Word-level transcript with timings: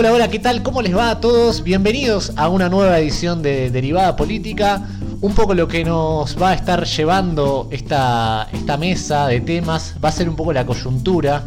Hola, 0.00 0.14
hola, 0.14 0.30
¿qué 0.30 0.38
tal? 0.38 0.62
¿Cómo 0.62 0.80
les 0.80 0.96
va 0.96 1.10
a 1.10 1.20
todos? 1.20 1.62
Bienvenidos 1.62 2.32
a 2.36 2.48
una 2.48 2.70
nueva 2.70 2.98
edición 2.98 3.42
de 3.42 3.68
Derivada 3.68 4.16
Política. 4.16 4.88
Un 5.20 5.34
poco 5.34 5.52
lo 5.52 5.68
que 5.68 5.84
nos 5.84 6.40
va 6.40 6.52
a 6.52 6.54
estar 6.54 6.86
llevando 6.86 7.68
esta, 7.70 8.48
esta 8.50 8.78
mesa 8.78 9.26
de 9.26 9.42
temas 9.42 9.96
va 10.02 10.08
a 10.08 10.12
ser 10.12 10.30
un 10.30 10.36
poco 10.36 10.54
la 10.54 10.64
coyuntura. 10.64 11.44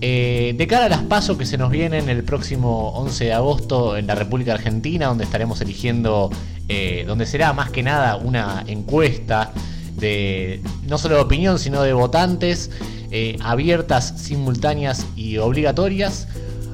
Eh, 0.00 0.52
de 0.58 0.66
cara 0.66 0.86
a 0.86 0.88
las 0.88 1.02
pasos 1.02 1.38
que 1.38 1.46
se 1.46 1.56
nos 1.56 1.70
vienen 1.70 2.08
el 2.08 2.24
próximo 2.24 2.88
11 2.94 3.26
de 3.26 3.32
agosto 3.34 3.96
en 3.96 4.08
la 4.08 4.16
República 4.16 4.54
Argentina, 4.54 5.06
donde 5.06 5.22
estaremos 5.22 5.60
eligiendo, 5.60 6.28
eh, 6.68 7.04
donde 7.06 7.24
será 7.24 7.52
más 7.52 7.70
que 7.70 7.84
nada 7.84 8.16
una 8.16 8.64
encuesta 8.66 9.52
de 9.96 10.60
no 10.88 10.98
solo 10.98 11.14
de 11.14 11.20
opinión, 11.20 11.60
sino 11.60 11.82
de 11.82 11.92
votantes, 11.92 12.72
eh, 13.12 13.36
abiertas, 13.44 14.14
simultáneas 14.16 15.06
y 15.14 15.38
obligatorias 15.38 16.26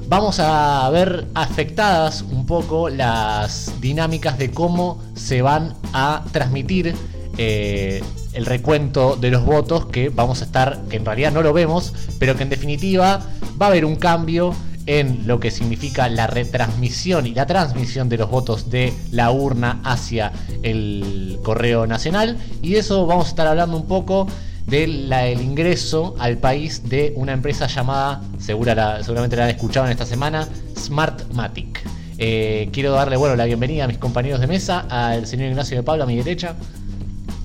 vamos 0.09 0.39
a 0.39 0.89
ver 0.89 1.27
afectadas 1.35 2.23
un 2.23 2.47
poco 2.47 2.89
las 2.89 3.71
dinámicas 3.79 4.39
de 4.39 4.49
cómo 4.49 4.99
se 5.13 5.43
van 5.43 5.75
a 5.93 6.25
transmitir 6.31 6.95
eh, 7.37 8.03
el 8.33 8.47
recuento 8.47 9.15
de 9.15 9.29
los 9.29 9.45
votos 9.45 9.85
que 9.85 10.09
vamos 10.09 10.41
a 10.41 10.45
estar, 10.45 10.81
que 10.89 10.97
en 10.97 11.05
realidad 11.05 11.31
no 11.31 11.43
lo 11.43 11.53
vemos, 11.53 11.93
pero 12.17 12.35
que 12.35 12.41
en 12.41 12.49
definitiva 12.49 13.21
va 13.61 13.67
a 13.67 13.69
haber 13.69 13.85
un 13.85 13.97
cambio 13.97 14.55
en 14.87 15.27
lo 15.27 15.39
que 15.39 15.51
significa 15.51 16.09
la 16.09 16.25
retransmisión 16.25 17.27
y 17.27 17.35
la 17.35 17.45
transmisión 17.45 18.09
de 18.09 18.17
los 18.17 18.31
votos 18.31 18.71
de 18.71 18.91
la 19.11 19.29
urna 19.29 19.79
hacia 19.83 20.31
el 20.63 21.37
correo 21.43 21.85
nacional. 21.85 22.37
Y 22.63 22.75
eso 22.75 23.05
vamos 23.05 23.27
a 23.27 23.29
estar 23.29 23.45
hablando 23.45 23.77
un 23.77 23.85
poco 23.85 24.25
del 24.69 25.41
ingreso 25.41 26.15
al 26.19 26.37
país 26.37 26.87
de 26.87 27.13
una 27.15 27.33
empresa 27.33 27.67
llamada, 27.67 28.21
segura 28.37 29.01
seguramente 29.03 29.35
la 29.35 29.45
han 29.45 29.49
escuchado 29.49 29.87
en 29.87 29.91
esta 29.91 30.05
semana, 30.05 30.47
Smartmatic. 30.77 31.81
Eh, 32.17 32.69
quiero 32.71 32.91
darle 32.91 33.17
bueno, 33.17 33.35
la 33.35 33.45
bienvenida 33.45 33.85
a 33.85 33.87
mis 33.87 33.97
compañeros 33.97 34.39
de 34.39 34.47
mesa, 34.47 34.85
al 34.89 35.25
señor 35.25 35.49
Ignacio 35.49 35.77
de 35.77 35.83
Pablo 35.83 36.03
a 36.03 36.05
mi 36.05 36.17
derecha. 36.17 36.55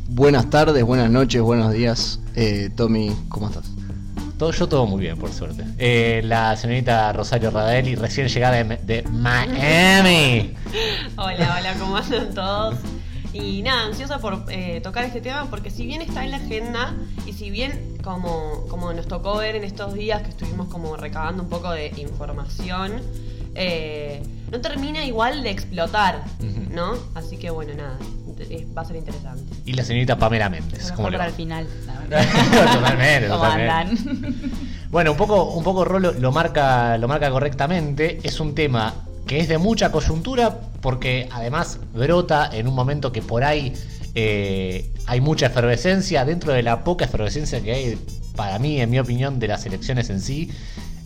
Buenas 0.08 0.50
tardes, 0.50 0.84
buenas 0.84 1.10
noches, 1.10 1.40
buenos 1.40 1.72
días. 1.72 2.20
Eh, 2.36 2.68
Tommy, 2.76 3.10
¿cómo 3.28 3.48
estás? 3.48 3.70
Todo, 4.38 4.50
yo 4.50 4.68
todo 4.68 4.86
muy 4.86 5.00
bien, 5.00 5.16
por 5.16 5.32
suerte. 5.32 5.64
Eh, 5.78 6.20
la 6.24 6.56
señorita 6.56 7.12
Rosario 7.12 7.50
Radaeli, 7.50 7.94
recién 7.94 8.28
llegada 8.28 8.62
de, 8.62 8.76
de 8.76 9.02
Miami. 9.10 10.54
hola, 11.16 11.56
hola, 11.58 11.74
¿cómo 11.78 11.96
andan 11.96 12.34
todos? 12.34 12.74
Y 13.34 13.62
nada, 13.62 13.86
ansiosa 13.86 14.20
por 14.20 14.44
eh, 14.48 14.80
tocar 14.80 15.04
este 15.04 15.20
tema 15.20 15.46
porque 15.50 15.68
si 15.68 15.86
bien 15.86 16.00
está 16.00 16.24
en 16.24 16.30
la 16.30 16.36
agenda 16.36 16.94
y 17.26 17.32
si 17.32 17.50
bien 17.50 17.98
como, 18.02 18.64
como 18.68 18.92
nos 18.92 19.08
tocó 19.08 19.38
ver 19.38 19.56
en 19.56 19.64
estos 19.64 19.92
días 19.94 20.22
que 20.22 20.28
estuvimos 20.28 20.68
como 20.68 20.96
recabando 20.96 21.42
un 21.42 21.48
poco 21.48 21.72
de 21.72 21.92
información, 21.96 23.02
eh, 23.56 24.22
no 24.52 24.60
termina 24.60 25.04
igual 25.04 25.42
de 25.42 25.50
explotar, 25.50 26.22
¿no? 26.70 26.94
Así 27.16 27.36
que 27.36 27.50
bueno, 27.50 27.74
nada, 27.74 27.98
va 28.76 28.82
a 28.82 28.84
ser 28.84 28.96
interesante. 28.96 29.42
Y 29.64 29.72
la 29.72 29.82
señorita 29.82 30.16
Pamela 30.16 30.48
Méndez. 30.48 30.92
¿cómo 30.92 31.10
para 31.10 31.26
el 31.26 31.32
final. 31.32 31.66
totalmente, 32.72 33.28
totalmente. 33.28 34.02
Bueno, 34.90 35.10
un 35.10 35.16
poco, 35.16 35.42
un 35.50 35.64
poco 35.64 35.84
Rolo 35.84 36.12
lo 36.12 36.30
marca, 36.30 36.96
lo 36.98 37.08
marca 37.08 37.28
correctamente. 37.32 38.20
Es 38.22 38.38
un 38.38 38.54
tema 38.54 38.94
que 39.26 39.40
es 39.40 39.48
de 39.48 39.58
mucha 39.58 39.90
coyuntura 39.90 40.60
porque 40.80 41.28
además 41.32 41.78
brota 41.94 42.48
en 42.52 42.68
un 42.68 42.74
momento 42.74 43.12
que 43.12 43.22
por 43.22 43.44
ahí 43.44 43.74
eh, 44.14 44.90
hay 45.06 45.20
mucha 45.20 45.46
efervescencia 45.46 46.24
dentro 46.24 46.52
de 46.52 46.62
la 46.62 46.84
poca 46.84 47.04
efervescencia 47.04 47.62
que 47.62 47.72
hay 47.72 47.98
para 48.36 48.58
mí, 48.58 48.80
en 48.80 48.90
mi 48.90 48.98
opinión, 48.98 49.38
de 49.38 49.48
las 49.48 49.64
elecciones 49.66 50.10
en 50.10 50.20
sí. 50.20 50.50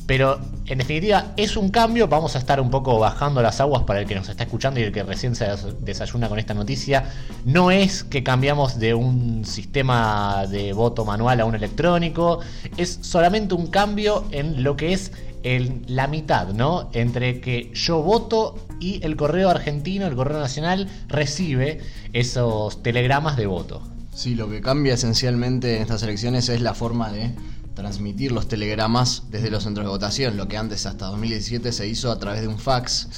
Pero 0.06 0.40
en 0.64 0.78
definitiva 0.78 1.34
es 1.36 1.58
un 1.58 1.68
cambio, 1.68 2.08
vamos 2.08 2.34
a 2.34 2.38
estar 2.38 2.62
un 2.62 2.70
poco 2.70 2.98
bajando 2.98 3.42
las 3.42 3.60
aguas 3.60 3.82
para 3.82 4.00
el 4.00 4.06
que 4.06 4.14
nos 4.14 4.30
está 4.30 4.44
escuchando 4.44 4.80
y 4.80 4.84
el 4.84 4.90
que 4.90 5.02
recién 5.02 5.34
se 5.34 5.46
desayuna 5.80 6.30
con 6.30 6.38
esta 6.38 6.54
noticia. 6.54 7.04
No 7.44 7.70
es 7.70 8.04
que 8.04 8.22
cambiamos 8.22 8.78
de 8.78 8.94
un 8.94 9.44
sistema 9.44 10.46
de 10.46 10.72
voto 10.72 11.04
manual 11.04 11.42
a 11.42 11.44
un 11.44 11.54
electrónico, 11.54 12.40
es 12.78 12.98
solamente 13.02 13.54
un 13.54 13.66
cambio 13.66 14.24
en 14.30 14.62
lo 14.62 14.78
que 14.78 14.94
es 14.94 15.12
en 15.42 15.84
la 15.86 16.06
mitad, 16.06 16.48
¿no? 16.48 16.90
Entre 16.92 17.40
que 17.40 17.70
yo 17.74 18.02
voto 18.02 18.66
y 18.80 19.04
el 19.04 19.16
correo 19.16 19.50
argentino, 19.50 20.06
el 20.06 20.16
correo 20.16 20.38
nacional, 20.38 20.88
recibe 21.08 21.80
esos 22.12 22.82
telegramas 22.82 23.36
de 23.36 23.46
voto. 23.46 23.82
Sí, 24.14 24.34
lo 24.34 24.48
que 24.50 24.60
cambia 24.60 24.94
esencialmente 24.94 25.76
en 25.76 25.82
estas 25.82 26.02
elecciones 26.02 26.48
es 26.48 26.60
la 26.60 26.74
forma 26.74 27.12
de 27.12 27.34
transmitir 27.74 28.32
los 28.32 28.48
telegramas 28.48 29.24
desde 29.30 29.50
los 29.50 29.62
centros 29.62 29.86
de 29.86 29.90
votación, 29.90 30.36
lo 30.36 30.48
que 30.48 30.56
antes 30.56 30.84
hasta 30.86 31.06
2017 31.06 31.70
se 31.70 31.86
hizo 31.86 32.10
a 32.10 32.18
través 32.18 32.40
de 32.40 32.48
un 32.48 32.58
fax. 32.58 33.08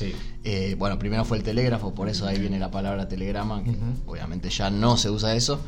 Eh, 0.44 0.76
bueno, 0.78 0.98
primero 0.98 1.24
fue 1.24 1.38
el 1.38 1.42
telégrafo, 1.42 1.94
por 1.94 2.10
eso 2.10 2.26
ahí 2.26 2.38
viene 2.38 2.58
la 2.58 2.70
palabra 2.70 3.08
telegrama, 3.08 3.62
obviamente 4.06 4.50
ya 4.50 4.68
no 4.68 4.98
se 4.98 5.08
usa 5.08 5.34
eso. 5.34 5.60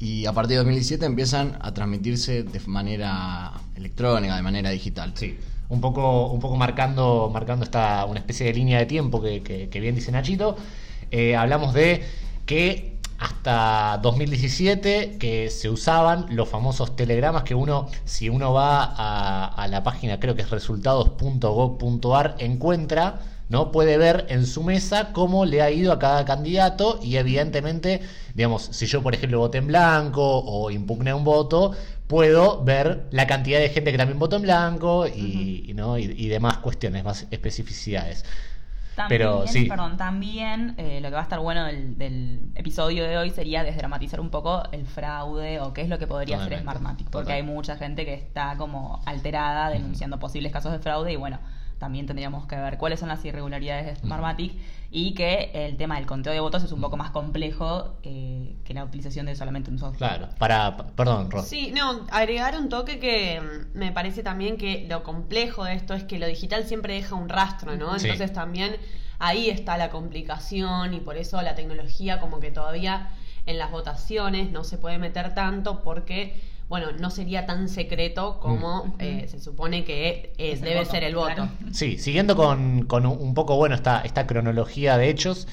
Y 0.00 0.26
a 0.26 0.32
partir 0.32 0.50
de 0.50 0.56
2017 0.56 1.06
empiezan 1.06 1.56
a 1.60 1.72
transmitirse 1.72 2.42
de 2.42 2.60
manera 2.66 3.52
electrónica, 3.76 4.34
de 4.34 4.42
manera 4.42 4.70
digital. 4.70 5.12
Sí 5.14 5.36
un 5.68 5.80
poco, 5.80 6.26
un 6.26 6.40
poco 6.40 6.56
marcando, 6.56 7.30
marcando 7.32 7.64
esta, 7.64 8.04
una 8.06 8.20
especie 8.20 8.46
de 8.46 8.54
línea 8.54 8.78
de 8.78 8.86
tiempo 8.86 9.20
que, 9.22 9.68
bien 9.72 9.94
dice 9.94 10.12
Nachito. 10.12 10.56
Eh, 11.10 11.36
hablamos 11.36 11.74
de 11.74 12.04
que 12.46 12.96
hasta 13.18 13.98
2017 14.02 15.16
que 15.18 15.50
se 15.50 15.70
usaban 15.70 16.26
los 16.30 16.48
famosos 16.48 16.96
telegramas 16.96 17.44
que 17.44 17.54
uno, 17.54 17.88
si 18.04 18.28
uno 18.28 18.52
va 18.52 18.84
a, 18.84 19.46
a 19.46 19.68
la 19.68 19.82
página 19.82 20.20
creo 20.20 20.34
que 20.34 20.42
es 20.42 20.50
resultados.gov.ar, 20.50 22.36
encuentra 22.38 23.20
¿no? 23.48 23.70
Puede 23.70 23.96
ver 23.96 24.26
en 24.28 24.46
su 24.46 24.62
mesa 24.62 25.12
cómo 25.12 25.44
le 25.44 25.62
ha 25.62 25.70
ido 25.70 25.92
a 25.92 25.98
cada 25.98 26.24
candidato 26.24 26.98
y 27.02 27.16
evidentemente, 27.16 28.00
digamos, 28.34 28.68
si 28.72 28.86
yo 28.86 29.02
por 29.02 29.14
ejemplo 29.14 29.38
voté 29.38 29.58
en 29.58 29.68
blanco 29.68 30.22
o 30.22 30.70
impugné 30.70 31.14
un 31.14 31.24
voto, 31.24 31.72
puedo 32.06 32.62
ver 32.64 33.06
la 33.10 33.26
cantidad 33.26 33.58
de 33.58 33.68
gente 33.68 33.92
que 33.92 33.98
también 33.98 34.18
votó 34.18 34.36
en 34.36 34.42
blanco 34.42 35.06
y, 35.06 35.72
¿no? 35.74 35.98
y, 35.98 36.28
demás 36.28 36.58
cuestiones, 36.58 37.04
más 37.04 37.26
especificidades. 37.30 38.24
También, 38.94 39.20
Pero 39.20 39.46
sí. 39.46 39.66
Perdón, 39.66 39.98
también 39.98 40.74
eh, 40.78 41.00
lo 41.02 41.08
que 41.08 41.14
va 41.14 41.20
a 41.20 41.24
estar 41.24 41.38
bueno 41.40 41.66
del, 41.66 42.40
episodio 42.54 43.04
de 43.04 43.18
hoy 43.18 43.30
sería 43.30 43.62
desdramatizar 43.62 44.20
un 44.20 44.30
poco 44.30 44.62
el 44.72 44.86
fraude 44.86 45.60
o 45.60 45.74
qué 45.74 45.82
es 45.82 45.90
lo 45.90 45.98
que 45.98 46.06
podría 46.06 46.42
hacer 46.42 46.60
Smartmatic, 46.60 47.10
porque 47.10 47.34
hay 47.34 47.42
mucha 47.42 47.76
gente 47.76 48.06
que 48.06 48.14
está 48.14 48.56
como 48.56 49.02
alterada 49.04 49.68
denunciando 49.68 50.18
posibles 50.18 50.50
casos 50.50 50.72
de 50.72 50.78
fraude 50.78 51.12
y 51.12 51.16
bueno, 51.16 51.38
también 51.78 52.06
tendríamos 52.06 52.46
que 52.46 52.56
ver 52.56 52.78
cuáles 52.78 53.00
son 53.00 53.08
las 53.08 53.24
irregularidades 53.24 53.86
de 53.86 53.96
Smartmatic 53.96 54.54
y 54.90 55.14
que 55.14 55.50
el 55.52 55.76
tema 55.76 55.96
del 55.96 56.06
conteo 56.06 56.32
de 56.32 56.40
votos 56.40 56.62
es 56.64 56.72
un 56.72 56.80
poco 56.80 56.96
más 56.96 57.10
complejo 57.10 57.96
que 58.02 58.74
la 58.74 58.84
utilización 58.84 59.26
de 59.26 59.36
solamente 59.36 59.70
un 59.70 59.78
software. 59.78 59.98
Claro, 59.98 60.28
para, 60.38 60.76
perdón, 60.76 61.30
Ros. 61.30 61.46
Sí, 61.46 61.72
no, 61.74 62.06
agregar 62.10 62.56
un 62.56 62.68
toque 62.68 62.98
que 62.98 63.40
mm, 63.40 63.78
me 63.78 63.92
parece 63.92 64.22
también 64.22 64.56
que 64.56 64.86
lo 64.88 65.02
complejo 65.02 65.64
de 65.64 65.74
esto 65.74 65.94
es 65.94 66.04
que 66.04 66.18
lo 66.18 66.26
digital 66.26 66.64
siempre 66.64 66.94
deja 66.94 67.14
un 67.14 67.28
rastro, 67.28 67.76
¿no? 67.76 67.96
Entonces 67.96 68.32
también 68.32 68.76
ahí 69.18 69.50
está 69.50 69.76
la 69.76 69.90
complicación 69.90 70.94
y 70.94 71.00
por 71.00 71.16
eso 71.16 71.40
la 71.42 71.54
tecnología 71.54 72.20
como 72.20 72.40
que 72.40 72.50
todavía 72.50 73.10
en 73.46 73.58
las 73.58 73.70
votaciones 73.70 74.50
no 74.50 74.64
se 74.64 74.78
puede 74.78 74.98
meter 74.98 75.34
tanto 75.34 75.82
porque 75.82 76.40
bueno, 76.68 76.88
no 76.98 77.10
sería 77.10 77.46
tan 77.46 77.68
secreto 77.68 78.40
como 78.40 78.86
mm. 78.86 78.94
eh, 78.98 79.26
se 79.28 79.40
supone 79.40 79.84
que 79.84 80.32
debe 80.38 80.84
ser 80.84 81.04
el 81.04 81.14
voto. 81.14 81.48
Sí, 81.72 81.98
siguiendo 81.98 82.36
con, 82.36 82.86
un 83.06 83.34
poco, 83.34 83.56
bueno, 83.56 83.74
esta, 83.74 84.00
esta 84.00 84.26
cronología 84.26 84.98
de 84.98 85.08
hechos, 85.08 85.46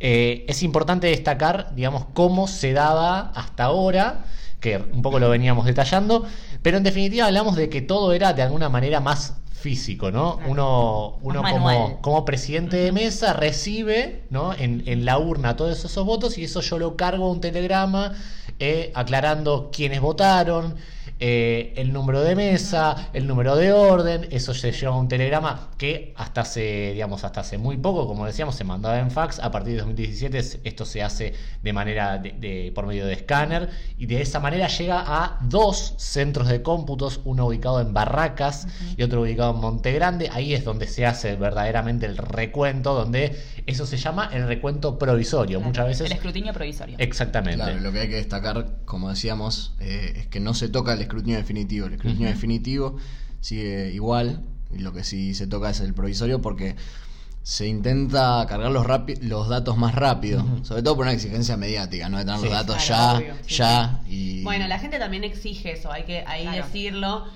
eh, 0.00 0.44
es 0.48 0.62
importante 0.62 1.06
destacar, 1.06 1.74
digamos, 1.74 2.04
cómo 2.12 2.48
se 2.48 2.72
daba 2.72 3.32
hasta 3.34 3.64
ahora, 3.64 4.26
que 4.60 4.76
un 4.76 5.02
poco 5.02 5.18
lo 5.18 5.30
veníamos 5.30 5.64
detallando, 5.64 6.26
pero 6.62 6.76
en 6.76 6.82
definitiva 6.82 7.26
hablamos 7.26 7.56
de 7.56 7.68
que 7.68 7.80
todo 7.80 8.12
era 8.12 8.32
de 8.32 8.42
alguna 8.42 8.68
manera 8.68 9.00
más 9.00 9.36
físico, 9.60 10.10
¿no? 10.10 10.38
Uno, 10.46 11.18
uno 11.22 11.42
como, 11.42 12.00
como, 12.00 12.24
presidente 12.24 12.76
de 12.76 12.92
mesa 12.92 13.32
recibe 13.32 14.22
¿no? 14.30 14.54
en, 14.54 14.84
en, 14.86 15.04
la 15.04 15.18
urna 15.18 15.56
todos 15.56 15.84
esos 15.84 16.06
votos 16.06 16.38
y 16.38 16.44
eso 16.44 16.60
yo 16.60 16.78
lo 16.78 16.96
cargo 16.96 17.26
a 17.26 17.32
un 17.32 17.40
telegrama 17.40 18.14
eh, 18.60 18.90
aclarando 18.94 19.70
quiénes 19.72 20.00
votaron, 20.00 20.76
eh, 21.20 21.72
el 21.76 21.92
número 21.92 22.22
de 22.22 22.36
mesa, 22.36 23.10
el 23.12 23.26
número 23.26 23.56
de 23.56 23.72
orden, 23.72 24.28
eso 24.30 24.54
se 24.54 24.70
lleva 24.70 24.94
a 24.94 24.96
un 24.96 25.08
telegrama 25.08 25.70
que 25.76 26.12
hasta 26.16 26.42
hace, 26.42 26.92
digamos, 26.92 27.24
hasta 27.24 27.40
hace 27.40 27.58
muy 27.58 27.76
poco, 27.76 28.06
como 28.06 28.24
decíamos, 28.24 28.54
se 28.54 28.64
mandaba 28.64 28.98
en 28.98 29.10
fax, 29.10 29.40
a 29.40 29.50
partir 29.50 29.72
de 29.74 29.78
2017 29.80 30.38
esto 30.64 30.84
se 30.84 31.02
hace 31.02 31.34
de 31.62 31.72
manera 31.72 32.18
de, 32.18 32.70
por 32.74 32.86
medio 32.86 33.06
de 33.06 33.14
escáner. 33.14 33.68
Y 33.96 34.06
de 34.06 34.22
esa 34.22 34.38
manera 34.38 34.68
llega 34.68 35.02
a 35.06 35.38
dos 35.42 35.94
centros 35.98 36.48
de 36.48 36.62
cómputos, 36.62 37.20
uno 37.24 37.46
ubicado 37.46 37.80
en 37.80 37.92
Barracas 37.92 38.68
y 38.96 39.02
otro 39.02 39.22
ubicado 39.22 39.54
en 39.54 39.60
Monte 39.60 39.92
Grande, 39.92 40.30
ahí 40.32 40.54
es 40.54 40.64
donde 40.64 40.86
se 40.86 41.06
hace 41.06 41.34
verdaderamente 41.34 42.06
el 42.06 42.16
recuento, 42.16 42.94
donde 42.94 43.36
eso 43.66 43.86
se 43.86 43.96
llama 43.96 44.30
el 44.32 44.46
recuento 44.46 44.98
provisorio, 44.98 45.60
muchas 45.60 45.86
veces... 45.86 46.06
El 46.06 46.12
escrutinio 46.12 46.52
provisorio. 46.52 46.96
Exactamente. 46.98 47.74
lo 47.80 47.92
que 47.92 48.00
hay 48.00 48.08
que 48.08 48.16
destacar, 48.16 48.68
como 48.84 49.10
decíamos, 49.10 49.74
eh, 49.80 50.14
es 50.16 50.26
que 50.28 50.40
no 50.40 50.54
se 50.54 50.68
toca 50.68 50.92
el 50.92 51.07
escrutinio 51.08 51.36
definitivo. 51.36 51.86
El 51.86 51.94
escrutinio 51.94 52.28
definitivo 52.28 52.96
sigue 53.40 53.92
igual, 53.92 54.42
y 54.74 54.78
lo 54.78 54.92
que 54.92 55.04
sí 55.04 55.34
se 55.34 55.46
toca 55.46 55.70
es 55.70 55.80
el 55.80 55.94
provisorio 55.94 56.40
porque 56.40 56.76
se 57.42 57.66
intenta 57.66 58.44
cargar 58.46 58.70
los, 58.70 58.86
los 59.22 59.48
datos 59.48 59.76
más 59.78 59.94
rápido, 59.94 60.44
sobre 60.62 60.82
todo 60.82 60.96
por 60.96 61.06
una 61.06 61.14
exigencia 61.14 61.56
mediática, 61.56 62.08
¿no? 62.10 62.18
De 62.18 62.26
tener 62.26 62.40
los 62.40 62.50
datos 62.50 62.86
ya, 62.86 63.22
ya 63.48 64.02
y... 64.06 64.42
Bueno, 64.42 64.68
la 64.68 64.78
gente 64.78 64.98
también 64.98 65.24
exige 65.24 65.72
eso, 65.72 65.90
hay 65.90 66.04
que 66.04 66.24
ahí 66.26 66.46
decirlo 66.54 67.26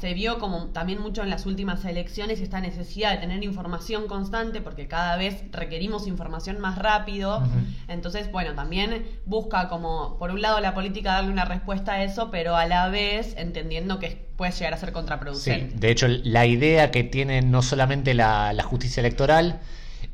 se 0.00 0.14
vio 0.14 0.38
como 0.38 0.66
también 0.66 1.00
mucho 1.00 1.22
en 1.22 1.30
las 1.30 1.44
últimas 1.44 1.84
elecciones 1.84 2.40
esta 2.40 2.60
necesidad 2.60 3.12
de 3.12 3.18
tener 3.18 3.42
información 3.42 4.06
constante 4.06 4.60
porque 4.60 4.86
cada 4.86 5.16
vez 5.16 5.42
requerimos 5.50 6.06
información 6.06 6.60
más 6.60 6.78
rápido. 6.78 7.42
Entonces, 7.88 8.30
bueno, 8.30 8.54
también 8.54 9.06
busca 9.26 9.68
como, 9.68 10.16
por 10.18 10.30
un 10.30 10.40
lado, 10.40 10.60
la 10.60 10.72
política 10.72 11.14
darle 11.14 11.32
una 11.32 11.44
respuesta 11.44 11.94
a 11.94 12.04
eso, 12.04 12.30
pero 12.30 12.54
a 12.54 12.66
la 12.66 12.88
vez 12.88 13.34
entendiendo 13.36 13.98
que 13.98 14.28
puede 14.36 14.52
llegar 14.52 14.74
a 14.74 14.76
ser 14.76 14.92
contraproducente. 14.92 15.74
de 15.76 15.90
hecho, 15.90 16.06
la 16.06 16.46
idea 16.46 16.92
que 16.92 17.02
tiene 17.02 17.42
no 17.42 17.62
solamente 17.62 18.14
la, 18.14 18.54
justicia 18.62 19.00
electoral, 19.00 19.58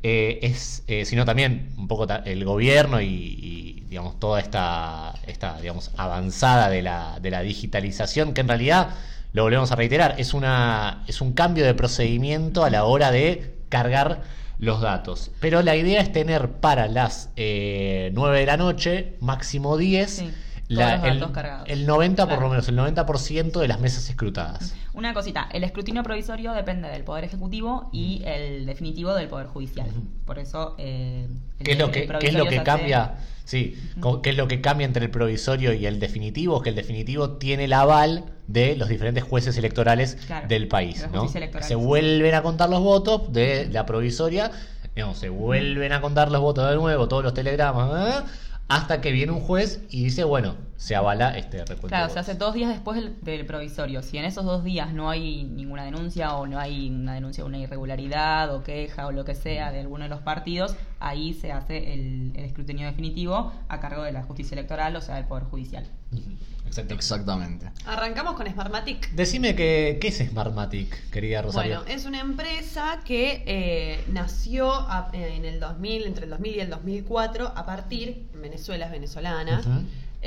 eh, 0.01 0.39
es, 0.41 0.83
eh, 0.87 1.05
sino 1.05 1.25
también 1.25 1.73
un 1.77 1.87
poco 1.87 2.07
el 2.25 2.43
gobierno 2.43 3.01
y, 3.01 3.83
digamos 3.87 4.19
toda 4.19 4.39
esta, 4.39 5.13
esta 5.27 5.61
digamos 5.61 5.91
avanzada 5.95 6.69
de 6.69 6.81
la, 6.81 7.19
de 7.21 7.29
la 7.29 7.41
digitalización 7.41 8.33
que 8.33 8.41
en 8.41 8.47
realidad 8.47 8.89
lo 9.35 9.43
volvemos 9.43 9.69
a 9.73 9.75
reiterar, 9.75 10.15
es, 10.17 10.33
una, 10.33 11.03
es 11.07 11.19
un 11.19 11.33
cambio 11.33 11.65
de 11.65 11.73
procedimiento 11.73 12.63
a 12.63 12.69
la 12.69 12.85
hora 12.85 13.11
de 13.11 13.57
cargar 13.67 14.21
los 14.59 14.79
datos. 14.79 15.29
Pero 15.41 15.61
la 15.61 15.75
idea 15.75 15.99
es 15.99 16.13
tener 16.13 16.51
para 16.51 16.87
las 16.87 17.31
9 17.35 17.35
eh, 17.35 18.11
de 18.13 18.45
la 18.45 18.55
noche, 18.55 19.17
máximo 19.19 19.75
10, 19.75 20.23
el, 20.69 21.85
90 21.85 22.27
por 22.27 22.41
lo 22.41 22.49
menos, 22.49 22.67
el 22.67 22.77
90% 22.77 23.59
de 23.59 23.67
las 23.67 23.79
mesas 23.79 24.09
escrutadas. 24.09 24.75
Una 24.93 25.13
cosita, 25.13 25.47
el 25.51 25.63
escrutinio 25.63 26.03
provisorio 26.03 26.53
depende 26.53 26.87
del 26.89 27.03
Poder 27.03 27.23
Ejecutivo 27.23 27.89
y 27.91 28.23
el 28.25 28.65
definitivo 28.65 29.13
del 29.13 29.27
Poder 29.27 29.47
Judicial. 29.47 29.87
Por 30.25 30.39
eso... 30.39 30.75
Eh, 30.77 31.27
¿Qué, 31.63 31.73
es 31.73 31.79
lo 31.79 31.91
que, 31.91 32.07
¿Qué 32.19 32.27
es 32.27 32.33
lo 32.33 32.47
que 32.47 32.63
cambia? 32.63 33.15
Sí, 33.45 33.77
¿qué 34.23 34.31
es 34.31 34.37
lo 34.37 34.47
que 34.47 34.59
cambia 34.59 34.85
entre 34.85 35.05
el 35.05 35.11
provisorio 35.11 35.71
y 35.73 35.85
el 35.85 35.99
definitivo? 35.99 36.61
Que 36.61 36.69
el 36.69 36.75
definitivo 36.75 37.33
tiene 37.33 37.65
el 37.65 37.73
aval 37.73 38.25
de 38.47 38.75
los 38.75 38.89
diferentes 38.89 39.23
jueces 39.23 39.55
electorales 39.57 40.17
del 40.47 40.67
país. 40.67 41.05
¿no? 41.13 41.27
Se 41.61 41.75
vuelven 41.75 42.33
a 42.33 42.41
contar 42.41 42.69
los 42.69 42.81
votos 42.81 43.31
de 43.31 43.69
la 43.71 43.85
provisoria, 43.85 44.51
digamos, 44.95 45.19
se 45.19 45.29
vuelven 45.29 45.91
a 45.91 46.01
contar 46.01 46.31
los 46.31 46.41
votos 46.41 46.67
de 46.69 46.75
nuevo, 46.75 47.07
todos 47.07 47.23
los 47.23 47.33
telegramas. 47.35 48.23
¿eh? 48.23 48.27
Hasta 48.67 49.01
que 49.01 49.11
viene 49.11 49.31
un 49.31 49.41
juez 49.41 49.83
y 49.89 50.03
dice, 50.03 50.23
bueno, 50.23 50.55
se 50.75 50.95
avala 50.95 51.37
este 51.37 51.59
recuento. 51.59 51.87
Claro, 51.87 52.09
se 52.11 52.19
hace 52.19 52.33
dos 52.33 52.53
días 52.53 52.69
después 52.69 53.01
del, 53.21 53.45
provisorio. 53.45 54.01
Si 54.01 54.17
en 54.17 54.25
esos 54.25 54.43
dos 54.43 54.63
días 54.63 54.93
no 54.93 55.09
hay 55.09 55.43
ninguna 55.43 55.85
denuncia 55.85 56.35
o 56.35 56.47
no 56.47 56.59
hay 56.59 56.89
una 56.89 57.13
denuncia 57.13 57.43
de 57.43 57.47
una 57.47 57.59
irregularidad 57.59 58.53
o 58.53 58.63
queja 58.63 59.07
o 59.07 59.11
lo 59.11 59.23
que 59.23 59.35
sea 59.35 59.71
de 59.71 59.81
alguno 59.81 60.03
de 60.03 60.09
los 60.09 60.21
partidos, 60.21 60.75
ahí 61.05 61.33
se 61.33 61.51
hace 61.51 61.93
el, 61.93 62.33
escrutinio 62.35 62.87
definitivo 62.87 63.53
a 63.69 63.79
cargo 63.79 64.03
de 64.03 64.11
la 64.11 64.23
justicia 64.23 64.55
electoral, 64.55 64.95
o 64.95 65.01
sea, 65.01 65.15
del 65.15 65.25
Poder 65.25 65.43
Judicial. 65.45 65.85
Exactamente. 66.89 67.71
Arrancamos 67.85 68.33
con 68.33 68.47
Smartmatic. 68.47 69.11
Decime 69.11 69.55
que, 69.55 69.99
qué 70.01 70.07
es 70.07 70.17
Smartmatic, 70.17 71.09
querida 71.11 71.41
Rosario. 71.41 71.81
Bueno, 71.81 71.95
es 71.95 72.05
una 72.05 72.19
empresa 72.19 73.01
que 73.05 73.43
eh, 73.45 74.03
nació 74.11 74.87
en 75.13 75.45
el 75.45 75.59
2000, 75.59 76.05
entre 76.05 76.25
el 76.25 76.31
2000 76.31 76.55
y 76.55 76.59
el 76.59 76.69
2004, 76.69 77.53
a 77.55 77.65
partir, 77.65 78.27
en 78.33 78.41
Venezuela 78.41 78.87
es 78.87 78.91
venezolana, 78.91 79.61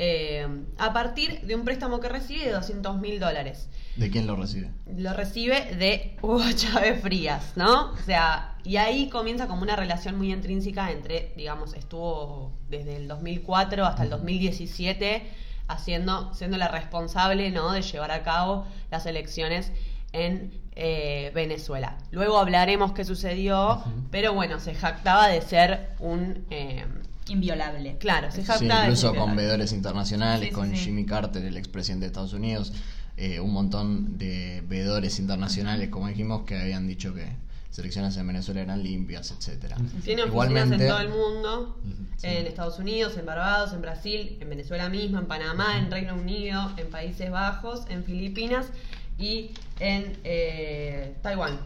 eh, 0.01 0.47
a 0.77 0.93
partir 0.93 1.41
de 1.41 1.55
un 1.55 1.65
préstamo 1.65 1.99
que 1.99 2.07
recibe 2.07 2.45
de 2.45 2.51
200 2.53 3.01
mil 3.01 3.19
dólares. 3.19 3.67
¿De 3.97 4.09
quién 4.09 4.27
lo 4.27 4.37
recibe? 4.37 4.71
Lo 4.95 5.11
recibe 5.11 5.75
de 5.75 6.15
Hugo 6.21 6.49
Chávez 6.55 7.01
Frías, 7.01 7.51
¿no? 7.57 7.91
O 7.91 7.97
sea, 7.97 8.55
y 8.63 8.77
ahí 8.77 9.09
comienza 9.09 9.47
como 9.47 9.61
una 9.61 9.75
relación 9.75 10.17
muy 10.17 10.31
intrínseca 10.31 10.89
entre, 10.91 11.33
digamos, 11.35 11.73
estuvo 11.73 12.53
desde 12.69 12.95
el 12.95 13.09
2004 13.09 13.85
hasta 13.85 14.03
el 14.03 14.09
2017 14.09 15.21
haciendo, 15.67 16.33
siendo 16.33 16.57
la 16.57 16.69
responsable 16.69 17.51
¿no? 17.51 17.73
de 17.73 17.81
llevar 17.81 18.11
a 18.11 18.23
cabo 18.23 18.65
las 18.91 19.05
elecciones 19.05 19.73
en 20.13 20.53
eh, 20.77 21.31
Venezuela. 21.35 21.97
Luego 22.11 22.39
hablaremos 22.39 22.93
qué 22.93 23.03
sucedió, 23.03 23.83
pero 24.11 24.33
bueno, 24.33 24.61
se 24.61 24.75
jactaba 24.75 25.27
de 25.27 25.41
ser 25.41 25.89
un... 25.99 26.45
Eh, 26.51 26.85
Inviolable. 27.29 27.97
Claro, 27.97 28.31
se 28.31 28.43
jactaba 28.43 28.83
incluso 28.83 29.15
con 29.15 29.35
veedores 29.35 29.71
internacionales, 29.71 30.51
con 30.53 30.73
Jimmy 30.73 31.05
Carter, 31.05 31.43
el 31.43 31.57
expresidente 31.57 32.05
de 32.05 32.07
Estados 32.07 32.33
Unidos, 32.33 32.73
eh, 33.17 33.39
un 33.39 33.51
montón 33.51 34.17
de 34.17 34.63
veedores 34.67 35.19
internacionales, 35.19 35.89
como 35.89 36.07
dijimos, 36.07 36.43
que 36.45 36.57
habían 36.57 36.87
dicho 36.87 37.13
que 37.13 37.27
selecciones 37.69 38.17
en 38.17 38.27
Venezuela 38.27 38.61
eran 38.61 38.83
limpias, 38.83 39.31
etcétera. 39.31 39.77
Tiene 40.03 40.23
oficinas 40.23 40.71
en 40.71 40.87
todo 40.87 40.99
el 40.99 41.09
mundo, 41.09 41.79
en 42.23 42.47
Estados 42.47 42.79
Unidos, 42.79 43.15
en 43.17 43.25
Barbados, 43.25 43.73
en 43.73 43.81
Brasil, 43.81 44.37
en 44.39 44.49
Venezuela 44.49 44.89
mismo, 44.89 45.19
en 45.19 45.27
Panamá, 45.27 45.77
en 45.77 45.91
Reino 45.91 46.15
Unido, 46.15 46.71
en 46.77 46.89
Países 46.89 47.29
Bajos, 47.29 47.83
en 47.89 48.03
Filipinas 48.03 48.67
y 49.17 49.51
en 49.79 50.17
eh, 50.23 51.15
Taiwán. 51.21 51.59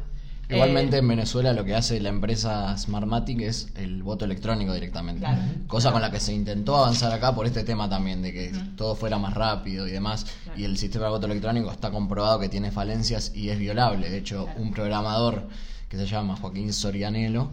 Igualmente 0.50 0.98
eh, 0.98 1.00
en 1.00 1.08
Venezuela 1.08 1.54
lo 1.54 1.64
que 1.64 1.74
hace 1.74 2.00
la 2.00 2.10
empresa 2.10 2.78
Smartmatic 2.78 3.42
es 3.42 3.70
el 3.76 4.04
voto 4.04 4.26
electrónico 4.26 4.74
directamente. 4.74 5.26
Cosa 5.68 5.92
con 5.92 6.02
la 6.02 6.12
que 6.12 6.20
se 6.20 6.34
intentó 6.34 6.78
avanzar 6.78 7.12
acá 7.12 7.34
por 7.34 7.46
este 7.46 7.64
tema 7.64 7.90
también, 7.90 8.22
de 8.22 8.34
que 8.34 8.52
todo 8.76 8.96
fuera 8.96 9.18
más 9.18 9.34
rápido 9.34 9.88
y 9.88 9.92
demás. 9.92 10.26
Y 10.56 10.66
el 10.66 10.78
sistema 10.78 11.06
de 11.06 11.12
voto 11.12 11.26
electrónico 11.26 11.72
está 11.72 11.92
comprobado 11.92 12.40
que 12.40 12.50
tiene 12.50 12.72
falencias 12.72 13.32
y 13.34 13.50
es 13.50 13.58
violable. 13.58 14.10
De 14.10 14.18
hecho, 14.18 14.48
un 14.58 14.72
programador 14.72 15.48
que 15.94 16.00
se 16.00 16.08
llama 16.08 16.36
Joaquín 16.36 16.74
Sorianelo, 16.74 17.52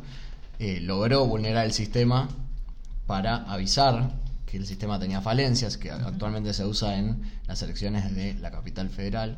eh, 0.59 0.81
logró 0.81 1.27
vulnerar 1.27 1.67
el 1.67 1.73
sistema 1.73 2.27
para 3.07 3.37
avisar 3.53 4.13
que 4.47 4.57
el 4.57 4.67
sistema 4.67 4.99
tenía 4.99 5.21
falencias, 5.21 5.77
que 5.77 5.91
actualmente 5.91 6.55
se 6.55 6.65
usa 6.65 6.99
en 6.99 7.21
las 7.47 7.61
elecciones 7.63 8.15
de 8.15 8.35
la 8.35 8.51
capital 8.51 8.89
federal. 8.89 9.37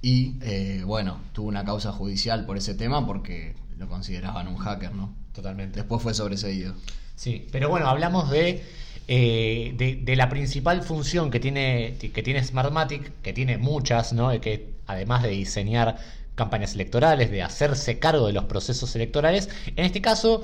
Y 0.00 0.36
eh, 0.42 0.82
bueno, 0.84 1.20
tuvo 1.32 1.48
una 1.48 1.64
causa 1.64 1.92
judicial 1.92 2.46
por 2.46 2.56
ese 2.56 2.74
tema 2.74 3.06
porque 3.06 3.54
lo 3.78 3.88
consideraban 3.88 4.48
un 4.48 4.56
hacker, 4.56 4.94
¿no? 4.94 5.14
Totalmente. 5.32 5.80
Después 5.80 6.02
fue 6.02 6.14
sobreseído. 6.14 6.74
Sí, 7.16 7.46
pero 7.50 7.68
bueno, 7.68 7.88
hablamos 7.88 8.30
de, 8.30 8.64
eh, 9.08 10.00
de, 10.04 10.16
la 10.16 10.28
principal 10.28 10.82
función 10.82 11.30
que 11.30 11.40
tiene, 11.40 11.96
que 11.98 12.22
tiene 12.22 12.44
Smartmatic, 12.44 13.20
que 13.22 13.32
tiene 13.32 13.58
muchas, 13.58 14.12
¿no? 14.12 14.30
Que 14.40 14.74
además 14.86 15.24
de 15.24 15.30
diseñar 15.30 15.98
campañas 16.36 16.74
electorales, 16.74 17.30
de 17.30 17.42
hacerse 17.42 17.98
cargo 17.98 18.28
de 18.28 18.32
los 18.32 18.44
procesos 18.44 18.94
electorales. 18.94 19.48
En 19.74 19.84
este 19.84 20.00
caso, 20.00 20.42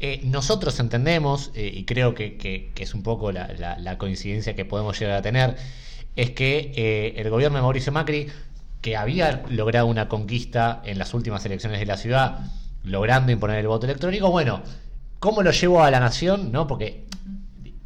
eh, 0.00 0.20
nosotros 0.24 0.80
entendemos, 0.80 1.52
eh, 1.54 1.70
y 1.72 1.84
creo 1.84 2.14
que, 2.14 2.72
es 2.76 2.94
un 2.94 3.02
poco 3.02 3.30
la, 3.30 3.96
coincidencia 3.98 4.54
que 4.54 4.64
podemos 4.64 4.98
llegar 4.98 5.16
a 5.16 5.22
tener, 5.22 5.56
es 6.16 6.30
que 6.30 6.72
eh, 6.76 7.14
el 7.16 7.30
gobierno 7.30 7.56
de 7.58 7.62
Mauricio 7.62 7.92
Macri, 7.92 8.28
que 8.84 8.98
había 8.98 9.42
logrado 9.48 9.86
una 9.86 10.10
conquista 10.10 10.82
en 10.84 10.98
las 10.98 11.14
últimas 11.14 11.42
elecciones 11.46 11.80
de 11.80 11.86
la 11.86 11.96
ciudad, 11.96 12.40
logrando 12.82 13.32
imponer 13.32 13.60
el 13.60 13.66
voto 13.66 13.86
electrónico, 13.86 14.30
bueno, 14.30 14.60
¿cómo 15.20 15.42
lo 15.42 15.52
llevó 15.52 15.82
a 15.82 15.90
la 15.90 16.00
nación? 16.00 16.52
¿No? 16.52 16.66
Porque 16.66 17.06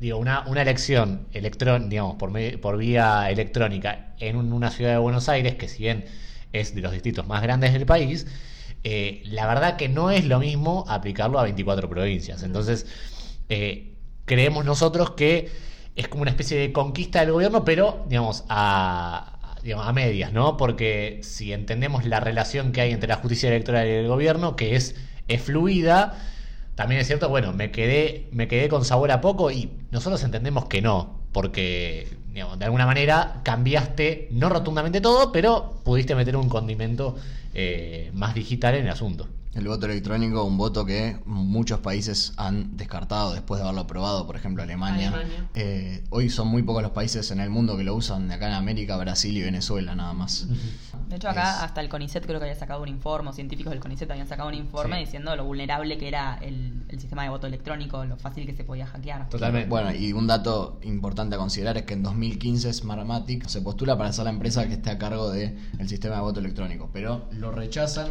digo, 0.00 0.19
una, 0.19 0.45
una 0.49 0.62
elección 0.62 1.28
electrón, 1.33 1.88
digamos, 1.88 2.17
por, 2.17 2.33
por 2.61 2.78
vía 2.78 3.31
electrónica 3.31 4.17
en 4.19 4.38
una 4.52 4.73
ciudad 4.73 4.90
de 4.90 4.99
Buenos 4.99 5.28
Aires, 5.28 5.55
que 5.55 5.69
si 5.69 5.85
bien 5.85 6.05
es 6.52 6.75
de 6.75 6.81
los 6.81 6.90
distritos 6.90 7.28
más 7.28 7.43
grandes 7.43 7.75
del 7.75 7.87
país, 7.87 8.26
eh, 8.83 9.23
la 9.26 9.47
verdad 9.47 9.76
que 9.76 9.88
no 9.88 10.11
es 10.11 10.25
lo 10.25 10.40
mismo 10.40 10.85
aplicarlo 10.88 11.38
a 11.38 11.45
24 11.45 11.88
provincias. 11.88 12.43
Entonces, 12.43 12.87
eh, 13.49 13.95
creemos 14.25 14.64
nosotros 14.64 15.12
que 15.12 15.49
es 15.95 16.09
como 16.09 16.23
una 16.23 16.33
especie 16.33 16.59
de 16.59 16.73
conquista 16.73 17.21
del 17.21 17.31
gobierno, 17.31 17.64
pero, 17.64 18.05
digamos, 18.09 18.43
a, 18.49 19.38
a 19.77 19.93
medias, 19.93 20.33
¿no? 20.33 20.57
Porque 20.57 21.21
si 21.23 21.53
entendemos 21.53 22.05
la 22.05 22.21
relación 22.21 22.73
que 22.73 22.81
hay 22.81 22.93
entre 22.93 23.09
la 23.09 23.17
justicia 23.17 23.49
electoral 23.49 23.87
y 23.87 23.91
el 23.91 24.09
gobierno, 24.09 24.57
que 24.57 24.77
es, 24.77 24.95
es 25.29 25.43
fluida, 25.43 26.15
también 26.75 27.00
es 27.00 27.07
cierto, 27.07 27.29
bueno, 27.29 27.53
me 27.53 27.71
quedé, 27.71 28.29
me 28.33 28.49
quedé 28.49 28.69
con 28.69 28.85
sabor 28.85 29.11
a 29.11 29.21
poco 29.21 29.50
y 29.50 29.71
nosotros 29.91 30.23
entendemos 30.23 30.67
que 30.67 30.81
no, 30.81 31.21
porque 31.33 32.09
de 32.33 32.65
alguna 32.65 32.87
manera 32.87 33.41
cambiaste, 33.43 34.29
no 34.31 34.49
rotundamente 34.49 35.00
todo, 35.00 35.33
pero 35.33 35.81
pudiste 35.85 36.15
meter 36.15 36.37
un 36.37 36.49
condimento 36.49 37.17
eh, 37.55 38.11
más 38.15 38.35
digital 38.35 38.75
en 38.77 38.85
el 38.85 38.91
asunto. 38.91 39.29
El 39.55 39.67
voto 39.67 39.87
electrónico, 39.87 40.45
un 40.45 40.59
voto 40.59 40.85
que 40.85 41.19
muchos 41.25 41.81
países 41.81 42.33
han 42.37 42.76
descartado 42.76 43.33
después 43.33 43.59
de 43.59 43.64
haberlo 43.64 43.83
aprobado, 43.83 44.26
por 44.26 44.37
ejemplo 44.37 44.62
Alemania. 44.62 45.12
Eh, 45.55 46.05
hoy 46.11 46.28
son 46.28 46.49
muy 46.49 46.62
pocos 46.62 46.83
los 46.83 46.93
países 46.93 47.31
en 47.31 47.40
el 47.40 47.50
mundo 47.50 47.76
que 47.76 47.83
lo 47.83 47.95
usan, 47.95 48.28
de 48.28 48.35
acá 48.35 48.49
en 48.49 48.55
América, 48.55 48.97
Brasil 48.97 49.37
y 49.37 49.43
Venezuela 49.43 49.95
nada 49.95 50.12
más. 50.12 50.47
De 51.09 51.17
hecho 51.17 51.28
acá 51.28 51.64
hasta 51.64 51.81
el 51.81 51.88
CONICET 51.88 52.26
creo 52.26 52.38
que 52.38 52.45
había 52.45 52.59
sacado 52.59 52.83
un 52.83 52.88
informe, 52.88 53.33
científicos 53.33 53.71
del 53.71 53.81
CONICET 53.81 54.11
habían 54.11 54.28
sacado 54.28 54.49
un 54.49 54.55
informe 54.55 54.99
diciendo 54.99 55.35
lo 55.35 55.45
vulnerable 55.45 55.97
que 55.97 56.09
era 56.09 56.38
el, 56.43 56.85
sistema 56.99 57.23
de 57.23 57.28
voto 57.28 57.47
electrónico, 57.47 58.05
lo 58.05 58.17
fácil 58.17 58.45
que 58.45 58.55
se 58.55 58.64
podía 58.64 58.87
hackear. 58.87 59.28
Totalmente. 59.28 59.69
Bueno, 59.69 59.95
y 59.95 60.12
un 60.12 60.26
dato 60.26 60.81
importante 60.83 61.37
a 61.37 61.38
considerar 61.38 61.76
es 61.76 61.85
que 61.85 61.95
en 61.95 62.02
2015 62.02 62.73
Smartmatic 62.73 63.47
se 63.47 63.61
postula 63.62 63.97
para 63.97 64.12
ser 64.12 64.25
la 64.25 64.31
empresa 64.31 64.67
que 64.67 64.75
esté 64.75 64.90
a 64.90 64.99
cargo 64.99 65.31
del 65.31 65.57
sistema 65.87 66.17
de 66.17 66.21
voto 66.23 66.40
electrónico, 66.40 66.90
pero 66.93 67.28
lo 67.31 67.52
rechazan 67.52 68.09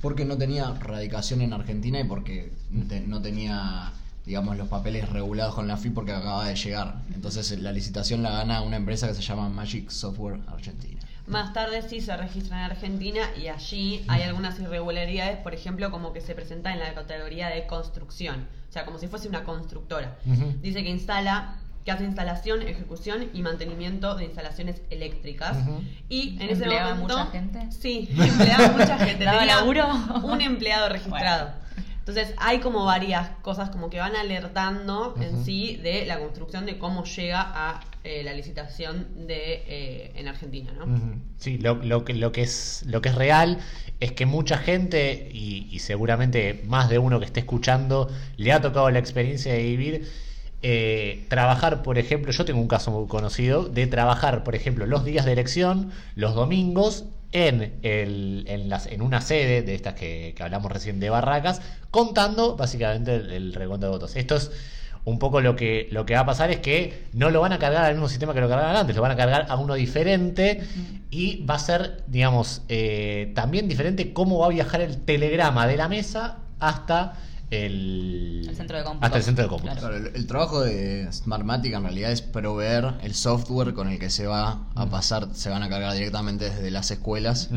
Porque 0.00 0.24
no 0.24 0.36
tenía 0.36 0.72
radicación 0.74 1.42
en 1.42 1.52
Argentina 1.52 2.00
y 2.00 2.04
porque 2.04 2.52
no 2.70 3.20
tenía 3.20 3.92
digamos, 4.28 4.58
los 4.58 4.68
papeles 4.68 5.08
regulados 5.08 5.54
con 5.54 5.66
la 5.66 5.78
FI 5.78 5.90
porque 5.90 6.12
acaba 6.12 6.46
de 6.46 6.54
llegar. 6.54 6.96
Entonces 7.14 7.58
la 7.58 7.72
licitación 7.72 8.22
la 8.22 8.30
gana 8.30 8.60
una 8.60 8.76
empresa 8.76 9.08
que 9.08 9.14
se 9.14 9.22
llama 9.22 9.48
Magic 9.48 9.88
Software 9.88 10.38
Argentina. 10.48 11.00
Más 11.26 11.54
tarde 11.54 11.80
sí 11.80 12.02
se 12.02 12.14
registra 12.14 12.58
en 12.58 12.70
Argentina 12.70 13.20
y 13.42 13.48
allí 13.48 14.04
hay 14.06 14.22
algunas 14.22 14.60
irregularidades, 14.60 15.38
por 15.38 15.54
ejemplo, 15.54 15.90
como 15.90 16.12
que 16.12 16.20
se 16.20 16.34
presenta 16.34 16.72
en 16.74 16.78
la 16.78 16.92
categoría 16.92 17.48
de 17.48 17.66
construcción, 17.66 18.46
o 18.68 18.72
sea, 18.72 18.84
como 18.84 18.98
si 18.98 19.08
fuese 19.08 19.28
una 19.28 19.44
constructora. 19.44 20.18
Dice 20.62 20.82
que 20.82 20.90
instala 20.90 21.56
que 21.88 21.92
hace 21.92 22.04
instalación, 22.04 22.60
ejecución 22.60 23.30
y 23.32 23.40
mantenimiento 23.40 24.14
de 24.14 24.26
instalaciones 24.26 24.82
eléctricas. 24.90 25.56
Y 26.10 26.36
en 26.38 26.50
ese 26.50 26.66
momento. 26.66 26.96
mucha 26.96 27.26
gente? 27.28 27.66
Sí, 27.70 28.10
empleaba 28.18 28.68
mucha 28.72 28.98
gente. 28.98 29.24
Tenía 29.24 29.46
laburo? 29.46 29.88
un 30.22 30.42
empleado 30.42 30.90
registrado. 30.90 31.50
Entonces 32.00 32.34
hay 32.36 32.58
como 32.58 32.84
varias 32.84 33.30
cosas 33.40 33.70
como 33.70 33.88
que 33.88 33.98
van 34.00 34.16
alertando 34.16 35.14
en 35.18 35.46
sí 35.46 35.76
de 35.82 36.04
la 36.04 36.18
construcción 36.18 36.66
de 36.66 36.76
cómo 36.76 37.04
llega 37.04 37.40
a 37.40 37.80
eh, 38.04 38.22
la 38.22 38.34
licitación 38.34 39.26
de 39.26 39.62
eh, 39.66 40.12
en 40.14 40.28
Argentina, 40.28 40.70
¿no? 40.72 40.86
Sí, 41.38 41.56
lo, 41.56 41.76
lo, 41.76 42.04
que, 42.04 42.12
lo, 42.12 42.32
que 42.32 42.42
es, 42.42 42.84
lo 42.86 43.00
que 43.00 43.08
es 43.08 43.14
real 43.14 43.60
es 44.00 44.12
que 44.12 44.26
mucha 44.26 44.58
gente, 44.58 45.30
y, 45.32 45.78
seguramente 45.78 46.62
más 46.66 46.90
de 46.90 46.98
uno 46.98 47.18
que 47.18 47.24
esté 47.24 47.40
escuchando, 47.40 48.10
le 48.36 48.52
ha 48.52 48.60
tocado 48.60 48.90
la 48.90 48.98
experiencia 48.98 49.54
de 49.54 49.62
vivir 49.62 50.27
eh, 50.62 51.26
trabajar, 51.28 51.82
por 51.82 51.98
ejemplo, 51.98 52.32
yo 52.32 52.44
tengo 52.44 52.60
un 52.60 52.68
caso 52.68 52.90
muy 52.90 53.06
conocido, 53.06 53.64
de 53.64 53.86
trabajar, 53.86 54.44
por 54.44 54.54
ejemplo, 54.54 54.86
los 54.86 55.04
días 55.04 55.24
de 55.24 55.32
elección, 55.32 55.90
los 56.14 56.34
domingos, 56.34 57.04
en, 57.32 57.74
el, 57.82 58.44
en, 58.48 58.68
las, 58.68 58.86
en 58.86 59.02
una 59.02 59.20
sede 59.20 59.62
de 59.62 59.74
estas 59.74 59.94
que, 59.94 60.34
hablamos 60.40 60.72
recién 60.72 60.98
de 60.98 61.10
Barracas, 61.10 61.60
contando 61.90 62.56
básicamente 62.56 63.16
el, 63.16 63.32
el 63.32 63.52
de 63.52 63.88
votos. 63.88 64.16
Esto 64.16 64.36
es 64.36 64.50
un 65.04 65.18
poco 65.18 65.40
lo 65.40 65.56
que, 65.56 65.88
lo 65.90 66.04
que 66.04 66.14
va 66.14 66.20
a 66.20 66.26
pasar 66.26 66.50
es 66.50 66.58
que 66.58 67.06
no 67.12 67.30
lo 67.30 67.40
van 67.40 67.52
a 67.52 67.58
cargar 67.58 67.84
al 67.84 67.94
mismo 67.94 68.08
sistema 68.08 68.34
que 68.34 68.40
lo 68.40 68.48
cargaban 68.48 68.76
antes, 68.76 68.94
lo 68.94 69.02
van 69.02 69.12
a 69.12 69.16
cargar 69.16 69.46
a 69.48 69.56
uno 69.56 69.74
diferente 69.74 70.62
y 71.10 71.44
va 71.44 71.54
a 71.54 71.58
ser, 71.58 72.04
digamos, 72.06 72.62
eh, 72.68 73.32
también 73.34 73.68
diferente 73.68 74.12
cómo 74.12 74.38
va 74.38 74.46
a 74.46 74.50
viajar 74.50 74.80
el 74.80 74.98
telegrama 74.98 75.66
de 75.66 75.76
la 75.76 75.88
mesa 75.88 76.38
hasta 76.60 77.14
el, 77.50 78.50
centro 78.54 78.76
de 78.76 78.84
cómputo. 78.84 79.06
Hasta 79.06 79.18
el 79.18 79.24
centro 79.24 79.44
de 79.44 79.48
cómputo. 79.48 79.88
el, 79.90 80.26
trabajo 80.26 80.60
de 80.60 81.10
Smartmatic 81.12 81.72
en 81.72 81.82
realidad 81.82 82.12
es 82.12 82.20
proveer 82.20 82.94
el 83.02 83.14
software 83.14 83.72
con 83.74 83.88
el 83.88 83.98
que 83.98 84.10
se 84.10 84.26
va 84.26 84.66
a 84.74 84.86
pasar, 84.86 85.28
se 85.34 85.48
van 85.48 85.62
a 85.62 85.68
cargar 85.68 85.94
directamente 85.94 86.50
desde 86.50 86.70
las 86.70 86.90
escuelas 86.90 87.50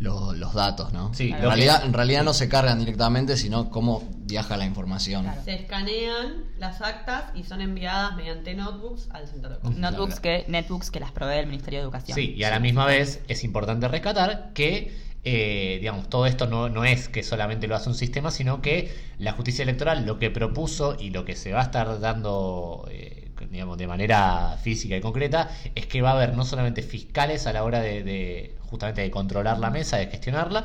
los, 0.00 0.54
datos, 0.54 0.92
¿no? 0.92 1.12
Sí, 1.14 1.30
en, 1.30 1.40
realidad, 1.40 1.84
en 1.84 1.92
realidad 1.92 2.22
no 2.22 2.32
se 2.32 2.48
cargan 2.48 2.78
directamente, 2.78 3.36
sino 3.36 3.70
cómo 3.70 4.02
viaja 4.20 4.56
la 4.56 4.64
información. 4.64 5.26
Se 5.44 5.54
escanean 5.54 6.44
las 6.58 6.80
actas 6.80 7.24
y 7.34 7.42
son 7.44 7.60
enviadas 7.60 8.16
mediante 8.16 8.54
notebooks 8.54 9.08
al 9.10 9.26
centro 9.28 9.50
de 9.50 9.58
cómputo. 9.58 9.80
Notebooks 9.80 10.20
que, 10.20 10.44
netbooks 10.48 10.90
que 10.90 11.00
las 11.00 11.12
provee 11.12 11.38
el 11.38 11.46
Ministerio 11.46 11.80
de 11.80 11.84
Educación. 11.84 12.14
Sí, 12.14 12.34
y 12.36 12.44
a 12.44 12.50
la 12.50 12.60
misma 12.60 12.86
vez 12.86 13.20
es 13.28 13.44
importante 13.44 13.88
rescatar 13.88 14.52
que 14.54 15.13
eh, 15.24 15.78
digamos, 15.80 16.08
todo 16.08 16.26
esto 16.26 16.46
no, 16.46 16.68
no, 16.68 16.84
es 16.84 17.08
que 17.08 17.22
solamente 17.22 17.66
lo 17.66 17.76
hace 17.76 17.88
un 17.88 17.94
sistema, 17.94 18.30
sino 18.30 18.60
que 18.60 18.94
la 19.18 19.32
justicia 19.32 19.62
electoral 19.62 20.04
lo 20.06 20.18
que 20.18 20.30
propuso 20.30 20.96
y 20.98 21.10
lo 21.10 21.24
que 21.24 21.36
se 21.36 21.52
va 21.52 21.60
a 21.60 21.64
estar 21.64 22.00
dando, 22.00 22.86
eh, 22.90 23.30
digamos, 23.50 23.78
de 23.78 23.86
manera 23.86 24.58
física 24.62 24.96
y 24.96 25.00
concreta, 25.00 25.50
es 25.74 25.86
que 25.86 26.02
va 26.02 26.10
a 26.10 26.14
haber 26.14 26.34
no 26.34 26.44
solamente 26.44 26.82
fiscales 26.82 27.46
a 27.46 27.52
la 27.52 27.64
hora 27.64 27.80
de 27.80 28.54
justamente 28.74 29.02
de 29.02 29.10
controlar 29.10 29.58
la 29.58 29.70
mesa, 29.70 29.98
de 29.98 30.08
gestionarla, 30.08 30.64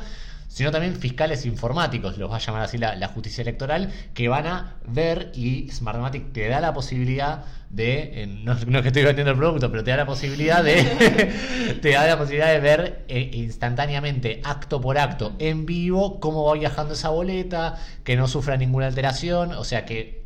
sino 0.50 0.72
también 0.72 0.96
fiscales 0.96 1.46
informáticos, 1.46 2.18
los 2.18 2.30
va 2.30 2.38
a 2.38 2.40
llamar 2.40 2.64
así 2.64 2.80
la, 2.80 3.08
justicia 3.10 3.44
electoral, 3.44 3.94
que 4.16 4.28
van 4.28 4.48
a 4.48 4.78
ver 4.86 5.32
y 5.36 5.70
Smartmatic 5.70 6.34
te 6.34 6.50
da 6.50 6.60
la 6.60 6.74
posibilidad 6.74 7.46
de, 7.70 8.28
no, 8.44 8.54
es 8.54 8.66
que 8.66 8.88
estoy 8.88 9.04
vendiendo 9.04 9.32
el 9.32 9.38
producto, 9.38 9.70
pero 9.70 9.84
te 9.84 9.92
da 9.92 9.98
la 9.98 10.06
posibilidad 10.06 10.64
de, 10.64 11.78
te 11.82 11.92
da 11.92 12.08
la 12.08 12.18
posibilidad 12.18 12.52
de 12.52 12.60
ver 12.60 13.06
eh, 13.08 13.30
instantáneamente, 13.34 14.42
acto 14.44 14.82
por 14.82 14.98
acto, 14.98 15.34
en 15.40 15.66
vivo, 15.66 16.20
cómo 16.20 16.46
va 16.46 16.56
viajando 16.56 16.96
esa 16.96 17.10
boleta, 17.10 17.80
que 18.04 18.16
no 18.16 18.28
sufra 18.28 18.58
ninguna 18.58 18.88
alteración, 18.88 19.52
o 19.54 19.64
sea 19.64 19.86
que 19.86 20.20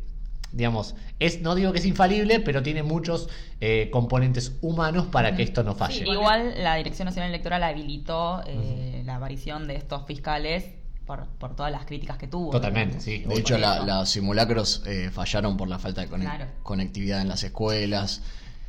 digamos, 0.52 0.94
es, 1.18 1.40
no 1.40 1.54
digo 1.56 1.72
que 1.72 1.80
es 1.80 1.84
infalible, 1.84 2.38
pero 2.38 2.62
tiene 2.62 2.84
muchos 2.84 3.28
eh, 3.60 3.88
componentes 3.90 4.56
humanos 4.62 5.06
para 5.10 5.34
que 5.34 5.42
esto 5.42 5.64
no 5.64 5.74
falle. 5.74 6.04
igual 6.08 6.54
la 6.62 6.76
Dirección 6.76 7.06
Nacional 7.06 7.30
Electoral 7.30 7.62
habilitó 7.64 8.40
eh, 8.46 9.02
la 9.04 9.16
aparición 9.16 9.66
de 9.66 9.74
estos 9.74 10.06
fiscales 10.06 10.70
por, 11.06 11.26
por, 11.26 11.54
todas 11.54 11.70
las 11.70 11.84
críticas 11.84 12.18
que 12.18 12.26
tuvo. 12.26 12.50
Totalmente, 12.50 13.00
sí. 13.00 13.18
De 13.18 13.34
hecho, 13.36 13.58
los 13.58 14.08
simulacros 14.08 14.82
eh, 14.86 15.10
fallaron 15.12 15.56
por 15.56 15.68
la 15.68 15.78
falta 15.78 16.02
de 16.02 16.48
conectividad 16.62 17.20
en 17.20 17.28
las 17.28 17.42
escuelas. 17.44 18.22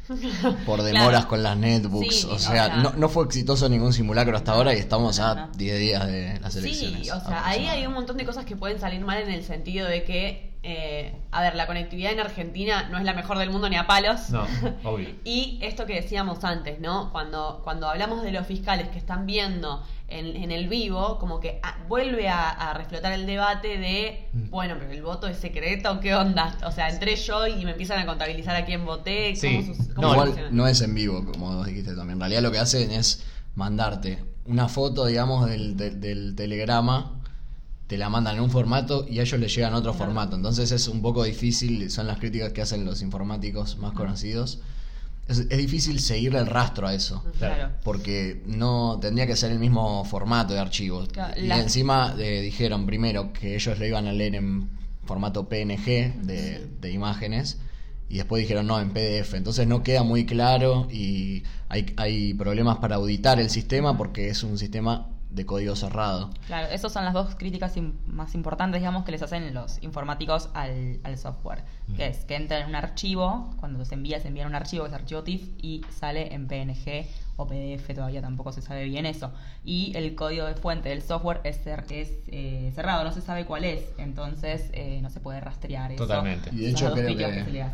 por 0.68 0.84
demoras 0.84 1.26
con 1.26 1.42
las 1.42 1.58
netbooks. 1.58 2.26
o, 2.26 2.38
sea, 2.38 2.78
no, 2.78 2.94
no, 2.94 3.10
fue 3.10 3.26
exitoso 3.26 3.68
ningún 3.70 3.92
simulacro 3.92 4.38
hasta 4.38 4.52
ahora 4.52 4.76
y 4.76 4.78
estamos 4.78 5.20
a 5.20 5.50
10 5.58 5.80
días 5.80 6.06
de 6.06 6.40
las 6.40 6.56
elecciones. 6.56 7.06
Sí, 7.06 7.10
o 7.10 7.20
sea, 7.20 7.48
ahí 7.48 7.66
hay 7.68 7.88
un 7.88 7.94
montón 7.94 8.18
de 8.18 8.26
cosas 8.26 8.46
que 8.46 8.56
pueden 8.56 8.80
salir 8.80 9.02
mal 9.02 9.18
en 9.22 9.32
el 9.32 9.44
sentido 9.44 9.88
de 9.88 10.04
que 10.04 10.55
eh, 10.68 11.14
a 11.30 11.44
ver, 11.44 11.54
la 11.54 11.68
conectividad 11.68 12.12
en 12.12 12.20
Argentina 12.20 12.90
no 12.90 12.98
es 12.98 13.04
la 13.04 13.14
mejor 13.14 13.38
del 13.38 13.52
mundo 13.52 13.70
ni 13.70 13.76
a 13.76 13.86
palos. 13.86 14.32
No, 14.32 14.48
obvio. 14.84 15.10
y 15.24 15.60
esto 15.62 15.86
que 15.86 15.94
decíamos 15.94 16.44
antes, 16.44 16.80
¿no? 16.80 17.12
Cuando, 17.12 17.62
cuando 17.64 17.88
hablamos 17.88 18.24
de 18.24 18.32
los 18.32 18.48
fiscales 18.48 18.88
que 18.90 18.98
están 18.98 19.28
viendo 19.28 19.84
en, 20.08 20.52
el 20.52 20.68
vivo, 20.68 21.20
como 21.20 21.40
que 21.40 21.60
ah, 21.62 21.78
vuelve 21.88 22.30
a, 22.30 22.74
reflotar 22.74 23.14
el 23.14 23.28
debate 23.28 23.78
de, 23.78 24.28
mm. 24.34 24.50
bueno, 24.50 24.76
pero 24.80 24.92
el 24.92 25.04
voto 25.04 25.28
es 25.28 25.38
secreto, 25.38 26.00
¿qué 26.00 26.16
onda? 26.16 26.58
O 26.66 26.72
sea, 26.72 26.90
entré 26.90 27.16
yo 27.16 27.46
y 27.46 27.64
me 27.64 27.72
empiezan 27.72 28.00
a 28.00 28.08
contabilizar 28.08 28.56
a 28.56 28.66
quién 28.66 28.88
voté. 28.88 29.36
no, 29.96 30.14
igual 30.14 30.48
no 30.50 30.68
es 30.68 30.82
en 30.82 30.96
vivo, 30.96 31.24
como 31.32 31.64
dijiste 31.64 31.96
también. 31.96 32.14
En 32.14 32.22
realidad 32.22 32.42
lo 32.42 32.52
que 32.52 32.58
hacen 32.58 32.90
es 32.90 33.24
mandarte 33.54 34.18
una 34.46 34.68
foto, 34.68 35.06
digamos, 35.06 35.48
del, 35.48 35.78
del 35.78 36.36
telegrama 36.36 37.22
te 37.88 37.98
la 37.98 38.10
mandan 38.10 38.38
en 38.38 38.42
un 38.42 38.50
formato 38.50 39.06
y 39.08 39.20
a 39.20 39.22
ellos 39.22 39.40
les 39.40 39.54
llegan 39.54 39.74
otro 39.74 39.94
formato. 39.94 40.36
Entonces 40.36 40.72
es 40.72 40.88
un 40.88 41.02
poco 41.02 41.24
difícil, 41.24 41.90
son 41.92 42.08
las 42.08 42.18
críticas 42.18 42.52
que 42.52 42.62
hacen 42.62 42.86
los 42.86 43.02
informáticos 43.02 43.78
más 43.78 43.94
conocidos. 43.94 44.60
Es, 45.28 45.50
difícil 45.50 46.00
seguirle 46.00 46.40
el 46.40 46.48
rastro 46.48 46.88
a 46.88 46.94
eso. 46.94 47.24
Claro. 47.38 47.74
Porque 47.84 48.44
no 48.46 49.00
tendría 49.02 49.26
que 49.28 49.36
ser 49.36 49.52
el 49.52 49.60
mismo 49.60 50.04
formato 50.06 50.54
de 50.54 50.60
archivos. 50.60 51.10
Y 51.36 51.50
encima 51.50 52.16
eh, 52.18 52.42
dijeron 52.42 52.86
primero 52.86 53.34
que 53.34 53.56
ellos 53.56 53.78
lo 53.78 53.86
iban 53.86 54.08
a 54.08 54.14
leer 54.14 54.36
en 54.36 54.70
formato 55.06 55.48
PNG 55.48 56.24
de, 56.24 56.68
de 56.82 56.92
imágenes 56.92 57.60
y 58.10 58.18
después 58.18 58.42
dijeron 58.42 58.68
no 58.68 58.80
en 58.80 58.92
PDF. 58.92 59.34
Entonces 59.34 59.68
no 59.68 59.84
queda 59.84 60.04
muy 60.04 60.26
claro 60.26 60.88
y 60.92 61.44
hay, 61.70 61.94
hay 61.98 62.34
problemas 62.34 62.78
para 62.78 62.96
auditar 62.96 63.40
el 63.40 63.50
sistema 63.50 63.98
porque 63.98 64.30
es 64.30 64.44
un 64.44 64.58
sistema 64.58 65.10
de 65.30 65.46
código 65.46 65.76
cerrado. 65.76 66.30
Claro, 66.48 66.68
esas 66.68 66.94
son 66.94 67.06
las 67.06 67.14
dos 67.14 67.36
críticas 67.36 67.74
más 68.08 68.36
importantes, 68.36 68.82
digamos, 68.82 69.04
que 69.04 69.12
les 69.12 69.22
hacen 69.22 69.54
los 69.54 69.82
informáticos 69.84 70.50
al, 70.54 71.00
software. 71.18 71.64
Que 71.96 72.08
es 72.08 72.26
que 72.26 72.36
entra 72.36 72.60
en 72.60 72.70
un 72.70 72.76
archivo, 72.76 73.54
cuando 73.60 73.84
se 73.86 73.96
envía, 73.96 74.20
se 74.20 74.30
envía 74.30 74.48
un 74.48 74.56
archivo, 74.56 74.86
que 74.86 74.90
es 74.90 74.96
archivo 74.96 75.24
TIFF, 75.24 75.50
y 75.62 75.82
sale 75.90 76.34
en 76.34 76.48
PNG 76.48 77.06
o 77.38 77.48
PDF, 77.48 77.94
todavía 77.94 78.22
tampoco 78.22 78.52
se 78.52 78.62
sabe 78.62 78.86
bien 78.86 79.06
eso. 79.06 79.32
Y 79.64 79.92
el 79.96 80.16
código 80.16 80.46
de 80.46 80.56
fuente 80.56 80.90
del 80.90 81.02
software 81.02 81.42
es, 81.44 81.60
es 81.66 82.10
eh, 82.28 82.72
cerrado, 82.74 83.04
no 83.04 83.12
se 83.12 83.22
sabe 83.22 83.46
cuál 83.46 83.66
es, 83.66 83.82
entonces 83.98 84.70
eh, 84.74 85.00
no 85.02 85.10
se 85.10 85.20
puede 85.20 85.40
rastrear 85.42 85.92
eso. 85.92 86.04
Totalmente. 86.04 86.50
Y 86.54 86.60
de 86.60 86.70
hecho 86.70 86.92
creo 86.94 87.18
que, 87.18 87.66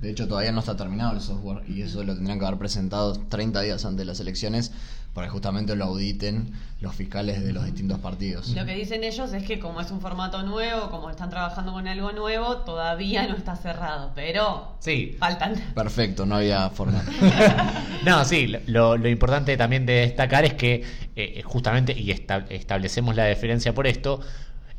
de 0.00 0.10
hecho 0.10 0.26
todavía 0.26 0.52
no 0.52 0.60
está 0.60 0.76
terminado 0.76 1.12
el 1.12 1.20
software 1.20 1.62
y 1.68 1.82
eso 1.82 2.02
lo 2.02 2.14
tendrían 2.14 2.38
que 2.38 2.46
haber 2.46 2.58
presentado 2.58 3.14
30 3.14 3.60
días 3.60 3.84
antes 3.84 3.98
de 3.98 4.04
las 4.06 4.20
elecciones 4.20 4.72
para 5.14 5.26
que 5.26 5.32
justamente 5.32 5.74
lo 5.74 5.86
auditen 5.86 6.52
los 6.80 6.94
fiscales 6.94 7.44
de 7.44 7.52
los 7.52 7.64
distintos 7.64 7.98
partidos. 7.98 8.48
Lo 8.50 8.64
que 8.64 8.74
dicen 8.74 9.04
ellos 9.04 9.32
es 9.32 9.42
que 9.42 9.58
como 9.58 9.80
es 9.80 9.90
un 9.90 10.00
formato 10.00 10.42
nuevo, 10.44 10.90
como 10.90 11.10
están 11.10 11.30
trabajando 11.30 11.72
con 11.72 11.86
algo 11.88 12.12
nuevo, 12.12 12.58
todavía 12.58 13.26
no 13.26 13.36
está 13.36 13.56
cerrado, 13.56 14.12
pero 14.14 14.76
sí. 14.78 15.16
faltan. 15.18 15.56
Perfecto, 15.74 16.26
no 16.26 16.36
había 16.36 16.70
forma. 16.70 17.02
no, 18.04 18.24
sí, 18.24 18.46
lo, 18.66 18.96
importante 19.10 19.56
también 19.56 19.86
de 19.86 19.94
destacar 19.94 20.44
es 20.44 20.54
que 20.54 20.84
eh, 21.16 21.42
justamente, 21.44 21.92
y 21.98 22.10
establecemos 22.10 23.14
la 23.14 23.26
diferencia 23.26 23.74
por 23.74 23.86
esto, 23.86 24.20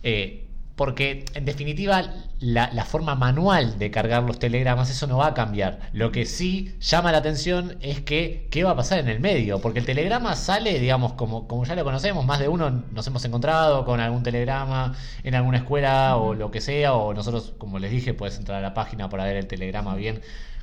eh, 0.04 0.48
porque 0.76 1.26
en 1.36 1.46
definitiva 1.46 2.12
la, 2.40 2.86
forma 2.86 3.14
manual 3.14 3.78
de 3.78 3.92
cargar 3.92 4.24
los 4.24 4.40
telegramas, 4.40 4.90
eso 4.90 5.06
no 5.06 5.18
va 5.18 5.28
a 5.28 5.34
cambiar. 5.36 5.80
Lo 5.94 6.12
que 6.12 6.26
sí 6.26 6.76
llama 6.80 7.12
la 7.12 7.20
atención 7.20 7.78
es 7.82 8.02
que 8.02 8.48
qué 8.50 8.64
va 8.64 8.72
a 8.72 8.76
pasar 8.76 8.98
en 8.98 9.08
el 9.08 9.20
medio, 9.20 9.60
porque 9.60 9.78
el 9.78 9.86
telegrama 9.86 10.36
sale, 10.36 10.80
digamos, 10.80 11.14
como, 11.14 11.48
como 11.48 11.66
ya 11.66 11.76
lo 11.76 11.84
conocemos, 11.84 12.26
más 12.26 12.40
de 12.40 12.48
uno 12.48 12.84
nos 12.92 13.06
hemos 13.06 13.24
encontrado 13.26 13.86
con 13.86 14.00
algún 14.00 14.24
telegrama 14.24 14.96
en 15.24 15.36
alguna 15.36 15.60
escuela 15.60 16.18
o 16.18 16.34
lo 16.34 16.50
que 16.50 16.62
sea, 16.62 16.94
o 16.94 17.14
nosotros, 17.14 17.54
como 17.60 17.78
les 17.78 17.92
dije, 17.92 18.16
puedes 18.16 18.38
entrar 18.40 18.58
a 18.58 18.62
la 18.62 18.74
página 18.74 19.08
para 19.08 19.26
ver 19.26 19.36
el 19.38 19.46
telegrama 19.46 19.94
bien 19.96 20.22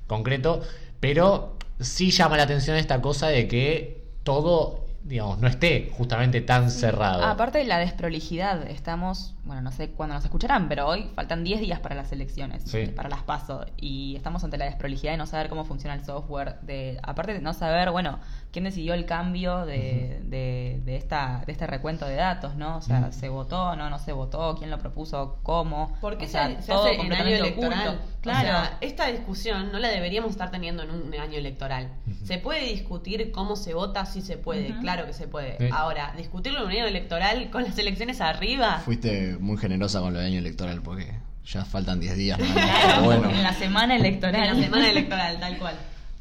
concreto, 0.08 0.62
pero 0.98 1.56
sí 1.78 2.10
llama 2.10 2.36
la 2.36 2.42
atención 2.42 2.76
esta 2.76 3.00
cosa 3.00 3.28
de 3.28 3.46
que 3.46 4.02
todo 4.24 4.88
digamos, 5.08 5.38
no 5.38 5.48
esté 5.48 5.90
justamente 5.96 6.42
tan 6.42 6.70
cerrado. 6.70 7.24
Aparte 7.24 7.58
de 7.58 7.64
la 7.64 7.78
desprolijidad, 7.78 8.68
estamos, 8.68 9.34
bueno, 9.44 9.62
no 9.62 9.72
sé 9.72 9.90
cuándo 9.90 10.14
nos 10.14 10.24
escucharán, 10.24 10.68
pero 10.68 10.86
hoy 10.86 11.10
faltan 11.14 11.44
10 11.44 11.60
días 11.60 11.80
para 11.80 11.94
las 11.94 12.12
elecciones, 12.12 12.64
para 12.94 13.08
las 13.08 13.22
PASO, 13.22 13.64
y 13.78 14.16
estamos 14.16 14.44
ante 14.44 14.58
la 14.58 14.66
desprolijidad 14.66 15.12
de 15.12 15.18
no 15.18 15.26
saber 15.26 15.48
cómo 15.48 15.64
funciona 15.64 15.94
el 15.94 16.04
software, 16.04 16.60
de 16.60 16.98
aparte 17.02 17.32
de 17.32 17.40
no 17.40 17.54
saber, 17.54 17.90
bueno, 17.90 18.18
quién 18.52 18.64
decidió 18.64 18.94
el 18.94 19.04
cambio 19.04 19.66
de, 19.66 20.20
de, 20.24 20.96
esta, 20.96 21.42
de 21.46 21.52
este 21.52 21.66
recuento 21.66 22.06
de 22.06 22.14
datos, 22.14 22.56
¿no? 22.56 22.78
O 22.78 22.80
sea, 22.80 23.12
¿se 23.12 23.28
votó, 23.28 23.76
no, 23.76 23.90
no 23.90 23.98
se 23.98 24.12
votó? 24.12 24.56
¿Quién 24.56 24.70
lo 24.70 24.78
propuso? 24.78 25.38
¿Cómo? 25.42 25.96
Porque 26.00 26.26
se, 26.26 26.38
hace 26.38 26.94
en 26.94 27.12
año 27.12 27.36
electoral. 27.36 28.00
Claro. 28.20 28.68
esta 28.80 29.06
discusión 29.06 29.70
no 29.72 29.78
la 29.78 29.88
deberíamos 29.88 30.32
estar 30.32 30.50
teniendo 30.50 30.82
en 30.82 30.90
un 30.90 31.14
año 31.14 31.38
electoral. 31.38 31.90
Se 32.24 32.38
puede 32.38 32.64
discutir 32.64 33.30
cómo 33.32 33.56
se 33.56 33.74
vota, 33.74 34.04
sí 34.06 34.22
se 34.22 34.36
puede, 34.36 34.78
claro 34.80 35.06
que 35.06 35.12
se 35.12 35.28
puede. 35.28 35.70
Ahora, 35.72 36.14
discutirlo 36.16 36.60
en 36.60 36.66
un 36.66 36.72
año 36.72 36.86
electoral 36.86 37.50
con 37.50 37.64
las 37.64 37.78
elecciones 37.78 38.20
arriba. 38.20 38.80
Fuiste 38.84 39.36
muy 39.38 39.56
generosa 39.56 40.00
con 40.00 40.14
lo 40.14 40.20
de 40.20 40.26
año 40.26 40.38
electoral 40.38 40.82
porque 40.82 41.14
ya 41.44 41.64
faltan 41.64 42.00
10 42.00 42.16
días. 42.16 42.38
bueno. 43.04 43.30
En 43.30 43.42
la 43.42 43.54
semana 43.54 43.96
electoral. 43.96 44.48
En 44.48 44.56
la 44.56 44.62
semana 44.62 44.90
electoral, 44.90 45.40
tal 45.40 45.58
cual. 45.58 45.74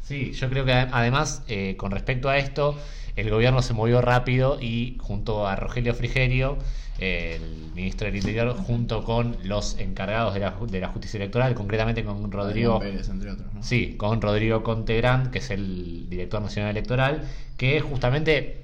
Sí, 0.07 0.31
yo 0.31 0.49
creo 0.49 0.63
que 0.63 0.71
además, 0.71 1.43
eh, 1.49 1.75
con 1.75 1.91
respecto 1.91 2.29
a 2.29 2.37
esto, 2.37 2.77
el 3.17 3.29
gobierno 3.29 3.61
se 3.61 3.73
movió 3.73 3.99
rápido 3.99 4.57
y 4.61 4.97
junto 5.01 5.45
a 5.47 5.57
Rogelio 5.57 5.93
Frigerio, 5.93 6.57
el 6.97 7.71
ministro 7.75 8.05
del 8.05 8.15
Interior, 8.15 8.55
junto 8.55 9.03
con 9.03 9.35
los 9.43 9.77
encargados 9.79 10.33
de 10.33 10.39
la, 10.39 10.55
de 10.69 10.79
la 10.79 10.87
justicia 10.87 11.17
electoral, 11.17 11.53
concretamente 11.55 12.05
con 12.05 12.31
Rodrigo. 12.31 12.81
entre 12.81 13.31
otros, 13.31 13.47
Sí, 13.61 13.95
con 13.97 14.21
Rodrigo 14.21 14.63
Contegrán, 14.63 15.29
que 15.29 15.39
es 15.39 15.49
el 15.51 16.09
director 16.09 16.41
nacional 16.41 16.71
electoral, 16.71 17.27
que 17.57 17.81
justamente 17.81 18.61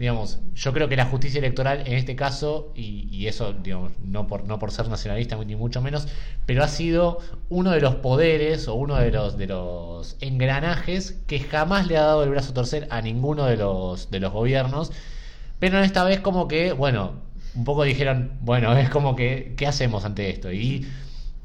digamos, 0.00 0.40
yo 0.54 0.72
creo 0.72 0.88
que 0.88 0.96
la 0.96 1.04
justicia 1.04 1.40
electoral 1.40 1.82
en 1.86 1.92
este 1.92 2.16
caso, 2.16 2.72
y, 2.74 3.26
eso, 3.26 3.52
digamos, 3.52 3.92
no 4.02 4.26
por, 4.26 4.44
no 4.44 4.58
por 4.58 4.70
ser 4.72 4.88
nacionalista 4.88 5.36
ni 5.44 5.56
mucho 5.56 5.82
menos, 5.82 6.08
pero 6.46 6.64
ha 6.64 6.68
sido 6.68 7.18
uno 7.50 7.70
de 7.72 7.82
los 7.82 7.96
poderes 7.96 8.66
o 8.66 8.76
uno 8.76 8.96
de 8.96 9.10
los, 9.10 9.36
de 9.36 9.46
los 9.46 10.16
engranajes 10.22 11.20
que 11.26 11.40
jamás 11.40 11.86
le 11.86 11.98
ha 11.98 12.04
dado 12.04 12.24
el 12.24 12.30
brazo 12.30 12.52
a 12.52 12.54
torcer 12.54 12.88
a 12.88 13.02
ninguno 13.02 13.44
de 13.44 13.58
los, 13.58 14.10
de 14.10 14.20
los 14.20 14.32
gobiernos, 14.32 14.90
pero 15.58 15.76
en 15.76 15.84
esta 15.84 16.02
vez 16.04 16.20
como 16.20 16.48
que, 16.48 16.72
bueno, 16.72 17.20
un 17.54 17.64
poco 17.64 17.82
dijeron, 17.82 18.38
bueno, 18.40 18.74
es 18.78 18.88
como 18.88 19.14
que, 19.14 19.52
¿qué 19.58 19.66
hacemos 19.66 20.06
ante 20.06 20.30
esto? 20.30 20.50
Y 20.50 20.86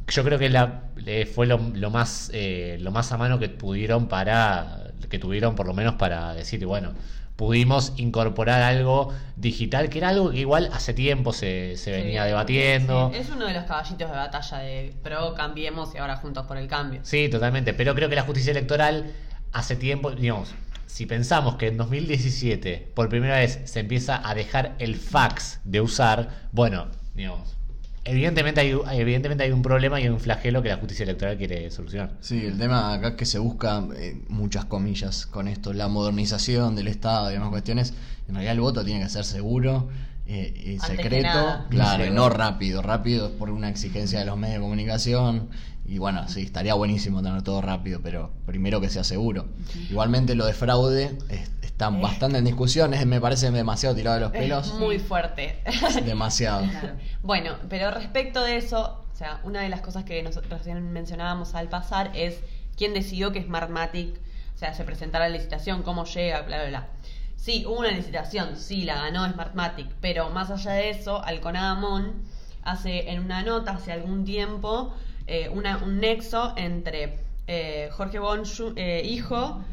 yo 0.08 0.24
creo 0.24 0.40
que 0.40 0.48
la, 0.48 0.92
fue 1.34 1.46
lo, 1.46 1.60
más, 1.90 2.32
eh, 2.34 2.78
lo 2.80 2.92
más 2.92 3.12
a 3.12 3.18
mano 3.18 3.38
que 3.38 3.50
pudieron 3.50 4.08
para, 4.08 4.94
que 5.10 5.20
tuvieron 5.20 5.56
por 5.56 5.68
lo 5.68 5.74
menos 5.74 5.96
para 5.96 6.34
decir, 6.34 6.66
bueno, 6.66 6.94
pudimos 7.36 7.94
incorporar 7.98 8.62
algo 8.62 9.14
digital, 9.36 9.90
que 9.90 9.98
era 9.98 10.10
algo 10.10 10.32
que 10.32 10.40
igual 10.40 10.70
hace 10.74 10.94
tiempo 10.94 11.34
se, 11.34 11.76
se 11.78 11.92
venía 11.92 12.24
debatiendo. 12.24 13.12
Es 13.14 13.30
uno 13.30 13.46
de 13.46 13.54
los 13.54 13.66
caballitos 13.66 14.10
de 14.10 14.16
batalla 14.16 14.58
de 14.60 14.94
pro, 15.04 15.34
cambiemos 15.34 15.94
y 15.94 15.98
ahora 15.98 16.18
juntos 16.18 16.46
por 16.46 16.58
el 16.58 16.68
cambio. 16.68 17.02
Sí, 17.04 17.30
totalmente, 17.30 17.74
pero 17.74 17.94
creo 17.96 18.10
que 18.10 18.16
la 18.16 18.24
justicia 18.24 18.52
electoral 18.52 19.12
hace 19.52 19.76
tiempo, 19.76 20.12
digamos, 20.12 20.54
si 20.86 21.06
pensamos 21.06 21.56
que 21.56 21.68
en 21.68 21.78
2017 21.78 22.92
por 22.94 23.10
primera 23.10 23.38
vez 23.38 23.60
se 23.66 23.82
empieza 23.82 24.28
a 24.28 24.34
dejar 24.34 24.76
el 24.80 24.96
fax 24.96 25.60
de 25.66 25.82
usar, 25.82 26.30
bueno, 26.54 26.88
digamos, 27.14 27.58
Evidentemente 28.08 28.62
hay, 28.62 28.78
evidentemente 28.94 29.44
hay 29.44 29.52
un 29.52 29.64
problema 29.64 30.00
y 30.00 30.04
hay 30.04 30.10
un 30.10 30.20
flagelo 30.20 30.62
que 30.62 30.70
la 30.70 30.78
justicia 30.78 31.04
electoral 31.04 31.38
quiere 31.38 31.72
solucionar. 31.72 32.12
Sí, 32.22 32.46
el 32.46 32.58
tema 32.58 32.94
acá 32.94 33.10
es 33.10 33.16
que 33.16 33.26
se 33.26 33.40
busca, 33.40 33.84
eh, 33.98 34.22
muchas 34.30 34.66
comillas 34.66 35.26
con 35.26 35.48
esto, 35.48 35.74
la 35.74 35.88
modernización 35.88 36.76
del 36.76 36.88
Estado 36.88 37.32
y 37.32 37.34
demás 37.34 37.50
cuestiones. 37.50 37.96
En 38.28 38.36
realidad 38.36 38.54
el 38.54 38.62
voto 38.62 38.86
tiene 38.86 39.02
que 39.02 39.10
ser 39.10 39.26
seguro, 39.26 39.90
eh, 40.28 40.78
secreto, 40.86 41.66
claro, 41.70 42.06
y 42.06 42.12
no 42.12 42.30
rápido. 42.30 42.84
Rápido 42.84 43.32
por 43.38 43.50
una 43.50 43.70
exigencia 43.70 44.20
de 44.20 44.26
los 44.26 44.38
medios 44.38 44.58
de 44.58 44.62
comunicación. 44.62 45.50
Y 45.88 45.98
bueno, 45.98 46.28
sí, 46.28 46.42
estaría 46.42 46.74
buenísimo 46.76 47.24
tener 47.24 47.42
todo 47.42 47.62
rápido, 47.62 48.02
pero 48.04 48.32
primero 48.46 48.82
que 48.82 48.90
sea 48.90 49.04
seguro. 49.04 49.48
Igualmente 49.90 50.36
lo 50.36 50.46
de 50.46 50.54
fraude 50.54 51.18
está 51.30 51.65
eh. 51.80 52.02
bastante 52.02 52.38
en 52.38 52.46
discusión, 52.46 52.94
me 53.08 53.22
parece 53.22 53.52
demasiado 53.52 53.96
tirado 53.96 54.16
de 54.16 54.22
los 54.22 54.32
pelos. 54.32 54.74
muy 54.76 55.00
fuerte. 55.00 55.62
Demasiado. 56.06 56.66
Bueno, 57.22 57.56
pero 57.70 57.92
respecto 57.92 58.44
de 58.44 58.58
eso, 58.58 59.06
o 59.12 59.16
sea, 59.16 59.40
una 59.44 59.62
de 59.62 59.70
las 59.70 59.82
cosas 59.82 60.04
que 60.04 60.22
nosotros 60.24 60.60
recién 60.60 60.92
mencionábamos 60.92 61.56
al 61.56 61.70
pasar 61.70 62.12
es 62.14 62.40
quién 62.78 62.94
decidió 62.94 63.32
que 63.32 63.44
Smartmatic, 63.44 64.20
o 64.56 64.58
sea, 64.58 64.74
se 64.74 64.84
presentara 64.84 65.28
la 65.28 65.36
licitación, 65.36 65.84
cómo 65.84 66.06
llega, 66.06 66.42
bla, 66.42 66.58
bla, 66.58 66.70
bla. 66.70 66.88
Sí, 67.36 67.66
hubo 67.68 67.80
una 67.80 67.92
licitación, 67.92 68.58
sí, 68.58 68.84
la 68.84 68.96
ganó 68.96 69.30
Smartmatic, 69.30 69.88
pero 70.02 70.30
más 70.30 70.50
allá 70.50 70.72
de 70.72 70.90
eso, 70.90 71.24
Alconadamón 71.24 72.24
hace 72.64 73.12
en 73.12 73.20
una 73.20 73.44
nota 73.44 73.72
hace 73.72 73.92
algún 73.92 74.26
tiempo 74.26 74.94
eh, 75.28 75.50
un 75.50 76.00
nexo 76.00 76.54
entre 76.56 77.20
eh, 77.48 77.90
Jorge 77.92 78.20
Bon, 78.20 78.44
eh, 78.76 79.02
hijo, 79.06 79.64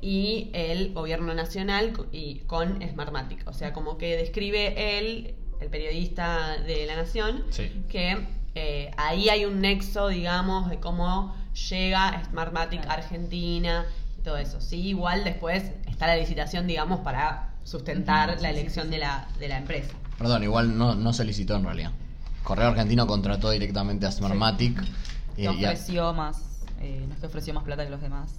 y 0.00 0.50
el 0.52 0.92
gobierno 0.92 1.34
nacional 1.34 1.92
y 2.12 2.40
con 2.40 2.80
Smartmatic. 2.82 3.46
O 3.46 3.52
sea, 3.52 3.72
como 3.72 3.98
que 3.98 4.16
describe 4.16 4.98
él, 4.98 5.34
el 5.60 5.68
periodista 5.68 6.58
de 6.58 6.86
La 6.86 6.96
Nación, 6.96 7.44
que 7.88 8.26
ahí 8.96 9.28
hay 9.28 9.44
un 9.44 9.60
nexo, 9.60 10.08
digamos, 10.08 10.70
de 10.70 10.78
cómo 10.78 11.34
llega 11.70 12.22
Smartmatic 12.24 12.84
a 12.86 12.94
Argentina 12.94 13.86
y 14.18 14.22
todo 14.22 14.36
eso. 14.36 14.60
Sí, 14.60 14.80
igual 14.88 15.24
después 15.24 15.70
está 15.86 16.06
la 16.06 16.16
licitación, 16.16 16.66
digamos, 16.66 17.00
para 17.00 17.50
sustentar 17.64 18.40
la 18.40 18.50
elección 18.50 18.90
de 18.90 18.98
la, 18.98 19.28
de 19.38 19.48
la 19.48 19.58
empresa. 19.58 19.94
Perdón, 20.18 20.42
igual 20.42 20.76
no, 20.76 20.94
no 20.94 21.12
se 21.12 21.24
licitó 21.24 21.56
en 21.56 21.64
realidad. 21.64 21.92
Correo 22.42 22.68
Argentino 22.68 23.06
contrató 23.06 23.50
directamente 23.50 24.06
a 24.06 24.12
Smartmatic. 24.12 24.84
Sí. 25.34 25.46
ofreció 25.46 26.12
más, 26.12 26.53
eh, 26.84 27.04
no 27.08 27.14
es 27.14 27.20
que 27.20 27.26
ofreció 27.26 27.54
más 27.54 27.64
plata 27.64 27.84
que 27.84 27.90
los 27.90 28.02
demás, 28.02 28.30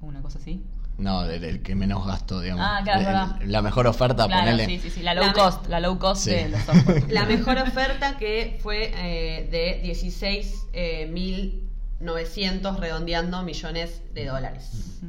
una 0.00 0.22
cosa 0.22 0.38
así. 0.38 0.62
No, 0.96 1.24
el, 1.24 1.62
que 1.62 1.74
menos 1.74 2.06
gasto, 2.06 2.40
digamos. 2.40 2.64
Ah, 2.68 2.80
claro, 2.84 3.36
La 3.46 3.62
mejor 3.62 3.86
oferta, 3.86 4.26
claro, 4.26 4.56
Sí, 4.64 4.78
sí, 4.78 4.90
sí, 4.90 5.02
la 5.02 5.14
low 5.14 5.32
cost, 5.32 5.66
la 5.66 5.80
low 5.80 5.98
cost 5.98 6.26
de 6.26 6.50
los 6.50 6.60
La 7.08 7.24
mejor 7.24 7.58
oferta 7.58 8.16
que 8.18 8.58
fue 8.62 8.92
eh, 8.94 9.48
de 9.50 9.80
16 9.82 10.66
eh, 10.72 11.06
mil 11.06 11.68
900 12.00 12.78
redondeando 12.78 13.42
millones 13.42 14.02
de 14.14 14.26
dólares. 14.26 15.00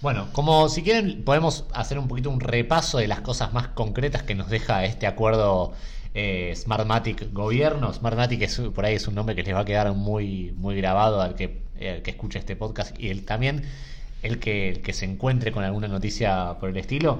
Bueno, 0.00 0.28
como 0.32 0.68
si 0.68 0.82
quieren 0.82 1.22
podemos 1.22 1.64
hacer 1.74 1.98
un 1.98 2.08
poquito 2.08 2.30
un 2.30 2.40
repaso 2.40 2.98
de 2.98 3.06
las 3.06 3.20
cosas 3.20 3.52
más 3.52 3.68
concretas 3.68 4.22
que 4.22 4.34
nos 4.34 4.48
deja 4.48 4.84
este 4.84 5.06
acuerdo 5.06 5.74
eh, 6.18 6.54
Smartmatic 6.56 7.30
Gobierno. 7.34 7.92
Smartmatic 7.92 8.40
es, 8.40 8.58
por 8.74 8.86
ahí 8.86 8.94
es 8.94 9.06
un 9.06 9.14
nombre 9.14 9.36
que 9.36 9.42
les 9.42 9.54
va 9.54 9.60
a 9.60 9.64
quedar 9.66 9.92
muy, 9.92 10.54
muy 10.56 10.74
grabado 10.74 11.20
al 11.20 11.34
que, 11.34 11.58
eh, 11.78 12.00
que 12.02 12.10
escuche 12.10 12.38
este 12.38 12.56
podcast 12.56 12.98
y 12.98 13.10
el, 13.10 13.26
también 13.26 13.64
el 14.22 14.38
que, 14.38 14.80
que 14.82 14.94
se 14.94 15.04
encuentre 15.04 15.52
con 15.52 15.62
alguna 15.62 15.88
noticia 15.88 16.56
por 16.58 16.70
el 16.70 16.78
estilo. 16.78 17.18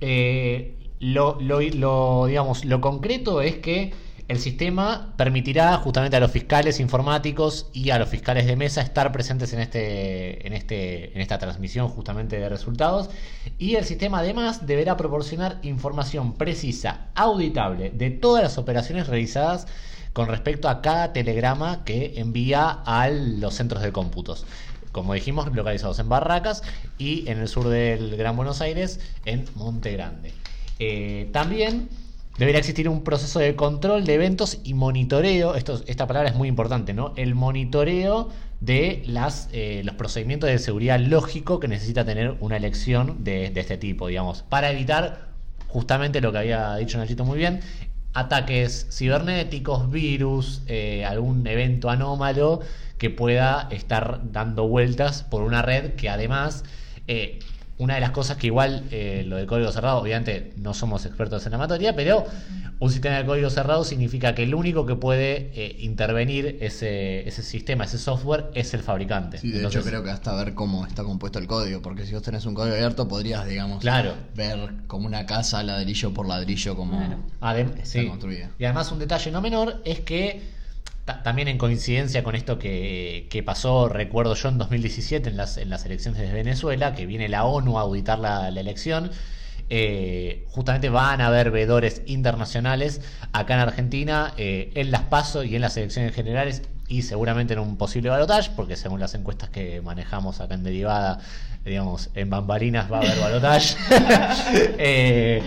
Eh, 0.00 0.74
lo, 0.98 1.38
lo, 1.40 2.26
digamos, 2.26 2.64
lo 2.64 2.80
concreto 2.80 3.40
es 3.40 3.54
que 3.58 3.92
el 4.26 4.38
sistema 4.38 5.12
permitirá 5.16 5.76
justamente 5.76 6.16
a 6.16 6.20
los 6.20 6.30
fiscales 6.30 6.80
informáticos 6.80 7.68
y 7.74 7.90
a 7.90 7.98
los 7.98 8.08
fiscales 8.08 8.46
de 8.46 8.56
mesa 8.56 8.80
estar 8.80 9.12
presentes 9.12 9.52
en, 9.52 9.60
este, 9.60 10.46
en, 10.46 10.54
este, 10.54 11.14
en 11.14 11.20
esta 11.20 11.38
transmisión 11.38 11.88
justamente 11.88 12.38
de 12.38 12.48
resultados. 12.48 13.10
Y 13.58 13.74
el 13.74 13.84
sistema 13.84 14.20
además 14.20 14.66
deberá 14.66 14.96
proporcionar 14.96 15.58
información 15.62 16.34
precisa, 16.34 17.08
auditable, 17.14 17.90
de 17.90 18.10
todas 18.10 18.42
las 18.42 18.56
operaciones 18.56 19.08
realizadas 19.08 19.66
con 20.14 20.28
respecto 20.28 20.68
a 20.68 20.80
cada 20.80 21.12
telegrama 21.12 21.84
que 21.84 22.14
envía 22.16 22.70
a 22.70 23.08
los 23.10 23.54
centros 23.54 23.82
de 23.82 23.92
cómputos. 23.92 24.46
Como 24.90 25.12
dijimos, 25.12 25.52
localizados 25.52 25.98
en 25.98 26.08
Barracas 26.08 26.62
y 26.96 27.28
en 27.28 27.40
el 27.40 27.48
sur 27.48 27.68
del 27.68 28.16
Gran 28.16 28.36
Buenos 28.36 28.62
Aires, 28.62 29.00
en 29.26 29.44
Monte 29.56 29.92
Grande. 29.92 30.32
Eh, 30.78 31.28
también 31.32 31.88
Debería 32.38 32.58
existir 32.58 32.88
un 32.88 33.04
proceso 33.04 33.38
de 33.38 33.54
control 33.54 34.04
de 34.04 34.14
eventos 34.14 34.58
y 34.64 34.74
monitoreo, 34.74 35.54
esta 35.54 36.06
palabra 36.08 36.30
es 36.30 36.34
muy 36.34 36.48
importante, 36.48 36.92
¿no? 36.92 37.12
El 37.14 37.36
monitoreo 37.36 38.28
de 38.60 39.04
eh, 39.52 39.82
los 39.84 39.94
procedimientos 39.94 40.50
de 40.50 40.58
seguridad 40.58 40.98
lógico 40.98 41.60
que 41.60 41.68
necesita 41.68 42.04
tener 42.04 42.36
una 42.40 42.56
elección 42.56 43.22
de, 43.22 43.52
este 43.54 43.76
tipo, 43.76 44.08
digamos, 44.08 44.42
para 44.42 44.72
evitar 44.72 45.28
justamente 45.68 46.20
lo 46.20 46.32
que 46.32 46.38
había 46.38 46.74
dicho 46.74 46.98
Nachito 46.98 47.24
muy 47.24 47.38
bien, 47.38 47.60
ataques 48.14 48.88
cibernéticos, 48.90 49.88
virus, 49.90 50.62
eh, 50.66 51.04
algún 51.04 51.46
evento 51.46 51.88
anómalo 51.88 52.60
que 52.98 53.10
pueda 53.10 53.68
estar 53.70 54.20
dando 54.32 54.66
vueltas 54.66 55.22
por 55.22 55.42
una 55.42 55.62
red 55.62 55.92
que 55.94 56.08
además... 56.08 56.64
Eh, 57.06 57.38
una 57.78 57.94
de 57.94 58.00
las 58.00 58.10
cosas 58.10 58.36
que 58.36 58.46
igual 58.46 58.84
eh, 58.90 59.24
lo 59.26 59.36
de 59.36 59.46
código 59.46 59.70
cerrado, 59.72 59.98
obviamente 59.98 60.52
no 60.56 60.74
somos 60.74 61.06
expertos 61.06 61.44
en 61.46 61.52
la 61.52 61.58
materia, 61.58 61.96
pero 61.96 62.24
un 62.78 62.90
sistema 62.90 63.16
de 63.16 63.26
código 63.26 63.50
cerrado 63.50 63.84
significa 63.84 64.34
que 64.34 64.44
el 64.44 64.54
único 64.54 64.86
que 64.86 64.94
puede 64.94 65.50
eh, 65.54 65.76
intervenir 65.80 66.58
ese, 66.60 67.26
ese 67.26 67.42
sistema, 67.42 67.84
ese 67.84 67.98
software, 67.98 68.50
es 68.54 68.74
el 68.74 68.82
fabricante. 68.82 69.38
Sí, 69.38 69.50
de 69.50 69.64
hecho 69.66 69.82
creo 69.82 70.04
que 70.04 70.10
hasta 70.10 70.34
ver 70.36 70.54
cómo 70.54 70.86
está 70.86 71.02
compuesto 71.02 71.38
el 71.38 71.46
código, 71.46 71.82
porque 71.82 72.06
si 72.06 72.14
vos 72.14 72.22
tenés 72.22 72.46
un 72.46 72.54
código 72.54 72.74
abierto 72.74 73.08
podrías, 73.08 73.46
digamos, 73.46 73.80
claro. 73.80 74.14
ver 74.36 74.74
como 74.86 75.06
una 75.06 75.26
casa 75.26 75.62
ladrillo 75.62 76.14
por 76.14 76.28
ladrillo 76.28 76.76
como 76.76 77.02
está 77.02 78.06
construida. 78.08 78.50
Y 78.58 78.64
además 78.64 78.92
un 78.92 79.00
detalle 79.00 79.32
no 79.32 79.40
menor 79.40 79.82
es 79.84 80.00
que 80.00 80.53
también 81.04 81.48
en 81.48 81.58
coincidencia 81.58 82.24
con 82.24 82.34
esto 82.34 82.58
que, 82.58 83.42
pasó, 83.44 83.88
recuerdo 83.88 84.34
yo, 84.34 84.48
en 84.48 84.58
2017 84.58 85.28
en 85.28 85.36
las, 85.36 85.58
en 85.58 85.68
las 85.68 85.84
elecciones 85.84 86.20
de 86.20 86.32
Venezuela, 86.32 86.94
que 86.94 87.04
viene 87.04 87.28
la 87.28 87.44
ONU 87.44 87.78
a 87.78 87.82
auditar 87.82 88.18
la, 88.18 88.48
elección, 88.48 89.10
eh, 89.68 90.46
justamente 90.48 90.88
van 90.88 91.20
a 91.20 91.26
haber 91.26 91.50
veedores 91.50 92.02
internacionales 92.06 93.02
acá 93.32 93.54
en 93.54 93.60
Argentina, 93.60 94.32
eh, 94.38 94.72
en 94.74 94.90
las 94.90 95.02
PASO 95.02 95.44
y 95.44 95.54
en 95.56 95.60
las 95.60 95.76
elecciones 95.76 96.14
generales 96.14 96.62
y 96.88 97.02
seguramente 97.02 97.52
en 97.52 97.60
un 97.60 97.76
posible 97.76 98.08
balotaje, 98.08 98.50
porque 98.56 98.76
según 98.76 99.00
las 99.00 99.14
encuestas 99.14 99.50
que 99.50 99.82
manejamos 99.82 100.40
acá 100.40 100.54
en 100.54 100.64
Derivada, 100.64 101.18
digamos, 101.64 102.10
en 102.14 102.30
bambalinas 102.30 102.90
va 102.90 102.98
a 102.98 103.00
haber 103.00 103.18
balotaje. 103.18 103.76
Eh, 104.78 105.42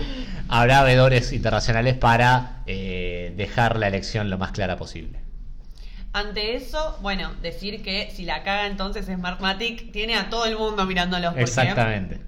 habrá 0.48 0.82
veedores 0.82 1.32
internacionales 1.32 1.94
para 1.94 2.62
dejar 2.66 3.76
la 3.76 3.88
elección 3.88 4.30
lo 4.30 4.38
más 4.38 4.52
clara 4.52 4.76
posible. 4.76 5.27
Ante 6.12 6.56
eso, 6.56 6.98
bueno, 7.02 7.32
decir 7.42 7.82
que 7.82 8.10
si 8.14 8.24
la 8.24 8.42
caga 8.42 8.66
entonces 8.66 9.06
Smartmatic 9.06 9.92
tiene 9.92 10.16
a 10.16 10.30
todo 10.30 10.46
el 10.46 10.56
mundo 10.56 10.86
mirándolos. 10.86 11.36
Exactamente. 11.36 12.20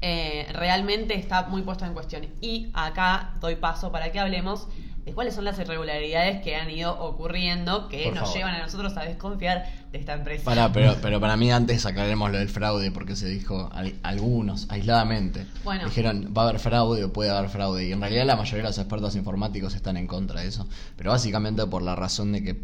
Eh, 0.00 0.48
realmente 0.52 1.14
está 1.14 1.44
muy 1.44 1.62
puesto 1.62 1.84
en 1.84 1.94
cuestión. 1.94 2.26
Y 2.40 2.70
acá 2.74 3.34
doy 3.40 3.56
paso 3.56 3.92
para 3.92 4.10
que 4.12 4.18
hablemos 4.20 4.68
de 5.04 5.12
cuáles 5.14 5.34
son 5.34 5.44
las 5.44 5.58
irregularidades 5.58 6.42
que 6.42 6.54
han 6.54 6.70
ido 6.70 6.96
ocurriendo 7.00 7.88
que 7.88 8.12
nos 8.12 8.34
llevan 8.34 8.54
a 8.54 8.62
nosotros 8.62 8.96
a 8.96 9.02
desconfiar 9.02 9.64
de 9.90 9.98
esta 9.98 10.12
empresa. 10.14 10.44
Para, 10.44 10.72
pero, 10.72 10.96
pero 11.02 11.20
para 11.20 11.36
mí 11.36 11.50
antes 11.50 11.86
aclaremos 11.86 12.30
lo 12.30 12.38
del 12.38 12.48
fraude, 12.48 12.90
porque 12.90 13.16
se 13.16 13.28
dijo 13.28 13.70
algunos, 14.02 14.66
aisladamente. 14.70 15.46
Bueno. 15.64 15.86
Dijeron, 15.86 16.32
va 16.36 16.42
a 16.42 16.48
haber 16.48 16.60
fraude 16.60 17.02
o 17.04 17.12
puede 17.12 17.30
haber 17.30 17.50
fraude. 17.50 17.86
Y 17.86 17.92
en 17.92 18.00
realidad 18.00 18.26
la 18.26 18.36
mayoría 18.36 18.62
de 18.62 18.68
los 18.68 18.78
expertos 18.78 19.16
informáticos 19.16 19.74
están 19.74 19.96
en 19.96 20.06
contra 20.06 20.40
de 20.40 20.48
eso. 20.48 20.68
Pero 20.96 21.10
básicamente 21.10 21.66
por 21.66 21.82
la 21.82 21.96
razón 21.96 22.32
de 22.32 22.44
que 22.44 22.60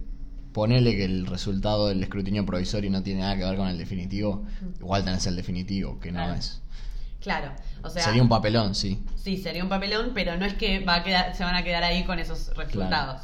ponele 0.58 0.96
que 0.96 1.04
el 1.04 1.24
resultado 1.24 1.86
del 1.86 2.02
escrutinio 2.02 2.44
provisorio 2.44 2.90
no 2.90 3.00
tiene 3.04 3.20
nada 3.20 3.36
que 3.36 3.44
ver 3.44 3.56
con 3.56 3.68
el 3.68 3.78
definitivo, 3.78 4.44
igual 4.80 5.04
tenés 5.04 5.24
el 5.28 5.36
definitivo, 5.36 6.00
que 6.00 6.10
no 6.10 6.34
es. 6.34 6.60
Claro, 7.20 7.52
o 7.84 7.88
sea... 7.88 8.02
Sería 8.02 8.20
un 8.20 8.28
papelón, 8.28 8.74
sí. 8.74 9.00
Sí, 9.14 9.36
sería 9.36 9.62
un 9.62 9.68
papelón, 9.68 10.10
pero 10.14 10.36
no 10.36 10.44
es 10.44 10.54
que 10.54 10.80
va 10.80 10.96
a 10.96 11.04
quedar, 11.04 11.36
se 11.36 11.44
van 11.44 11.54
a 11.54 11.62
quedar 11.62 11.84
ahí 11.84 12.02
con 12.02 12.18
esos 12.18 12.48
resultados. 12.56 13.22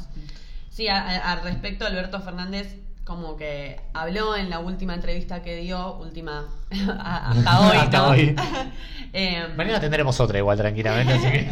Sí, 0.69 0.87
al 0.87 1.43
respecto, 1.43 1.85
Alberto 1.85 2.21
Fernández 2.21 2.77
como 3.03 3.35
que 3.35 3.81
habló 3.93 4.37
en 4.37 4.49
la 4.49 4.59
última 4.59 4.93
entrevista 4.95 5.41
que 5.43 5.57
dio, 5.57 5.97
última 5.97 6.47
hasta 6.99 7.59
hoy. 7.69 7.77
hasta 7.77 8.07
hoy. 8.07 8.35
eh, 9.13 9.45
Mañana 9.57 9.81
tendremos 9.81 10.17
otra 10.21 10.37
igual, 10.37 10.57
tranquilamente. 10.57 11.13
así 11.13 11.31
que... 11.31 11.47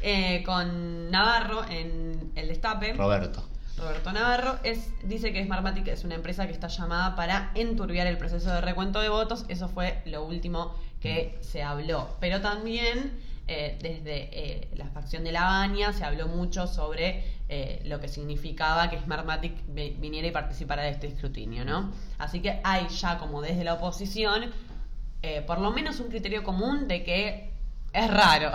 eh, 0.00 0.42
con 0.44 1.10
Navarro 1.10 1.62
en 1.68 2.32
el 2.34 2.48
destape. 2.48 2.94
Roberto. 2.94 3.44
Roberto 3.78 4.12
Navarro, 4.12 4.58
es, 4.62 4.90
dice 5.06 5.32
que 5.32 5.44
Smartmatic 5.44 5.88
es 5.88 6.04
una 6.04 6.14
empresa 6.14 6.46
que 6.46 6.52
está 6.52 6.68
llamada 6.68 7.14
para 7.14 7.50
enturbiar 7.54 8.06
el 8.06 8.16
proceso 8.16 8.50
de 8.50 8.60
recuento 8.60 9.00
de 9.00 9.08
votos. 9.08 9.44
Eso 9.48 9.68
fue 9.68 10.02
lo 10.06 10.24
último 10.24 10.74
que 11.00 11.38
se 11.42 11.62
habló. 11.62 12.16
Pero 12.18 12.40
también 12.40 13.12
eh, 13.48 13.78
desde 13.80 14.30
eh, 14.32 14.68
la 14.74 14.86
facción 14.86 15.24
de 15.24 15.32
la 15.32 15.44
Baña 15.44 15.92
se 15.92 16.04
habló 16.04 16.26
mucho 16.26 16.66
sobre 16.66 17.22
eh, 17.48 17.80
lo 17.84 18.00
que 18.00 18.08
significaba 18.08 18.88
que 18.90 18.98
Smartmatic 18.98 19.54
viniera 19.68 20.26
y 20.26 20.32
participara 20.32 20.82
de 20.82 20.90
este 20.90 21.06
escrutinio, 21.06 21.64
¿no? 21.64 21.92
Así 22.18 22.40
que 22.40 22.60
hay 22.64 22.88
ya 22.88 23.18
como 23.18 23.42
desde 23.42 23.64
la 23.64 23.74
oposición 23.74 24.52
por 25.44 25.58
lo 25.58 25.72
menos 25.72 25.98
un 25.98 26.06
criterio 26.06 26.44
común 26.44 26.86
de 26.86 27.02
que 27.02 27.55
es 27.96 28.10
raro. 28.10 28.52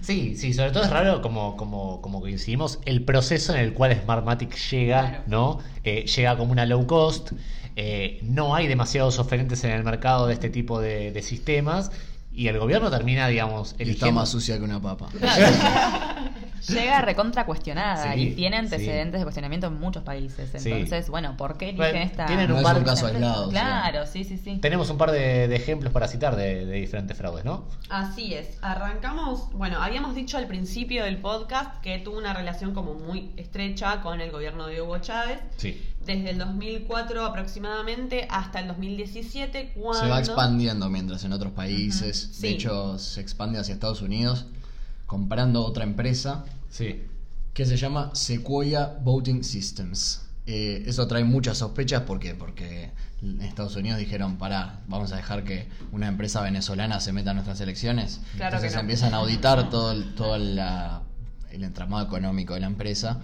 Sí, 0.00 0.34
sí, 0.36 0.52
sobre 0.52 0.70
todo 0.70 0.82
es 0.82 0.90
raro 0.90 1.22
como, 1.22 1.56
como, 1.56 2.00
como 2.00 2.20
coincidimos, 2.20 2.80
el 2.84 3.04
proceso 3.04 3.54
en 3.54 3.60
el 3.60 3.74
cual 3.74 3.94
Smartmatic 4.02 4.56
llega, 4.70 5.22
¿no? 5.26 5.58
Eh, 5.84 6.06
llega 6.06 6.36
como 6.36 6.52
una 6.52 6.66
low 6.66 6.86
cost, 6.86 7.32
eh, 7.76 8.18
no 8.22 8.54
hay 8.54 8.66
demasiados 8.66 9.18
oferentes 9.18 9.62
en 9.64 9.70
el 9.70 9.84
mercado 9.84 10.26
de 10.26 10.34
este 10.34 10.50
tipo 10.50 10.80
de, 10.80 11.12
de 11.12 11.22
sistemas 11.22 11.92
y 12.32 12.48
el 12.48 12.58
gobierno 12.58 12.90
termina, 12.90 13.28
digamos, 13.28 13.74
eligiendo... 13.78 14.06
Está 14.06 14.12
más 14.12 14.28
sucia 14.30 14.58
que 14.58 14.64
una 14.64 14.80
papa. 14.80 15.08
Llega 16.68 17.00
recontra 17.02 17.46
cuestionada 17.46 18.16
y 18.16 18.34
tiene 18.34 18.56
antecedentes 18.56 19.20
de 19.20 19.24
cuestionamiento 19.24 19.66
en 19.66 19.78
muchos 19.78 20.02
países. 20.02 20.54
Entonces, 20.54 21.08
bueno, 21.08 21.36
¿por 21.36 21.56
qué 21.56 21.70
eligen 21.70 21.96
esta...? 21.96 22.26
Tienen 22.26 22.52
un 22.52 22.62
par 22.62 22.78
de 22.78 22.84
casos 22.84 23.10
aislados. 23.10 23.50
Claro, 23.50 24.06
sí, 24.06 24.24
sí, 24.24 24.38
sí. 24.38 24.58
Tenemos 24.58 24.90
un 24.90 24.98
par 24.98 25.10
de, 25.10 25.54
ejemplos 25.54 25.92
para 25.92 26.08
citar 26.08 26.36
de, 26.36 26.66
diferentes 26.66 27.16
fraudes, 27.16 27.44
¿no? 27.44 27.64
Así 27.88 28.34
es. 28.34 28.58
Arrancamos, 28.62 29.52
bueno, 29.52 29.82
habíamos 29.82 30.14
dicho 30.14 30.38
al 30.38 30.46
principio 30.46 31.04
del 31.04 31.18
podcast 31.18 31.80
que 31.80 31.98
tuvo 31.98 32.18
una 32.18 32.34
relación 32.34 32.74
como 32.74 32.94
muy 32.94 33.32
estrecha 33.36 34.00
con 34.02 34.20
el 34.20 34.30
gobierno 34.30 34.66
de 34.66 34.82
Hugo 34.82 34.98
Chávez. 34.98 35.38
Sí. 35.56 35.82
Desde 36.04 36.30
el 36.30 36.38
2004 36.38 37.24
aproximadamente 37.24 38.26
hasta 38.30 38.60
el 38.60 38.68
2017 38.68 39.72
cuando... 39.74 40.04
Se 40.04 40.10
va 40.10 40.18
expandiendo 40.18 40.88
mientras 40.88 41.24
en 41.24 41.32
otros 41.32 41.52
países, 41.52 42.40
de 42.40 42.50
hecho 42.50 42.98
se 42.98 43.20
expande 43.20 43.58
hacia 43.58 43.74
Estados 43.74 44.00
Unidos 44.02 44.46
comprando 45.10 45.64
otra 45.64 45.82
empresa 45.82 46.44
sí. 46.68 47.02
que 47.52 47.66
se 47.66 47.76
llama 47.76 48.12
Sequoia 48.14 48.96
Voting 49.02 49.42
Systems. 49.42 50.24
Eh, 50.46 50.84
eso 50.86 51.04
trae 51.08 51.24
muchas 51.24 51.58
sospechas 51.58 52.02
porque 52.02 52.36
porque 52.36 52.92
en 53.20 53.42
Estados 53.42 53.74
Unidos 53.74 53.98
dijeron 53.98 54.38
para 54.38 54.84
vamos 54.86 55.10
a 55.10 55.16
dejar 55.16 55.42
que 55.42 55.68
una 55.90 56.06
empresa 56.06 56.42
venezolana 56.42 57.00
se 57.00 57.12
meta 57.12 57.30
en 57.30 57.38
nuestras 57.38 57.60
elecciones 57.60 58.20
claro 58.36 58.56
entonces 58.56 58.78
empiezan 58.78 59.12
a 59.12 59.18
auditar 59.18 59.68
todo 59.68 59.92
el, 59.92 60.14
todo 60.14 60.36
el 60.36 60.58
entramado 61.50 62.06
económico 62.06 62.54
de 62.54 62.60
la 62.60 62.68
empresa 62.68 63.20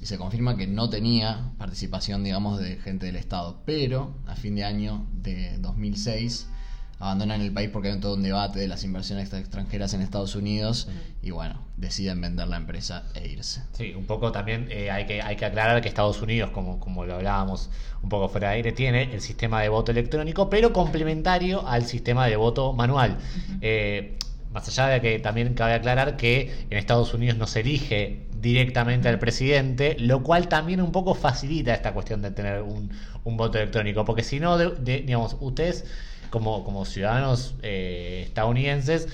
y 0.00 0.06
se 0.06 0.18
confirma 0.18 0.56
que 0.56 0.66
no 0.66 0.90
tenía 0.90 1.52
participación 1.58 2.24
digamos 2.24 2.58
de 2.58 2.76
gente 2.78 3.06
del 3.06 3.16
Estado 3.16 3.62
pero 3.64 4.16
a 4.26 4.34
fin 4.34 4.56
de 4.56 4.64
año 4.64 5.06
de 5.12 5.58
2006 5.58 6.48
abandonan 6.98 7.40
el 7.42 7.52
país 7.52 7.68
porque 7.70 7.90
hay 7.90 8.00
todo 8.00 8.14
un 8.14 8.22
debate 8.22 8.58
de 8.58 8.68
las 8.68 8.82
inversiones 8.84 9.32
extranjeras 9.32 9.92
en 9.94 10.00
Estados 10.00 10.34
Unidos 10.34 10.88
y 11.22 11.30
bueno, 11.30 11.60
deciden 11.76 12.20
vender 12.20 12.48
la 12.48 12.56
empresa 12.56 13.04
e 13.14 13.28
irse. 13.28 13.62
Sí, 13.72 13.92
un 13.94 14.06
poco 14.06 14.32
también 14.32 14.68
eh, 14.70 14.90
hay, 14.90 15.06
que, 15.06 15.20
hay 15.20 15.36
que 15.36 15.44
aclarar 15.44 15.80
que 15.82 15.88
Estados 15.88 16.22
Unidos, 16.22 16.50
como, 16.50 16.80
como 16.80 17.04
lo 17.04 17.16
hablábamos 17.16 17.70
un 18.02 18.08
poco 18.08 18.28
fuera 18.28 18.50
de 18.50 18.56
aire, 18.56 18.72
tiene 18.72 19.14
el 19.14 19.20
sistema 19.20 19.60
de 19.60 19.68
voto 19.68 19.92
electrónico, 19.92 20.48
pero 20.48 20.72
complementario 20.72 21.66
al 21.66 21.84
sistema 21.84 22.26
de 22.26 22.36
voto 22.36 22.72
manual. 22.72 23.18
Eh, 23.60 24.16
más 24.52 24.66
allá 24.68 24.86
de 24.86 25.00
que 25.02 25.18
también 25.18 25.52
cabe 25.52 25.74
aclarar 25.74 26.16
que 26.16 26.64
en 26.70 26.78
Estados 26.78 27.12
Unidos 27.12 27.36
no 27.36 27.46
se 27.46 27.60
elige 27.60 28.22
directamente 28.40 29.08
al 29.08 29.18
presidente, 29.18 29.96
lo 29.98 30.22
cual 30.22 30.48
también 30.48 30.80
un 30.80 30.92
poco 30.92 31.14
facilita 31.14 31.74
esta 31.74 31.92
cuestión 31.92 32.22
de 32.22 32.30
tener 32.30 32.62
un, 32.62 32.90
voto 33.36 33.58
electrónico, 33.58 34.04
porque 34.06 34.22
si 34.22 34.40
no, 34.40 34.56
digamos, 34.56 35.36
ustedes 35.40 35.84
como, 36.30 36.64
como 36.64 36.84
ciudadanos 36.84 37.54
eh, 37.62 38.22
estadounidenses, 38.26 39.08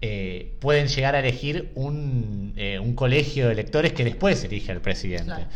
eh, 0.00 0.56
pueden 0.60 0.88
llegar 0.88 1.14
a 1.14 1.20
elegir 1.20 1.72
un, 1.74 2.52
eh, 2.56 2.78
un, 2.78 2.94
colegio 2.94 3.46
de 3.46 3.52
electores 3.52 3.92
que 3.92 4.04
después 4.04 4.44
elige 4.44 4.72
al 4.72 4.80
presidente. 4.80 5.46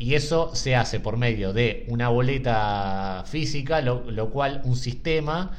y 0.00 0.14
eso 0.14 0.54
se 0.54 0.74
hace 0.74 0.98
por 0.98 1.16
medio 1.18 1.52
de 1.52 1.84
una 1.88 2.08
boleta 2.08 3.24
física, 3.26 3.82
lo, 3.82 4.30
cual 4.30 4.62
un 4.64 4.76
sistema 4.76 5.52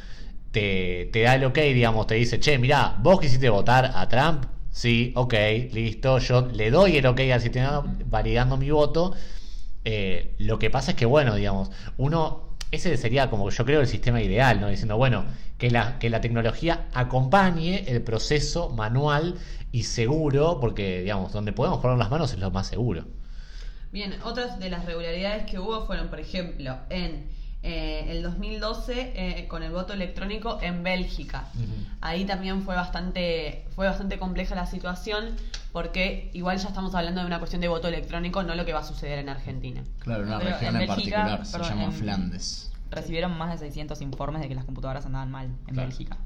te, 0.52 1.10
te, 1.13 1.22
da 1.22 1.36
el 1.36 1.46
ok, 1.46 1.60
digamos, 1.60 2.08
te 2.08 2.15
dice, 2.15 2.39
che, 2.39 2.58
mirá, 2.58 2.98
vos 3.02 3.20
quisiste 3.20 3.50
votar 3.50 3.92
a 3.94 4.08
Trump, 4.10 4.46
sí, 4.72 5.13
ok, 5.15 5.34
listo, 5.72 6.18
yo 6.18 6.48
le 6.48 6.72
doy 6.72 6.98
el 6.98 7.06
ok 7.06 7.20
al 7.32 7.42
sistema 7.42 7.84
validando 8.06 8.58
mi 8.58 8.72
voto. 8.72 9.13
lo 10.39 10.60
que 10.60 10.70
pasa 10.70 10.92
es 10.92 10.98
que, 10.98 11.06
bueno, 11.06 11.36
digamos, 11.36 11.70
uno 11.98 12.48
ese 12.71 12.95
sería 12.97 13.29
como 13.29 13.49
yo 13.49 13.65
creo 13.65 13.82
el 13.82 13.88
sistema 13.88 14.21
ideal, 14.21 14.62
¿no? 14.62 14.67
Diciendo, 14.67 14.97
bueno, 14.97 15.25
que 15.58 15.71
la, 15.71 15.97
que 15.99 16.10
la 16.10 16.21
tecnología 16.21 16.88
acompañe 16.93 17.86
el 17.88 18.01
proceso 18.01 18.69
manual 18.69 19.36
y 19.71 19.84
seguro, 19.84 20.60
porque, 20.60 21.01
digamos, 21.01 21.34
donde 21.34 21.51
podemos 21.51 21.79
poner 21.79 21.97
las 21.97 22.10
manos 22.10 22.34
es 22.34 22.39
lo 22.39 22.51
más 22.51 22.67
seguro. 22.67 23.05
Bien, 23.91 24.15
otras 24.23 24.60
de 24.60 24.69
las 24.69 24.86
regularidades 24.86 25.45
que 25.45 25.58
hubo 25.58 25.86
fueron, 25.88 26.10
por 26.10 26.19
ejemplo, 26.19 26.77
en 26.89 27.27
eh, 27.62 28.06
el 28.08 28.24
2012 28.24 29.12
eh, 29.15 29.48
con 29.50 29.63
el 29.63 29.72
voto 29.72 29.91
electrónico 29.91 30.60
en 30.62 30.82
Bélgica. 30.82 31.45
Ahí 32.00 32.24
también 32.24 32.62
fue 32.62 32.76
bastante, 32.76 33.65
fue 33.76 33.86
bastante 33.86 34.17
compleja 34.17 34.56
la 34.56 34.65
situación 34.65 35.36
porque 35.74 36.32
igual 36.34 36.58
ya 36.58 36.69
estamos 36.69 36.95
hablando 36.95 37.19
de 37.19 37.28
una 37.28 37.39
cuestión 37.39 37.60
de 37.62 37.67
voto 37.67 37.89
electrónico, 37.89 38.43
no 38.43 38.56
lo 38.56 38.65
que 38.65 38.72
va 38.72 38.80
a 38.80 38.86
suceder 38.86 39.19
en 39.19 39.28
Argentina. 39.28 39.84
Claro, 40.00 40.24
una 40.24 40.39
región 40.39 40.76
en, 40.78 40.88
particular, 40.88 41.45
se 41.45 41.60
llama 41.60 41.91
Flandes. 41.91 42.72
Recibieron 42.91 43.38
más 43.38 43.52
de 43.52 43.67
600 43.67 44.02
informes 44.02 44.41
de 44.41 44.48
que 44.48 44.56
las 44.56 44.63
computadoras 44.63 45.06
andaban 45.06 45.30
mal 45.30 45.50
en 45.67 45.76
Bélgica. 45.76 46.17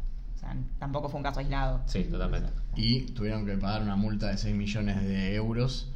tampoco 0.77 1.09
fue 1.09 1.17
un 1.17 1.23
caso 1.23 1.39
aislado. 1.39 1.81
Sí, 1.87 2.03
totalmente. 2.03 2.51
Y 2.75 3.07
tuvieron 3.07 3.45
que 3.45 3.57
pagar 3.57 3.81
una 3.81 3.95
multa 3.95 4.27
de 4.27 4.37
6 4.37 4.55
millones 4.55 5.01
de 5.01 5.33
euros 5.33 5.92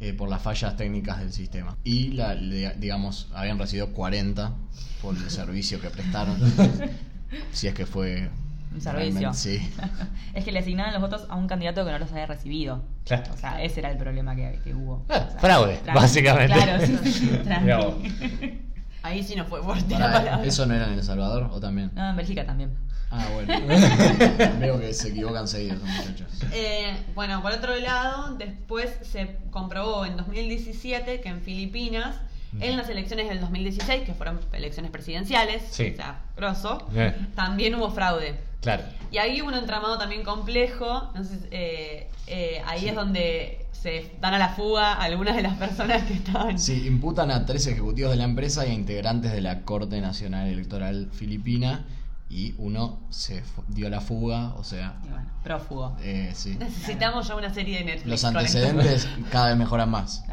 eh, 0.00 0.14
por 0.14 0.28
las 0.28 0.40
fallas 0.42 0.76
técnicas 0.76 1.18
del 1.18 1.32
sistema. 1.32 1.76
Y, 1.84 2.12
la, 2.12 2.34
digamos, 2.34 3.28
habían 3.34 3.58
recibido 3.58 3.92
40 3.92 4.54
por 5.02 5.16
el 5.16 5.30
servicio 5.30 5.80
que 5.80 5.90
prestaron. 5.90 6.38
si 7.52 7.68
es 7.68 7.74
que 7.74 7.86
fue 7.86 8.30
un 8.72 8.80
servicio. 8.80 9.34
Sí. 9.34 9.60
es 10.34 10.44
que 10.44 10.52
le 10.52 10.60
asignaban 10.60 10.92
los 10.92 11.02
votos 11.02 11.26
a 11.28 11.36
un 11.36 11.46
candidato 11.46 11.84
que 11.84 11.92
no 11.92 11.98
los 11.98 12.10
había 12.12 12.26
recibido. 12.26 12.82
Claro. 13.04 13.32
O 13.34 13.36
sea, 13.36 13.62
ese 13.62 13.80
era 13.80 13.90
el 13.90 13.98
problema 13.98 14.34
que, 14.36 14.74
hubo. 14.74 15.04
Ah, 15.08 15.28
fraude, 15.38 15.78
básicamente. 15.94 16.54
Claro, 16.54 16.86
sí, 16.86 17.12
sí, 17.12 17.30
Ahí 19.02 19.22
sí 19.22 19.34
no 19.34 19.44
fue 19.46 19.62
fuerte 19.62 19.98
la 19.98 20.12
palabra. 20.12 20.44
¿Eso 20.44 20.66
no 20.66 20.74
era 20.74 20.86
en 20.86 20.94
El 20.94 21.02
Salvador 21.02 21.48
o 21.52 21.60
también? 21.60 21.90
No, 21.94 22.10
en 22.10 22.16
Bélgica 22.16 22.44
también. 22.44 22.76
Ah, 23.10 23.26
bueno. 23.34 23.54
Veo 24.60 24.80
que 24.80 24.94
se 24.94 25.08
equivocan 25.08 25.48
seguido 25.48 25.76
los 25.76 25.84
muchachos. 25.84 26.28
Eh, 26.52 26.96
bueno, 27.14 27.42
por 27.42 27.52
otro 27.52 27.74
lado, 27.76 28.36
después 28.36 28.90
se 29.02 29.36
comprobó 29.50 30.04
en 30.04 30.16
2017 30.16 31.20
que 31.20 31.28
en 31.28 31.40
Filipinas, 31.40 32.16
en 32.60 32.76
las 32.76 32.88
elecciones 32.88 33.28
del 33.28 33.40
2016, 33.40 34.02
que 34.02 34.14
fueron 34.14 34.40
elecciones 34.52 34.90
presidenciales, 34.90 35.62
o 35.70 35.74
sea, 35.74 36.20
grosso, 36.36 36.86
también 37.34 37.74
hubo 37.74 37.90
fraude. 37.90 38.38
Claro. 38.60 38.84
Y 39.10 39.18
ahí 39.18 39.40
hubo 39.40 39.48
un 39.48 39.54
entramado 39.54 39.98
también 39.98 40.22
complejo. 40.22 41.04
Entonces, 41.08 41.48
eh, 41.50 42.08
eh, 42.26 42.62
ahí 42.66 42.88
es 42.88 42.94
donde 42.94 43.66
se 43.80 44.12
dan 44.20 44.34
a 44.34 44.38
la 44.38 44.50
fuga 44.50 44.94
algunas 44.94 45.36
de 45.36 45.42
las 45.42 45.56
personas 45.56 46.02
que 46.02 46.14
estaban. 46.14 46.58
Sí, 46.58 46.86
imputan 46.86 47.30
a 47.30 47.46
tres 47.46 47.66
ejecutivos 47.66 48.10
de 48.10 48.18
la 48.18 48.24
empresa 48.24 48.66
y 48.66 48.70
a 48.70 48.74
integrantes 48.74 49.32
de 49.32 49.40
la 49.40 49.62
Corte 49.62 50.00
Nacional 50.00 50.48
Electoral 50.48 51.08
Filipina 51.12 51.86
y 52.28 52.54
uno 52.58 53.00
se 53.10 53.42
dio 53.68 53.88
la 53.88 54.00
fuga, 54.00 54.54
o 54.56 54.64
sea... 54.64 55.00
Y 55.04 55.08
bueno, 55.08 55.26
prófugo. 55.42 55.96
Eh, 56.02 56.30
sí. 56.34 56.56
Necesitamos 56.58 57.26
ya 57.26 57.34
una 57.34 57.52
serie 57.52 57.78
de 57.78 57.84
Netflix. 57.84 58.06
Los 58.06 58.24
antecedentes 58.24 59.08
cada 59.32 59.48
vez 59.48 59.56
mejoran 59.56 59.90
más. 59.90 60.24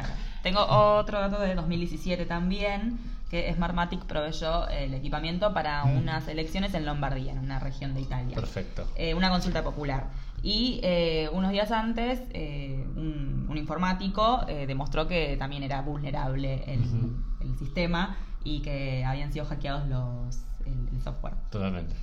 Tengo 0.43 0.63
otro 0.65 1.19
dato 1.19 1.39
de 1.39 1.55
2017 1.55 2.25
también, 2.25 2.99
que 3.29 3.51
Smartmatic 3.53 4.05
proveyó 4.05 4.67
el 4.67 4.93
equipamiento 4.93 5.53
para 5.53 5.85
mm. 5.85 5.97
unas 5.97 6.27
elecciones 6.27 6.73
en 6.73 6.85
Lombardía, 6.85 7.31
en 7.31 7.39
una 7.39 7.59
región 7.59 7.93
de 7.93 8.01
Italia. 8.01 8.35
Perfecto. 8.35 8.87
Eh, 8.95 9.13
una 9.13 9.29
consulta 9.29 9.63
popular. 9.63 10.07
Y 10.43 10.79
eh, 10.83 11.29
unos 11.33 11.51
días 11.51 11.71
antes, 11.71 12.21
eh, 12.31 12.85
un, 12.95 13.37
informático 13.57 14.45
demostró 14.67 15.07
que 15.07 15.35
también 15.35 15.63
era 15.63 15.81
vulnerable 15.81 16.63
el, 16.67 17.57
sistema 17.57 18.15
y 18.43 18.61
que 18.61 19.03
habían 19.03 19.33
sido 19.33 19.45
hackeados 19.45 19.87
los, 19.89 20.43
el, 20.63 21.01
software. 21.01 21.33
Totalmente. 21.49 21.95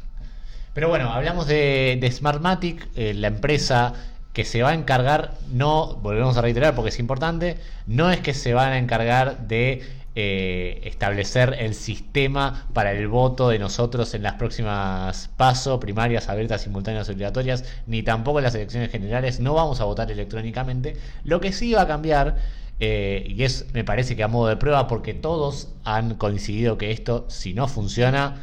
Pero 0.73 0.89
bueno, 0.89 1.13
hablamos 1.13 1.47
de, 1.47 1.97
de 2.01 2.11
Smartmatic, 2.11 2.89
la 2.97 3.29
empresa 3.29 3.95
que 4.35 4.45
se 4.45 4.63
va 4.63 4.71
a 4.71 4.75
encargar, 4.75 5.35
no, 5.53 5.95
volvemos 6.03 6.37
a 6.37 6.43
reiterar 6.43 6.75
porque 6.75 6.89
es 6.89 6.99
importante, 6.99 7.57
no 7.87 8.11
es 8.11 8.19
que 8.19 8.35
se 8.35 8.53
van 8.53 8.73
a 8.73 8.79
encargar 8.79 9.47
de 9.47 9.83
eh, 10.17 10.81
establecer 10.85 11.57
el 11.59 11.75
sistema 11.75 12.69
para 12.73 12.93
el 12.93 13.09
voto 13.09 13.49
de 13.49 13.59
nosotros 13.59 14.15
en 14.15 14.23
las 14.23 14.35
próximas 14.35 15.29
pasos, 15.37 15.81
primarias, 15.81 16.29
abiertas, 16.29 16.63
simultáneas, 16.63 17.09
obligatorias, 17.09 17.65
ni 17.87 18.05
tampoco 18.05 18.39
en 18.39 18.45
las 18.45 18.55
elecciones 18.55 18.93
generales, 18.93 19.41
no 19.41 19.55
vamos 19.55 19.81
a 19.81 19.85
votar 19.85 20.11
electrónicamente. 20.13 20.97
Lo 21.25 21.41
que 21.41 21.53
sí 21.53 21.73
va 21.73 21.83
a 21.83 21.89
cambiar, 21.89 22.37
eh, 22.79 23.27
y 23.29 23.43
es, 23.43 23.67
me 23.73 23.83
parece 23.83 24.15
que 24.15 24.23
a 24.23 24.29
modo 24.29 24.49
de 24.49 24.57
prueba, 24.57 24.87
porque 24.87 25.15
todos 25.15 25.71
han 25.85 26.15
coincidido 26.15 26.79
que 26.79 26.93
esto, 26.93 27.27
si 27.29 27.53
no 27.53 27.67
funciona, 27.67 28.37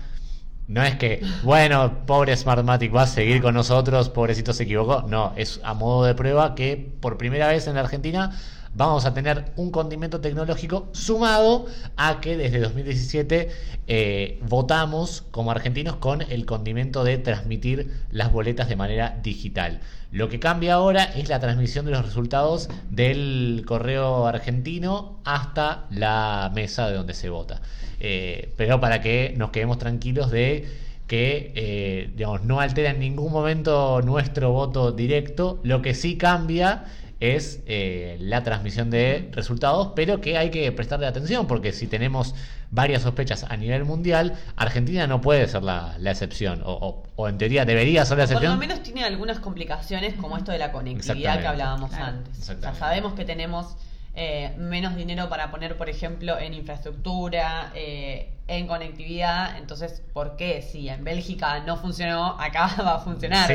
no 0.68 0.84
es 0.84 0.96
que, 0.96 1.22
bueno, 1.44 2.06
pobre 2.06 2.36
Smartmatic 2.36 2.96
va 2.96 3.04
a 3.04 3.08
seguir 3.08 3.42
con 3.42 3.54
nosotros, 3.54 4.10
pobrecito 4.10 4.54
se 4.54 4.64
equivocó. 4.64 5.06
No, 5.08 5.34
es 5.36 5.60
a 5.64 5.74
modo 5.74 6.06
de 6.06 6.16
prueba 6.16 6.56
que 6.56 6.78
por 7.00 7.18
primera 7.18 7.48
vez 7.48 7.68
en 7.68 7.76
la 7.76 7.82
Argentina 7.82 8.32
vamos 8.74 9.06
a 9.06 9.14
tener 9.14 9.52
un 9.56 9.72
condimento 9.72 10.22
tecnológico 10.22 10.88
sumado 10.94 11.66
a 11.98 12.22
que 12.22 12.38
desde 12.38 12.60
2017 12.60 13.50
eh, 13.88 14.40
votamos 14.48 15.24
como 15.32 15.52
argentinos 15.52 15.98
con 15.98 16.22
el 16.22 16.46
condimento 16.46 17.04
de 17.04 17.18
transmitir 17.18 17.92
las 18.12 18.32
boletas 18.32 18.70
de 18.70 18.76
manera 18.76 19.20
digital. 19.22 19.82
Lo 20.12 20.30
que 20.30 20.40
cambia 20.40 20.76
ahora 20.76 21.04
es 21.04 21.30
la 21.30 21.40
transmisión 21.40 21.86
de 21.86 21.92
los 21.92 22.06
resultados 22.06 22.70
del 22.90 23.64
correo 23.66 24.28
argentino 24.28 25.20
hasta 25.24 25.86
la 25.90 26.52
mesa 26.54 26.90
de 26.90 26.96
donde 26.96 27.14
se 27.14 27.30
vota. 27.30 27.62
Eh, 28.00 28.54
pero 28.58 28.80
para 28.80 29.02
que 29.02 29.34
nos 29.38 29.52
quedemos 29.52 29.78
tranquilos 29.78 30.32
de 30.32 30.68
que 31.08 31.52
eh, 31.56 32.10
digamos, 32.16 32.44
no 32.44 32.62
altera 32.62 32.92
en 32.92 33.00
ningún 33.00 33.34
momento 33.34 34.02
nuestro 34.02 34.52
voto 34.52 34.94
directo. 34.94 35.60
Lo 35.64 35.82
que 35.82 35.94
sí 35.94 36.18
cambia 36.18 36.86
es 37.22 37.62
eh, 37.68 38.18
la 38.20 38.44
transmisión 38.44 38.90
de 38.90 39.30
resultados, 39.32 39.94
pero 39.96 40.20
que 40.20 40.38
hay 40.38 40.50
que 40.50 40.72
prestarle 40.72 41.06
atención, 41.06 41.48
porque 41.48 41.72
si 41.72 41.88
tenemos 41.88 42.36
varias 42.72 43.04
sospechas 43.04 43.46
a 43.48 43.56
nivel 43.56 43.86
mundial, 43.86 44.38
Argentina 44.56 45.06
no 45.06 45.22
puede 45.22 45.48
ser 45.48 45.62
la, 45.62 45.96
excepción, 46.04 46.62
o, 46.66 47.06
en 47.30 47.38
teoría 47.38 47.64
debería 47.64 48.04
ser 48.06 48.18
la 48.18 48.24
excepción. 48.24 48.58
Por 48.58 48.60
lo 48.60 48.68
menos 48.68 48.84
tiene 48.84 49.04
algunas 49.04 49.40
complicaciones 49.40 50.16
como 50.16 50.36
esto 50.36 50.52
de 50.52 50.58
la 50.58 50.72
conectividad 50.72 51.40
que 51.40 51.48
hablábamos 51.48 51.94
antes. 51.94 52.52
sabemos 52.78 53.14
que 53.14 53.24
tenemos 53.24 53.78
eh, 54.14 54.54
menos 54.58 54.96
dinero 54.96 55.30
para 55.30 55.52
poner, 55.52 55.78
por 55.78 55.90
ejemplo, 55.90 56.38
en 56.38 56.54
infraestructura, 56.54 57.72
eh, 57.76 58.34
en 58.52 58.68
conectividad. 58.68 59.58
Entonces, 59.58 60.02
¿por 60.14 60.36
qué? 60.36 60.62
Si 60.62 60.90
en 60.90 61.04
Bélgica 61.04 61.64
no 61.64 61.78
funcionó, 61.78 62.40
acá 62.40 62.76
va 62.80 62.96
a 62.96 63.00
funcionar. 63.00 63.50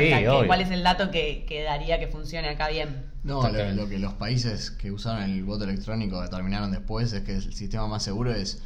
¿Cuál 0.45 0.61
es 0.61 0.71
el 0.71 0.83
dato 0.83 1.11
que, 1.11 1.63
daría 1.65 1.99
que 1.99 2.07
funcione 2.07 2.49
acá 2.49 2.69
bien? 2.69 3.05
No, 3.23 3.47
lo, 3.47 3.87
que 3.87 3.99
los 3.99 4.13
países 4.13 4.71
que 4.71 4.91
usaron 4.91 5.23
el 5.23 5.43
voto 5.43 5.65
electrónico 5.65 6.21
determinaron 6.21 6.71
después 6.71 7.13
es 7.13 7.23
que 7.23 7.35
el 7.35 7.53
sistema 7.53 7.87
más 7.87 8.03
seguro 8.03 8.33
es 8.33 8.63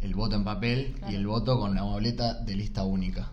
el 0.00 0.14
voto 0.14 0.36
en 0.36 0.44
papel 0.44 0.96
y 1.08 1.14
el 1.14 1.26
voto 1.26 1.58
con 1.58 1.74
la 1.74 1.82
boleta 1.82 2.34
de 2.34 2.56
lista 2.56 2.82
única. 2.82 3.30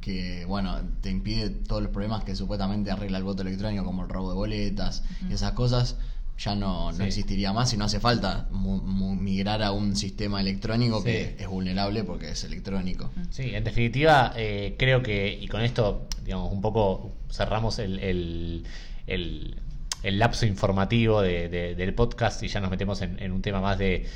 Que, 0.00 0.46
bueno, 0.46 0.78
te 1.02 1.10
impide 1.10 1.50
todos 1.50 1.82
los 1.82 1.90
problemas 1.90 2.24
que 2.24 2.34
supuestamente 2.34 2.90
arregla 2.90 3.18
el 3.18 3.24
voto 3.24 3.42
electrónico, 3.42 3.84
como 3.84 4.04
el 4.04 4.08
robo 4.08 4.30
de 4.30 4.34
boletas 4.34 5.02
y 5.28 5.34
esas 5.34 5.52
cosas 5.52 5.96
ya 6.40 6.54
no, 6.54 6.90
no 6.92 7.04
existiría 7.04 7.52
más 7.52 7.72
y 7.74 7.76
no 7.76 7.84
hace 7.84 8.00
falta 8.00 8.48
migrar 8.50 9.62
a 9.62 9.72
un 9.72 9.94
sistema 9.94 10.40
electrónico 10.40 11.04
que 11.04 11.36
es 11.38 11.46
vulnerable 11.46 12.02
porque 12.02 12.30
es 12.30 12.44
electrónico. 12.44 13.10
Sí, 13.28 13.54
en 13.54 13.62
definitiva, 13.62 14.32
eh, 14.36 14.74
creo 14.78 15.02
que, 15.02 15.38
y 15.38 15.46
con 15.48 15.60
esto, 15.60 16.08
digamos, 16.24 16.50
un 16.50 16.62
poco 16.62 17.12
cerramos 17.30 17.78
el, 17.78 17.98
el, 17.98 18.64
el, 19.06 20.18
lapso 20.18 20.46
informativo 20.46 21.20
de, 21.20 21.50
del 21.50 21.94
podcast 21.94 22.42
y 22.42 22.48
ya 22.48 22.60
nos 22.60 22.70
metemos 22.70 23.02
en, 23.02 23.32
un 23.32 23.42
tema 23.42 23.60
más 23.60 23.76
de, 23.76 24.06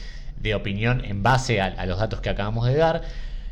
de 0.41 0.55
opinión 0.55 1.05
en 1.05 1.23
base 1.23 1.61
a 1.61 1.85
los 1.85 1.99
datos 1.99 2.23
que 2.23 2.31
acabamos 2.31 2.67
de 2.67 2.77
dar. 2.77 3.03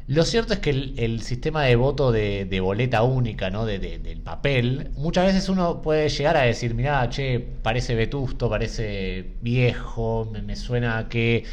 Lo 0.08 0.24
cierto 0.24 0.52
es 0.54 0.58
que 0.58 0.70
el, 0.70 1.22
sistema 1.22 1.62
de 1.64 1.76
voto 1.76 2.10
de, 2.10 2.60
boleta 2.60 3.02
única, 3.02 3.50
¿no? 3.50 3.64
De, 3.66 3.78
del 3.78 4.20
papel, 4.20 4.90
muchas 4.96 5.26
veces 5.26 5.48
uno 5.48 5.80
puede 5.80 6.08
llegar 6.08 6.36
a 6.36 6.42
decir, 6.42 6.74
mirá, 6.74 7.08
che, 7.08 7.38
parece 7.40 7.94
vetusto, 7.94 8.50
parece 8.50 9.34
viejo, 9.40 10.30
me, 10.44 10.56
suena 10.56 11.08
que 11.08 11.44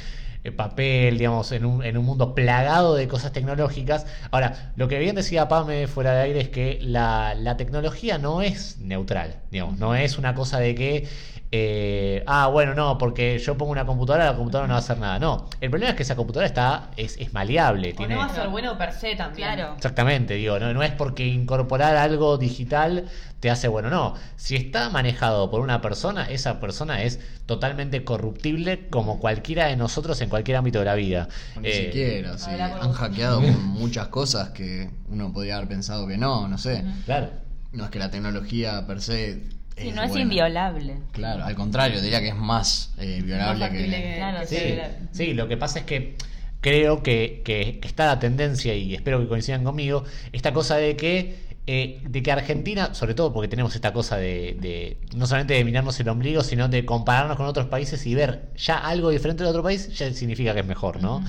eh, 0.44 0.52
papel, 0.52 1.18
digamos, 1.18 1.52
en 1.52 1.66
un, 1.66 1.84
en 1.84 1.98
un 1.98 2.06
mundo 2.06 2.34
plagado 2.34 2.96
de 2.96 3.08
cosas 3.08 3.32
tecnológicas. 3.32 4.08
Ahora, 4.32 4.74
lo 4.76 4.88
que 4.88 4.98
bien 4.98 5.16
decía 5.16 5.48
Pame 5.48 5.88
fuera 5.88 6.14
de 6.14 6.22
aire 6.22 6.42
es 6.42 6.50
que 6.50 6.80
la, 6.82 7.36
la 7.36 7.56
tecnología 7.56 8.18
no 8.18 8.42
es 8.42 8.80
neutral, 8.80 9.42
digamos, 9.52 9.78
no 9.78 9.96
es 9.96 10.18
una 10.18 10.34
cosa 10.34 10.60
de 10.60 10.76
que 10.76 11.08
eh, 11.52 12.24
ah, 12.28 12.48
bueno, 12.48 12.76
no, 12.76 13.00
porque 13.00 13.40
yo 13.40 13.58
pongo 13.58 13.72
una 13.72 13.86
computadora, 13.86 14.26
la 14.26 14.36
computadora 14.36 14.68
no 14.68 14.74
va 14.74 14.78
a 14.78 14.82
hacer 14.82 15.00
nada. 15.00 15.18
No, 15.18 15.48
el 15.60 15.72
problema 15.72 15.92
es 15.92 15.96
que 15.96 16.04
esa 16.04 16.16
computadora 16.16 16.46
está 16.46 16.92
es, 16.96 17.18
es 17.18 17.34
maleable. 17.34 17.94
tiene... 17.94 18.14
no 18.14 18.22
va 18.22 18.28
a 18.28 18.36
ser 18.36 18.50
bueno 18.50 18.78
per 18.78 18.94
se 18.94 19.16
también. 19.16 19.56
Claro. 19.56 19.74
Exactamente, 19.76 20.36
digo, 20.36 20.60
no, 20.60 20.74
no 20.74 20.84
es 20.84 20.92
porque 20.92 21.26
incorporar 21.26 21.98
algo 21.98 22.38
digital 22.38 23.06
te 23.40 23.50
hace 23.50 23.68
bueno, 23.68 23.90
no. 23.90 24.14
Si 24.36 24.56
está 24.56 24.90
manejado 24.90 25.50
por 25.50 25.62
una 25.62 25.82
persona, 25.82 26.30
esa 26.30 26.60
persona 26.60 27.02
es 27.02 27.20
totalmente 27.48 28.04
corruptible 28.04 28.88
como 28.90 29.20
cualquiera 29.20 29.68
de 29.68 29.76
nosotros 29.76 30.22
en 30.22 30.30
cualquier 30.30 30.58
ámbito 30.58 30.80
de 30.80 30.86
la 30.86 30.96
vida. 30.96 31.30
Ni 31.60 31.70
eh, 31.70 31.86
siquiera, 31.86 32.38
sí. 32.38 32.52
Han 32.52 32.94
hackeado 32.94 33.42
muchas 33.42 34.10
cosas 34.10 34.50
que 34.50 34.92
uno 35.10 35.34
podría 35.34 35.56
haber 35.56 35.70
pensado 35.70 36.06
que 36.06 36.18
no, 36.18 36.48
no 36.48 36.60
sé. 36.60 36.84
Claro. 37.06 37.30
No 37.72 37.86
es 37.86 37.90
que 37.90 38.00
la 38.00 38.12
tecnología 38.12 38.86
per 38.86 39.02
se 39.02 39.59
Sí, 39.80 39.92
no 39.92 40.04
es 40.04 40.16
inviolable. 40.16 40.98
Claro, 41.12 41.44
al 41.44 41.56
contrario, 41.56 42.02
diría 42.02 42.20
que 42.20 42.30
es 42.30 42.36
más 42.36 42.94
eh, 42.98 43.22
violable 43.24 43.70
que... 43.70 44.86
sí, 45.12 45.34
lo 45.34 45.48
que 45.48 45.58
pasa 45.58 45.80
es 45.80 45.86
que 45.86 46.16
creo 46.62 47.02
que, 47.04 47.42
que, 47.46 47.80
está 47.84 48.08
la 48.08 48.20
tendencia, 48.20 48.76
y 48.76 48.94
espero 48.94 49.20
que 49.20 49.28
coincidan 49.28 49.64
conmigo, 49.64 50.04
esta 50.34 50.54
cosa 50.54 50.76
de 50.76 50.96
que 50.96 51.50
eh, 51.68 52.02
de 52.04 52.24
que 52.24 52.32
Argentina, 52.32 52.96
sobre 52.96 53.14
todo 53.14 53.32
porque 53.32 53.48
tenemos 53.48 53.76
esta 53.76 53.94
cosa 53.94 54.18
de, 54.18 54.58
de, 54.60 54.98
no 55.16 55.28
solamente 55.28 55.54
de 55.54 55.64
mirarnos 55.64 56.00
el 56.00 56.10
ombligo, 56.10 56.42
sino 56.42 56.68
de 56.68 56.84
compararnos 56.84 57.38
con 57.38 57.46
otros 57.46 57.68
países 57.68 58.06
y 58.08 58.16
ver 58.16 58.50
ya 58.56 58.78
algo 58.78 59.12
diferente 59.12 59.44
de 59.44 59.50
otro 59.50 59.62
país, 59.62 59.96
ya 59.96 60.12
significa 60.12 60.54
que 60.54 60.62
es 60.62 60.66
mejor, 60.66 61.02
¿no? 61.02 61.24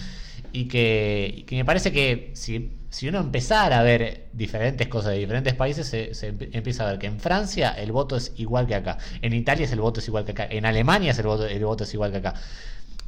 y, 0.52 0.66
que, 0.66 1.34
y 1.38 1.42
que 1.42 1.56
me 1.56 1.64
parece 1.64 1.92
que 1.92 2.30
si 2.34 2.70
si 2.90 3.09
uno 3.09 3.20
empezara 3.20 3.79
a 3.79 3.83
ver 3.83 4.26
diferentes 4.33 4.88
cosas 4.88 5.12
de 5.12 5.18
diferentes 5.18 5.55
países, 5.55 5.87
se, 5.87 6.26
empieza 6.53 6.87
a 6.87 6.90
ver 6.90 6.98
que 6.98 7.07
en 7.07 7.20
Francia 7.20 7.70
el 7.70 7.92
voto 7.92 8.16
es 8.16 8.33
igual 8.37 8.66
que 8.66 8.74
acá, 8.74 8.98
en 9.22 9.33
Italia 9.33 9.64
es 9.64 9.72
el 9.72 9.81
voto 9.81 10.00
es 10.00 10.09
igual 10.09 10.24
que 10.24 10.33
acá, 10.33 10.46
en 10.50 10.66
Alemania 10.66 11.12
es 11.12 11.18
el 11.18 11.26
voto, 11.26 11.46
el 11.46 11.64
voto 11.64 11.85
es 11.85 11.94
igual 11.94 12.11
que 12.11 12.18
acá. 12.18 12.35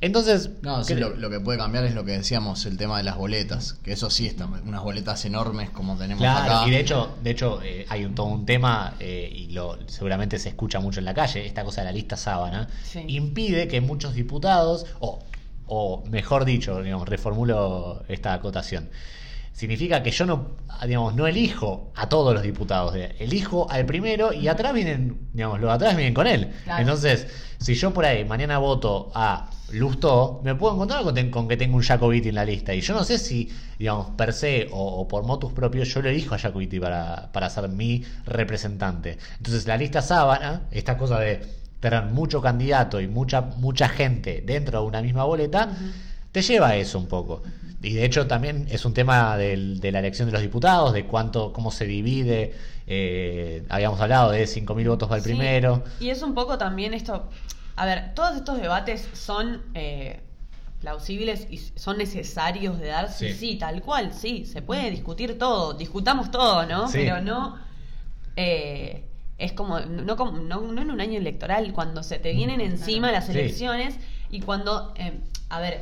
Entonces. 0.01 0.51
No, 0.63 0.83
lo, 0.83 1.31
que 1.31 1.39
puede 1.39 1.59
cambiar 1.59 1.85
es 1.85 1.95
lo 1.95 2.05
que 2.05 2.11
decíamos, 2.11 2.67
el 2.67 2.77
tema 2.77 2.99
de 2.99 3.05
las 3.05 3.17
boletas. 3.17 3.75
Que 3.85 3.93
eso 3.93 4.11
sí 4.11 4.27
está, 4.27 4.47
unas 4.47 4.83
boletas 4.83 5.25
enormes 5.25 5.71
como 5.71 5.97
tenemos 5.97 6.21
claro, 6.21 6.67
Y 6.67 6.73
de 6.73 6.81
hecho, 6.81 7.17
de 7.23 7.31
hecho 7.31 7.61
eh, 7.63 7.87
hay 7.89 8.05
un, 8.05 8.15
todo 8.15 8.27
un 8.27 8.45
tema, 8.45 8.95
eh, 8.99 9.31
y 9.33 9.53
lo 9.53 9.79
seguramente 9.87 10.41
se 10.41 10.49
escucha 10.49 10.81
mucho 10.81 10.99
en 10.99 11.05
la 11.05 11.15
calle, 11.15 11.47
esta 11.47 11.65
cosa 11.65 11.83
de 11.83 11.85
la 11.87 11.93
lista 11.93 12.17
sábana, 12.17 12.69
impide 13.07 13.69
que 13.69 13.81
muchos 13.81 14.15
diputados, 14.15 14.87
o, 14.99 15.21
o 15.67 16.03
mejor 16.11 16.45
dicho, 16.45 16.83
digamos, 16.83 17.09
reformulo 17.09 18.03
esta 18.09 18.33
acotación 18.33 18.91
significa 19.53 20.03
que 20.03 20.11
yo 20.11 20.27
no, 20.27 20.57
digamos, 20.87 21.15
no 21.15 21.27
elijo 21.27 21.93
a 21.95 22.09
todos 22.09 22.35
los 22.35 22.43
diputados, 22.43 22.95
elijo 23.19 23.71
al 23.71 23.87
primero 23.87 24.33
y 24.33 24.49
atrás 24.49 24.73
vienen, 24.75 25.29
digamos, 25.33 25.61
los 25.61 25.71
atrás 25.71 25.97
vienen 25.97 26.15
con 26.15 26.27
él. 26.27 26.53
Entonces, 26.79 27.27
si 27.59 27.75
yo 27.75 27.93
por 27.93 28.05
ahí 28.05 28.25
mañana 28.25 28.59
voto 28.59 29.13
a 29.15 29.51
Lustó, 29.73 30.41
me 30.45 30.55
puedo 30.55 30.75
encontrar 30.75 31.03
con, 31.31 31.49
que 31.49 31.57
tengo 31.57 31.77
un 31.77 31.83
Jacobiti 31.83 32.29
en 32.29 32.35
la 32.35 32.45
lista. 32.45 32.75
Y 32.75 32.81
yo 32.81 32.95
no 32.95 33.05
sé 33.05 33.19
si, 33.19 33.51
digamos, 33.79 34.11
per 34.11 34.33
se 34.33 34.69
o, 34.71 35.07
por 35.09 35.25
motus 35.25 35.53
propios, 35.53 35.89
yo 35.89 36.03
le 36.03 36.11
elijo 36.11 36.35
a 36.35 36.39
Jacobiti 36.39 36.79
para, 36.79 37.31
para 37.33 37.49
ser 37.49 37.69
mi 37.69 38.05
representante. 38.27 39.19
Entonces, 39.39 39.67
la 39.67 39.77
lista 39.77 40.03
sábana, 40.03 40.63
esta 40.71 40.99
cosa 40.99 41.19
de 41.21 41.41
tener 41.81 42.05
mucho 42.05 42.41
candidato 42.41 43.01
y 43.01 43.09
mucha, 43.09 43.41
mucha 43.41 43.89
gente 43.89 44.43
dentro 44.47 44.81
de 44.83 44.87
una 44.87 45.03
misma 45.03 45.25
boleta, 45.25 45.71
te 46.33 46.43
lleva 46.43 46.69
a 46.69 46.77
eso 46.77 46.99
un 46.99 47.07
poco. 47.07 47.43
Y 47.83 47.95
de 47.95 48.05
hecho 48.05 48.27
también 48.27 48.67
es 48.71 48.85
un 48.85 48.95
tema 48.95 49.37
de 49.37 49.91
la 49.93 49.99
elección 49.99 50.27
de 50.27 50.33
los 50.33 50.43
diputados, 50.43 50.93
de 50.93 51.05
cuánto, 51.05 51.53
cómo 51.53 51.71
se 51.71 51.85
divide. 51.85 52.55
Eh, 52.87 53.65
habíamos 53.69 54.01
hablado 54.01 54.31
de 54.31 54.45
5.000 54.45 54.89
votos 54.89 55.09
para 55.09 55.19
el 55.19 55.25
primero. 55.25 55.83
Y 55.99 56.11
es 56.11 56.23
un 56.23 56.35
poco 56.35 56.59
también 56.59 56.95
esto, 56.95 57.29
a 57.75 57.87
ver, 57.87 58.15
todos 58.15 58.37
estos 58.37 58.61
debates 58.61 59.09
son 59.15 59.63
eh, 59.75 60.21
plausibles 60.81 61.49
y 61.51 61.59
son 61.59 61.99
necesarios 61.99 62.79
de 62.79 62.89
darse, 62.89 63.35
sí. 63.35 63.57
tal 63.57 63.83
cual, 63.83 64.13
sí, 64.13 64.47
se 64.47 64.63
puede 64.63 64.89
discutir 64.91 65.37
todo, 65.37 65.75
discutamos 65.75 66.31
todo, 66.31 66.67
¿no? 66.67 66.89
Pero 66.91 67.21
no... 67.21 67.59
Eh, 68.37 69.05
es 69.39 69.53
como 69.53 69.81
no, 69.81 70.15
no, 70.15 70.83
en 70.83 70.91
un 70.91 71.01
año 71.01 71.19
electoral, 71.19 71.73
cuando 71.73 72.05
se 72.05 72.21
te 72.21 72.33
vienen 72.33 72.61
encima 72.61 73.11
las 73.11 73.29
elecciones 73.29 73.97
y 74.31 74.41
cuando, 74.41 74.95
a 75.49 75.59
ver, 75.59 75.81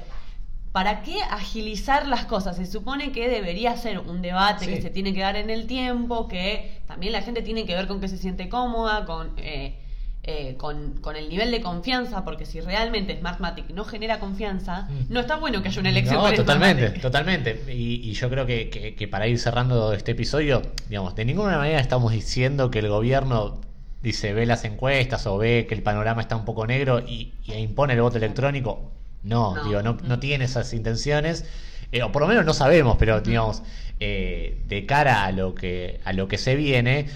¿Para 0.73 1.03
qué 1.03 1.21
agilizar 1.31 2.07
las 2.07 2.27
cosas? 2.27 2.57
Se 2.57 2.65
supone 2.65 3.11
que 3.11 3.29
debería 3.29 3.77
ser 3.77 3.99
un 3.99 4.23
debate 4.23 4.67
que 4.67 4.81
se 4.81 4.91
tiene 4.91 5.13
que 5.13 5.21
dar 5.21 5.35
en 5.35 5.51
el 5.51 5.67
tiempo, 5.67 6.29
que 6.29 6.83
también 6.87 7.13
la 7.13 7.23
gente 7.23 7.43
tiene 7.43 7.67
que 7.67 7.75
ver 7.75 7.89
con 7.89 8.01
que 8.01 8.07
se 8.07 8.17
siente 8.17 8.49
cómoda, 8.49 9.05
con, 9.05 9.33
eh, 9.39 9.75
eh, 10.23 10.55
con, 10.57 11.17
el 11.17 11.29
nivel 11.29 11.51
de 11.51 11.61
confianza, 11.61 12.25
porque 12.25 12.47
si 12.47 12.61
realmente 12.61 13.19
Smartmatic 13.19 13.71
no 13.71 13.85
genera 13.85 14.21
confianza, 14.21 14.83
mm. 14.83 15.13
no 15.13 15.21
está 15.21 15.35
bueno 15.35 15.61
que 15.61 15.71
haya 15.71 15.81
una 15.81 15.91
elección. 15.91 16.23
No, 16.23 16.33
totalmente, 16.33 16.91
totalmente. 17.01 17.65
Y, 17.75 18.13
yo 18.13 18.31
creo 18.31 18.47
que, 18.47 19.09
para 19.11 19.27
ir 19.27 19.41
cerrando 19.41 19.93
este 19.93 20.13
episodio, 20.13 20.63
digamos, 20.89 21.17
de 21.17 21.25
ninguna 21.25 21.59
manera 21.59 21.81
estamos 21.81 22.13
diciendo 22.13 22.71
que 22.71 22.79
el 22.79 22.89
gobierno 22.89 23.61
dice 24.03 24.33
ve 24.35 24.47
las 24.47 24.65
encuestas 24.65 25.27
o 25.27 25.37
ve 25.37 25.67
que 25.69 25.75
el 25.75 25.83
panorama 25.83 26.23
está 26.23 26.37
un 26.37 26.45
poco 26.45 26.65
negro 26.65 27.01
y, 27.01 27.35
y 27.45 27.55
impone 27.55 27.95
el 27.95 28.03
voto 28.03 28.19
electrónico 28.19 29.00
no, 29.23 29.63
digo, 29.65 29.83
no, 29.83 29.99
no 30.05 30.19
tiene 30.19 30.45
esas 30.45 30.73
intenciones. 30.73 31.45
Eh, 31.93 32.03
o 32.03 32.13
por 32.13 32.23
lo 32.23 32.29
menos 32.29 32.45
no 32.45 32.55
sabemos, 32.55 32.97
pero 32.99 33.21
digamos, 33.21 33.63
eh, 33.99 34.63
de 34.69 34.87
cara 34.87 35.25
a 35.25 35.33
lo 35.33 35.55
que, 35.55 36.01
a 36.05 36.13
lo 36.13 36.29
que 36.29 36.39
se 36.39 36.55
viene, 36.55 37.07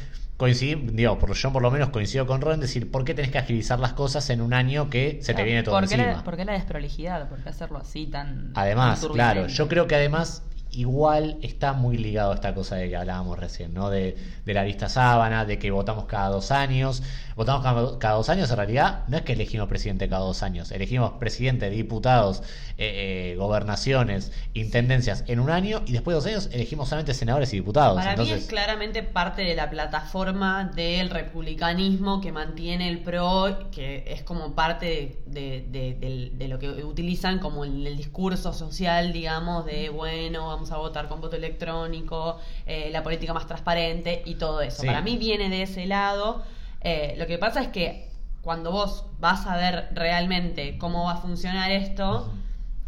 digo, 0.93 1.19
por, 1.19 1.33
yo 1.35 1.53
por 1.53 1.63
lo 1.63 1.71
menos 1.71 1.91
coincido 1.91 2.27
con 2.27 2.41
Ron 2.41 2.55
en 2.55 2.61
decir, 2.61 2.91
¿por 2.91 3.05
qué 3.05 3.15
tenés 3.15 3.31
que 3.31 3.39
agilizar 3.39 3.79
las 3.79 3.93
cosas 3.93 4.29
en 4.31 4.41
un 4.41 4.53
año 4.53 4.91
que 4.91 5.19
se 5.23 5.33
te 5.33 5.45
viene 5.45 5.63
todo 5.63 5.77
¿por 5.77 5.85
encima? 5.85 6.07
La, 6.07 6.25
¿Por 6.25 6.37
qué 6.37 6.45
la 6.45 6.53
desprolijidad? 6.53 7.29
¿Por 7.29 7.39
qué 7.39 7.49
hacerlo 7.49 7.79
así 7.79 8.07
tan... 8.07 8.51
Además, 8.55 9.07
claro, 9.13 9.47
yo 9.47 9.69
creo 9.69 9.87
que 9.87 9.95
además 9.95 10.43
igual 10.75 11.39
está 11.43 11.73
muy 11.73 11.97
ligado 11.97 12.33
a 12.33 12.35
esta 12.35 12.55
cosa 12.55 12.77
de 12.77 12.89
que 12.89 12.97
hablábamos 12.97 13.39
recién, 13.39 13.75
¿no? 13.75 13.91
De, 13.91 14.17
la 14.47 14.65
lista 14.65 14.89
sábana, 14.89 15.45
de 15.45 15.59
que 15.59 15.71
votamos 15.71 16.05
cada 16.05 16.29
dos 16.29 16.51
años. 16.51 17.03
Votamos 17.37 17.97
cada, 17.99 18.15
dos 18.15 18.29
años, 18.29 18.49
en 18.51 18.57
realidad, 18.57 19.03
no 19.09 19.17
es 19.17 19.25
que 19.25 19.33
elegimos 19.33 19.69
presidente 19.69 20.09
cada 20.09 20.23
dos 20.23 20.45
años, 20.45 20.71
elegimos 20.71 21.15
presidente, 21.19 21.69
diputados, 21.69 22.43
eh, 22.79 23.33
eh, 23.33 23.37
gobernaciones, 23.37 24.31
intendencias 24.53 25.25
en 25.27 25.41
un 25.41 25.51
año 25.51 25.83
y 25.85 25.93
después 25.93 26.15
de 26.15 26.21
dos 26.21 26.27
años 26.27 26.49
elegimos 26.53 26.89
solamente 26.89 27.13
senadores 27.13 27.53
y 27.53 27.57
diputados. 27.57 27.97
Para 27.97 28.17
mí 28.17 28.31
es 28.31 28.47
claramente 28.47 29.03
parte 29.03 29.43
de 29.43 29.57
la 29.57 29.69
plataforma 29.69 30.71
del 30.77 31.11
republicanismo 31.11 32.21
que 32.21 32.31
mantiene 32.31 32.89
el 32.89 33.01
PRO, 33.01 33.71
que 33.73 34.05
es 34.07 34.23
como 34.23 34.55
parte 34.55 35.19
de, 35.27 36.47
lo 36.49 36.59
que 36.61 36.85
utilizan 36.85 37.41
como 37.41 37.65
el 37.65 37.97
discurso 37.97 38.53
social, 38.53 39.13
digamos, 39.13 39.67
de 39.67 39.89
bueno, 39.89 40.49
vamos 40.49 40.64
a 40.71 40.77
votar 40.77 41.09
con 41.09 41.21
voto 41.21 41.37
electrónico, 41.37 42.39
eh, 42.67 42.91
la 42.93 43.03
política 43.03 43.33
más 43.33 43.47
transparente 43.47 44.23
y 44.25 44.35
todo 44.35 44.61
eso. 44.61 44.85
Para 44.85 45.03
mí 45.03 45.17
viene 45.17 45.49
de 45.49 45.63
ese 45.63 45.87
lado. 45.87 46.43
Eh, 46.81 47.15
lo 47.19 47.27
que 47.27 47.39
pasa 47.39 47.63
es 47.63 47.69
que 47.69 48.11
cuando 48.43 48.71
vos 48.71 49.07
vas 49.21 49.47
a 49.47 49.57
ver 49.57 49.89
realmente 49.93 50.77
cómo 50.79 51.05
va 51.05 51.13
a 51.13 51.17
funcionar 51.17 51.71
esto, 51.71 52.31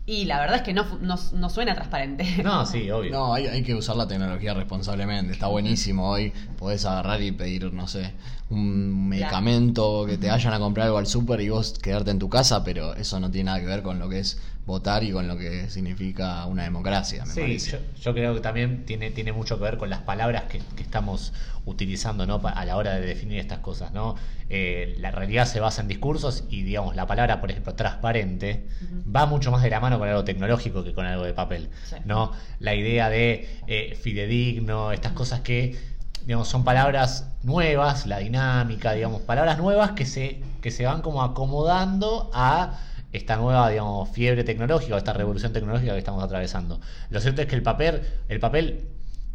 y 0.08 0.24
la 0.26 0.38
verdad 0.38 0.58
es 0.58 0.62
que 0.62 0.72
no, 0.72 0.84
no, 1.00 1.50
suena 1.50 1.74
transparente. 1.74 2.24
No, 2.44 2.64
sí, 2.64 2.88
obvio. 2.92 3.10
No, 3.10 3.34
hay, 3.34 3.48
hay, 3.48 3.64
que 3.64 3.74
usar 3.74 3.96
la 3.96 4.06
tecnología 4.06 4.54
responsablemente. 4.54 5.32
Está 5.32 5.48
buenísimo 5.48 6.08
hoy. 6.08 6.32
Podés 6.58 6.84
agarrar 6.84 7.20
y 7.22 7.32
pedir, 7.32 7.72
no 7.72 7.88
sé, 7.88 8.12
un 8.48 9.08
medicamento, 9.08 10.06
que 10.06 10.16
te 10.16 10.28
vayan 10.28 10.52
a 10.52 10.60
comprar 10.60 10.86
algo 10.86 10.98
al 10.98 11.08
súper 11.08 11.40
y 11.40 11.48
vos 11.48 11.76
quedarte 11.80 12.12
en 12.12 12.20
tu 12.20 12.28
casa, 12.28 12.62
pero 12.62 12.94
eso 12.94 13.18
no 13.18 13.32
tiene 13.32 13.46
nada 13.46 13.60
que 13.60 13.66
ver 13.66 13.82
con 13.82 13.98
lo 13.98 14.08
que 14.08 14.20
es 14.20 14.40
votar 14.66 15.04
y 15.04 15.12
con 15.12 15.28
lo 15.28 15.38
que 15.38 15.70
significa 15.70 16.44
una 16.46 16.64
democracia, 16.64 17.24
me 17.24 17.58
sí, 17.58 17.72
Yo, 18.00 18.12
creo 18.12 18.34
que 18.34 18.40
también 18.40 18.84
tiene, 18.84 19.12
tiene 19.12 19.32
mucho 19.32 19.58
que 19.58 19.64
ver 19.64 19.76
con 19.76 19.88
las 19.88 20.00
palabras 20.00 20.44
que, 20.44 20.60
estamos 20.82 21.32
utilizando 21.64 22.26
¿no? 22.26 22.40
a 22.44 22.64
la 22.64 22.76
hora 22.76 22.94
de 22.94 23.06
definir 23.06 23.38
estas 23.38 23.60
cosas. 23.60 23.92
¿no? 23.92 24.16
Eh, 24.50 24.96
la 24.98 25.12
realidad 25.12 25.46
se 25.46 25.60
basa 25.60 25.82
en 25.82 25.88
discursos 25.88 26.44
y, 26.50 26.62
digamos, 26.62 26.96
la 26.96 27.06
palabra, 27.06 27.40
por 27.40 27.50
ejemplo, 27.50 27.74
transparente, 27.74 28.66
va 29.14 29.26
mucho 29.26 29.52
más 29.52 29.62
de 29.62 29.70
la 29.70 29.78
mano 29.78 29.98
con 29.98 30.08
algo 30.08 30.24
tecnológico 30.24 30.82
que 30.82 30.92
con 30.92 31.06
algo 31.06 31.24
de 31.24 31.32
papel. 31.32 31.70
¿no? 32.04 32.32
La 32.58 32.74
idea 32.74 33.08
de 33.08 33.48
eh, 33.68 33.96
fidedigno, 34.00 34.90
estas 34.90 35.12
cosas 35.12 35.40
que 35.40 35.96
digamos, 36.24 36.48
son 36.48 36.64
palabras 36.64 37.28
nuevas, 37.44 38.06
la 38.06 38.18
dinámica, 38.18 38.92
digamos, 38.92 39.22
palabras 39.22 39.58
nuevas 39.58 39.92
que 39.92 40.04
se, 40.04 40.42
que 40.60 40.72
se 40.72 40.84
van 40.84 41.00
como 41.00 41.22
acomodando 41.22 42.32
a 42.34 42.80
esta 43.16 43.36
nueva, 43.36 43.70
digamos, 43.70 44.08
fiebre 44.10 44.44
tecnológica 44.44 44.94
o 44.94 44.98
esta 44.98 45.12
revolución 45.12 45.52
tecnológica 45.52 45.92
que 45.92 45.98
estamos 45.98 46.22
atravesando. 46.22 46.80
Lo 47.10 47.20
cierto 47.20 47.42
es 47.42 47.48
que 47.48 47.56
el 47.56 47.62
papel, 47.62 48.02
el 48.28 48.40
papel, 48.40 48.88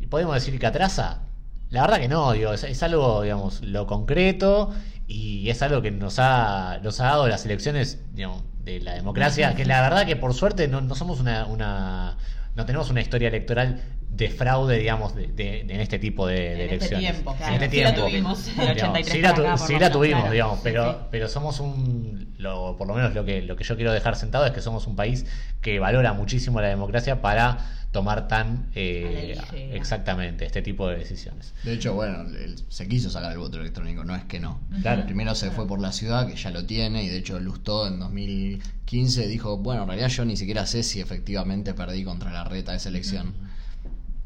podemos 0.10 0.36
decir 0.36 0.58
que 0.60 0.66
atrasa. 0.66 1.22
La 1.70 1.82
verdad 1.82 2.00
que 2.00 2.08
no, 2.08 2.32
digo, 2.34 2.54
es, 2.54 2.84
algo, 2.84 3.22
digamos, 3.22 3.62
lo 3.62 3.88
concreto 3.88 4.72
y 5.08 5.50
es 5.50 5.62
algo 5.62 5.82
que 5.82 5.92
nos 5.92 6.20
ha, 6.20 6.80
nos 6.84 7.00
ha 7.00 7.06
dado 7.06 7.28
las 7.28 7.46
elecciones, 7.46 8.00
digamos, 8.14 8.44
de 8.64 8.80
la 8.82 8.94
democracia, 8.94 9.56
que 9.56 9.66
la 9.66 9.82
verdad 9.82 10.06
que 10.06 10.16
por 10.16 10.34
suerte 10.34 10.68
no, 10.68 10.82
no 10.82 10.96
somos 10.96 11.20
una, 11.20 11.46
una, 11.46 12.18
no 12.56 12.66
tenemos 12.66 12.90
una 12.90 13.02
historia 13.02 13.30
electoral 13.30 13.82
de 14.12 14.30
fraude, 14.30 14.78
digamos, 14.78 15.16
de, 15.16 15.62
en 15.62 15.80
este 15.80 15.98
tipo 15.98 16.28
de, 16.28 16.52
este 16.52 16.76
elecciones. 16.76 17.12
Tiempo, 17.14 17.36
En 17.40 17.54
este 17.54 17.70
tiempo. 17.70 18.36
Sí 18.36 18.62
la 18.62 19.34
tuvimos. 19.34 19.62
sí 19.66 19.80
la, 19.80 19.92
tuvimos, 19.92 20.32
digamos, 20.32 20.60
pero, 20.62 21.08
pero 21.10 21.28
somos 21.28 21.60
un, 21.60 22.34
lo, 22.38 22.76
por 22.78 22.88
lo 22.88 22.94
menos 22.94 23.14
lo 23.16 23.24
que, 23.24 23.42
lo 23.42 23.56
que 23.56 23.64
yo 23.64 23.76
quiero 23.76 23.94
dejar 23.94 24.16
sentado 24.16 24.46
es 24.46 24.52
que 24.52 24.62
somos 24.62 24.86
un 24.86 24.96
país 24.96 25.26
que 25.62 25.80
valora 25.80 26.14
muchísimo 26.14 26.60
la 26.60 26.68
democracia 26.68 27.22
para 27.22 27.58
tomar 27.92 28.28
tan 28.28 28.68
eh, 28.74 29.38
exactamente 29.74 30.46
este 30.46 30.62
tipo 30.62 30.88
de 30.88 30.98
decisiones. 30.98 31.54
De 31.64 31.74
hecho, 31.74 31.94
bueno, 31.94 32.26
se 32.70 32.88
quiso 32.88 33.10
sacar 33.10 33.32
el 33.34 33.38
voto 33.38 33.60
electrónico, 33.60 34.04
no 34.04 34.16
es 34.16 34.24
que 34.24 34.40
no. 34.40 34.60
Claro. 34.82 35.06
Primero 35.06 35.36
se 35.36 35.52
fue 35.52 35.68
por 35.68 35.80
la 35.80 35.92
ciudad, 35.92 36.28
que 36.28 36.36
ya 36.36 36.52
lo 36.52 36.66
tiene, 36.66 37.04
y 37.04 37.10
de 37.10 37.18
hecho 37.18 37.40
Lustó 37.40 37.88
en 37.88 38.00
2015 38.00 39.28
dijo, 39.28 39.58
bueno, 39.58 39.84
en 39.84 39.88
realidad 39.90 40.10
yo 40.10 40.26
ni 40.26 40.38
siquiera 40.38 40.66
sé 40.66 40.84
si 40.84 41.02
efectivamente 41.02 41.74
perdí 41.74 42.04
contra 42.04 42.32
la 42.32 42.44
reta 42.44 42.76
esa 42.76 42.90
elección. 42.90 43.51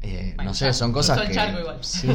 Eh, 0.06 0.36
no 0.42 0.54
sé, 0.54 0.72
son 0.72 0.92
cosas 0.92 1.20
que... 1.22 1.34
Sí. 1.80 2.08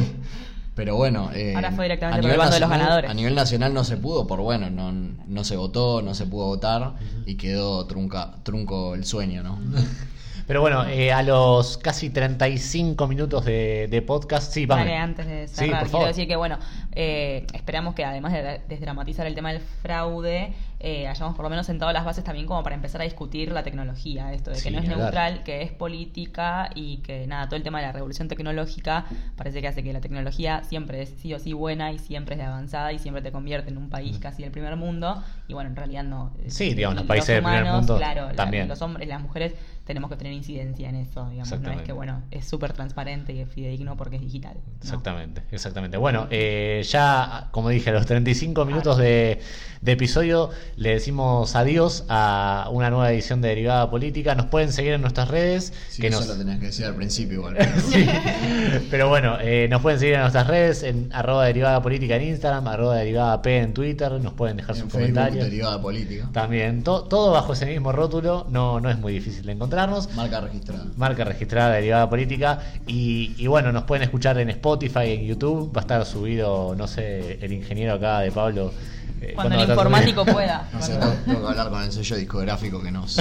Pero 0.74 0.96
bueno, 0.96 1.30
eh, 1.34 1.52
Ahora 1.54 1.70
fue 1.72 1.84
directamente 1.84 2.26
a, 2.26 2.30
nivel 2.30 2.50
de 2.50 2.60
los 2.60 2.70
ganadores. 2.70 3.10
a 3.10 3.14
nivel 3.14 3.34
nacional 3.34 3.74
no 3.74 3.84
se 3.84 3.98
pudo, 3.98 4.26
por 4.26 4.40
bueno, 4.40 4.70
no, 4.70 4.90
no 4.90 5.44
se 5.44 5.56
votó, 5.56 6.00
no 6.00 6.14
se 6.14 6.24
pudo 6.24 6.46
votar 6.46 6.94
y 7.26 7.34
quedó 7.34 7.86
trunca, 7.86 8.36
trunco 8.42 8.94
el 8.94 9.04
sueño, 9.04 9.42
¿no? 9.42 9.58
Pero 10.46 10.60
bueno, 10.60 10.84
eh, 10.86 11.12
a 11.12 11.22
los 11.22 11.78
casi 11.78 12.10
35 12.10 13.06
minutos 13.06 13.44
de, 13.44 14.04
podcast, 14.06 14.52
sí, 14.52 14.66
vale. 14.66 14.96
antes 14.96 15.26
de 15.26 15.46
cerrar, 15.46 15.88
quiero 15.88 16.06
decir 16.06 16.26
que, 16.26 16.36
bueno, 16.36 16.58
eh, 16.92 17.46
esperamos 17.52 17.94
que 17.94 18.04
además 18.04 18.32
de 18.32 18.60
desdramatizar 18.68 19.26
el 19.26 19.34
tema 19.34 19.52
del 19.52 19.62
fraude, 19.82 20.52
eh, 20.84 21.06
hayamos 21.06 21.36
por 21.36 21.44
lo 21.44 21.50
menos 21.50 21.64
sentado 21.64 21.92
las 21.92 22.04
bases 22.04 22.24
también 22.24 22.44
como 22.44 22.64
para 22.64 22.74
empezar 22.74 23.00
a 23.00 23.04
discutir 23.04 23.52
la 23.52 23.62
tecnología, 23.62 24.32
esto 24.32 24.50
de 24.50 24.60
que 24.60 24.72
no 24.72 24.80
es 24.80 24.88
neutral, 24.88 25.44
que 25.44 25.62
es 25.62 25.70
política 25.70 26.70
y 26.74 26.96
que 26.98 27.24
nada, 27.28 27.46
todo 27.46 27.56
el 27.56 27.62
tema 27.62 27.78
de 27.78 27.86
la 27.86 27.92
revolución 27.92 28.26
tecnológica 28.26 29.04
parece 29.36 29.60
que 29.60 29.68
hace 29.68 29.84
que 29.84 29.92
la 29.92 30.00
tecnología 30.00 30.64
siempre 30.64 31.02
es 31.02 31.10
sí 31.18 31.32
o 31.34 31.38
sí 31.38 31.52
buena 31.52 31.92
y 31.92 32.00
siempre 32.00 32.34
es 32.34 32.40
de 32.40 32.46
avanzada 32.46 32.92
y 32.92 32.98
siempre 32.98 33.22
te 33.22 33.30
convierte 33.30 33.70
en 33.70 33.78
un 33.78 33.90
país 33.90 34.18
casi 34.18 34.42
del 34.42 34.50
primer 34.50 34.74
mundo 34.74 35.22
y 35.46 35.54
bueno, 35.54 35.70
en 35.70 35.76
realidad 35.76 36.02
no. 36.02 36.32
Sí, 36.48 36.74
digamos, 36.74 36.96
los 36.96 37.06
países 37.06 37.28
del 37.28 37.44
primer 37.44 37.64
mundo 37.64 37.96
claro, 37.96 38.34
también. 38.34 38.66
los 38.66 38.82
hombres, 38.82 39.06
las 39.06 39.20
mujeres 39.20 39.54
tenemos 39.84 40.10
que 40.10 40.16
tener 40.16 40.32
incidencia 40.32 40.88
en 40.88 40.94
eso, 40.94 41.28
digamos, 41.28 41.60
no 41.60 41.72
es 41.72 41.82
que 41.82 41.92
bueno, 41.92 42.22
es 42.30 42.46
súper 42.46 42.72
transparente 42.72 43.32
y 43.32 43.40
es 43.40 43.48
fidedigno 43.48 43.96
porque 43.96 44.16
es 44.16 44.22
digital. 44.22 44.56
Exactamente, 44.80 45.42
exactamente. 45.50 45.96
Bueno, 45.96 46.28
eh, 46.30 46.84
ya 46.88 47.48
como 47.50 47.68
dije, 47.68 47.90
a 47.90 47.92
los 47.92 48.06
35 48.06 48.64
minutos 48.64 48.96
de, 48.98 49.40
de 49.80 49.92
episodio 49.92 50.50
le 50.76 50.90
decimos 50.90 51.56
adiós 51.56 52.04
a 52.08 52.68
una 52.70 52.90
nueva 52.90 53.12
edición 53.12 53.40
de 53.42 53.48
Derivada 53.48 53.90
Política. 53.90 54.36
Nos 54.36 54.46
pueden 54.46 54.72
seguir 54.72 54.92
en 54.92 55.00
nuestras 55.00 55.28
redes. 55.28 55.72
que 55.98 56.06
eso 56.06 56.24
lo 56.24 56.36
tenías 56.36 56.60
que 56.60 56.66
decir 56.66 56.86
al 56.86 56.94
principio 56.94 57.38
igual. 57.38 57.56
Pero 58.90 59.08
bueno, 59.08 59.38
eh, 59.40 59.66
nos 59.68 59.82
pueden 59.82 59.98
seguir 59.98 60.14
en 60.14 60.20
nuestras 60.20 60.46
redes, 60.46 60.84
en 60.84 61.10
arroba 61.12 61.44
derivada 61.44 61.82
política 61.82 62.16
en 62.16 62.28
Instagram, 62.28 62.68
arroba 62.68 62.96
derivada 62.96 63.42
P 63.42 63.58
en 63.58 63.74
Twitter, 63.74 64.12
nos 64.12 64.34
pueden 64.34 64.58
dejar 64.58 64.76
sus 64.76 64.90
comentarios. 64.90 65.44
Derivada 65.44 65.82
política. 65.82 66.28
También, 66.32 66.84
todo 66.84 67.32
bajo 67.32 67.54
ese 67.54 67.66
mismo 67.66 67.90
rótulo, 67.90 68.46
no, 68.48 68.78
no 68.78 68.88
es 68.88 68.98
muy 68.98 69.12
difícil 69.12 69.44
de 69.44 69.52
encontrarnos. 69.72 70.14
Marca 70.14 70.40
registrada. 70.40 70.84
Marca 70.96 71.24
registrada, 71.24 71.74
derivada 71.74 72.08
política. 72.08 72.60
Y, 72.86 73.34
y 73.38 73.46
bueno, 73.46 73.72
nos 73.72 73.84
pueden 73.84 74.02
escuchar 74.02 74.38
en 74.38 74.50
Spotify, 74.50 75.12
en 75.12 75.24
YouTube. 75.24 75.74
Va 75.74 75.80
a 75.80 75.82
estar 75.82 76.04
subido, 76.04 76.74
no 76.76 76.86
sé, 76.86 77.38
el 77.42 77.52
ingeniero 77.52 77.94
acá 77.94 78.20
de 78.20 78.30
Pablo 78.32 78.72
eh, 79.20 79.32
cuando, 79.34 79.54
el 79.54 79.68
informático 79.68 80.24
pueda. 80.32 80.68
No 80.72 80.82
sé, 80.82 80.98
tengo 81.24 81.40
que 81.40 81.46
hablar 81.48 81.70
con 81.70 81.82
el 81.82 81.92
sello 81.92 82.16
discográfico 82.16 82.82
que 82.82 82.90
nos. 82.90 83.16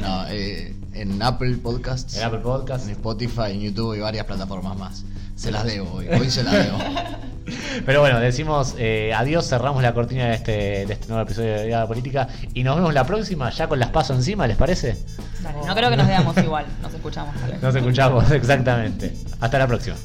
No, 0.00 0.26
eh, 0.28 0.74
en 0.94 1.22
Apple 1.22 1.58
Podcasts. 1.58 2.16
En 2.16 2.24
Apple 2.24 2.40
Podcasts. 2.40 2.86
En 2.86 2.92
Spotify, 2.92 3.52
en 3.52 3.60
YouTube 3.60 3.96
y 3.96 4.00
varias 4.00 4.26
plataformas 4.26 4.76
más. 4.76 5.04
Se 5.36 5.50
las 5.50 5.64
debo 5.64 5.92
hoy. 5.92 6.08
Hoy 6.08 6.30
se 6.30 6.42
las 6.42 6.52
debo. 6.52 6.78
Pero 7.86 8.00
bueno, 8.00 8.20
decimos 8.20 8.74
eh, 8.78 9.12
adiós, 9.14 9.48
cerramos 9.48 9.82
la 9.82 9.92
cortina 9.92 10.26
de 10.26 10.34
este, 10.34 10.86
de 10.86 10.92
este 10.92 11.08
nuevo 11.08 11.22
episodio 11.22 11.56
de 11.56 11.66
Vida 11.66 11.86
Política 11.86 12.28
y 12.54 12.62
nos 12.62 12.76
vemos 12.76 12.94
la 12.94 13.04
próxima, 13.04 13.50
ya 13.50 13.68
con 13.68 13.78
las 13.78 13.90
pasos 13.90 14.16
encima, 14.16 14.46
¿les 14.46 14.56
parece? 14.56 14.96
no 15.66 15.74
creo 15.74 15.90
que 15.90 15.96
nos 15.96 16.06
veamos 16.06 16.36
igual, 16.38 16.66
nos 16.80 16.94
escuchamos. 16.94 17.34
Nos 17.62 17.74
escuchamos, 17.74 18.30
exactamente. 18.32 19.12
Hasta 19.40 19.58
la 19.58 19.66
próxima. 19.66 19.96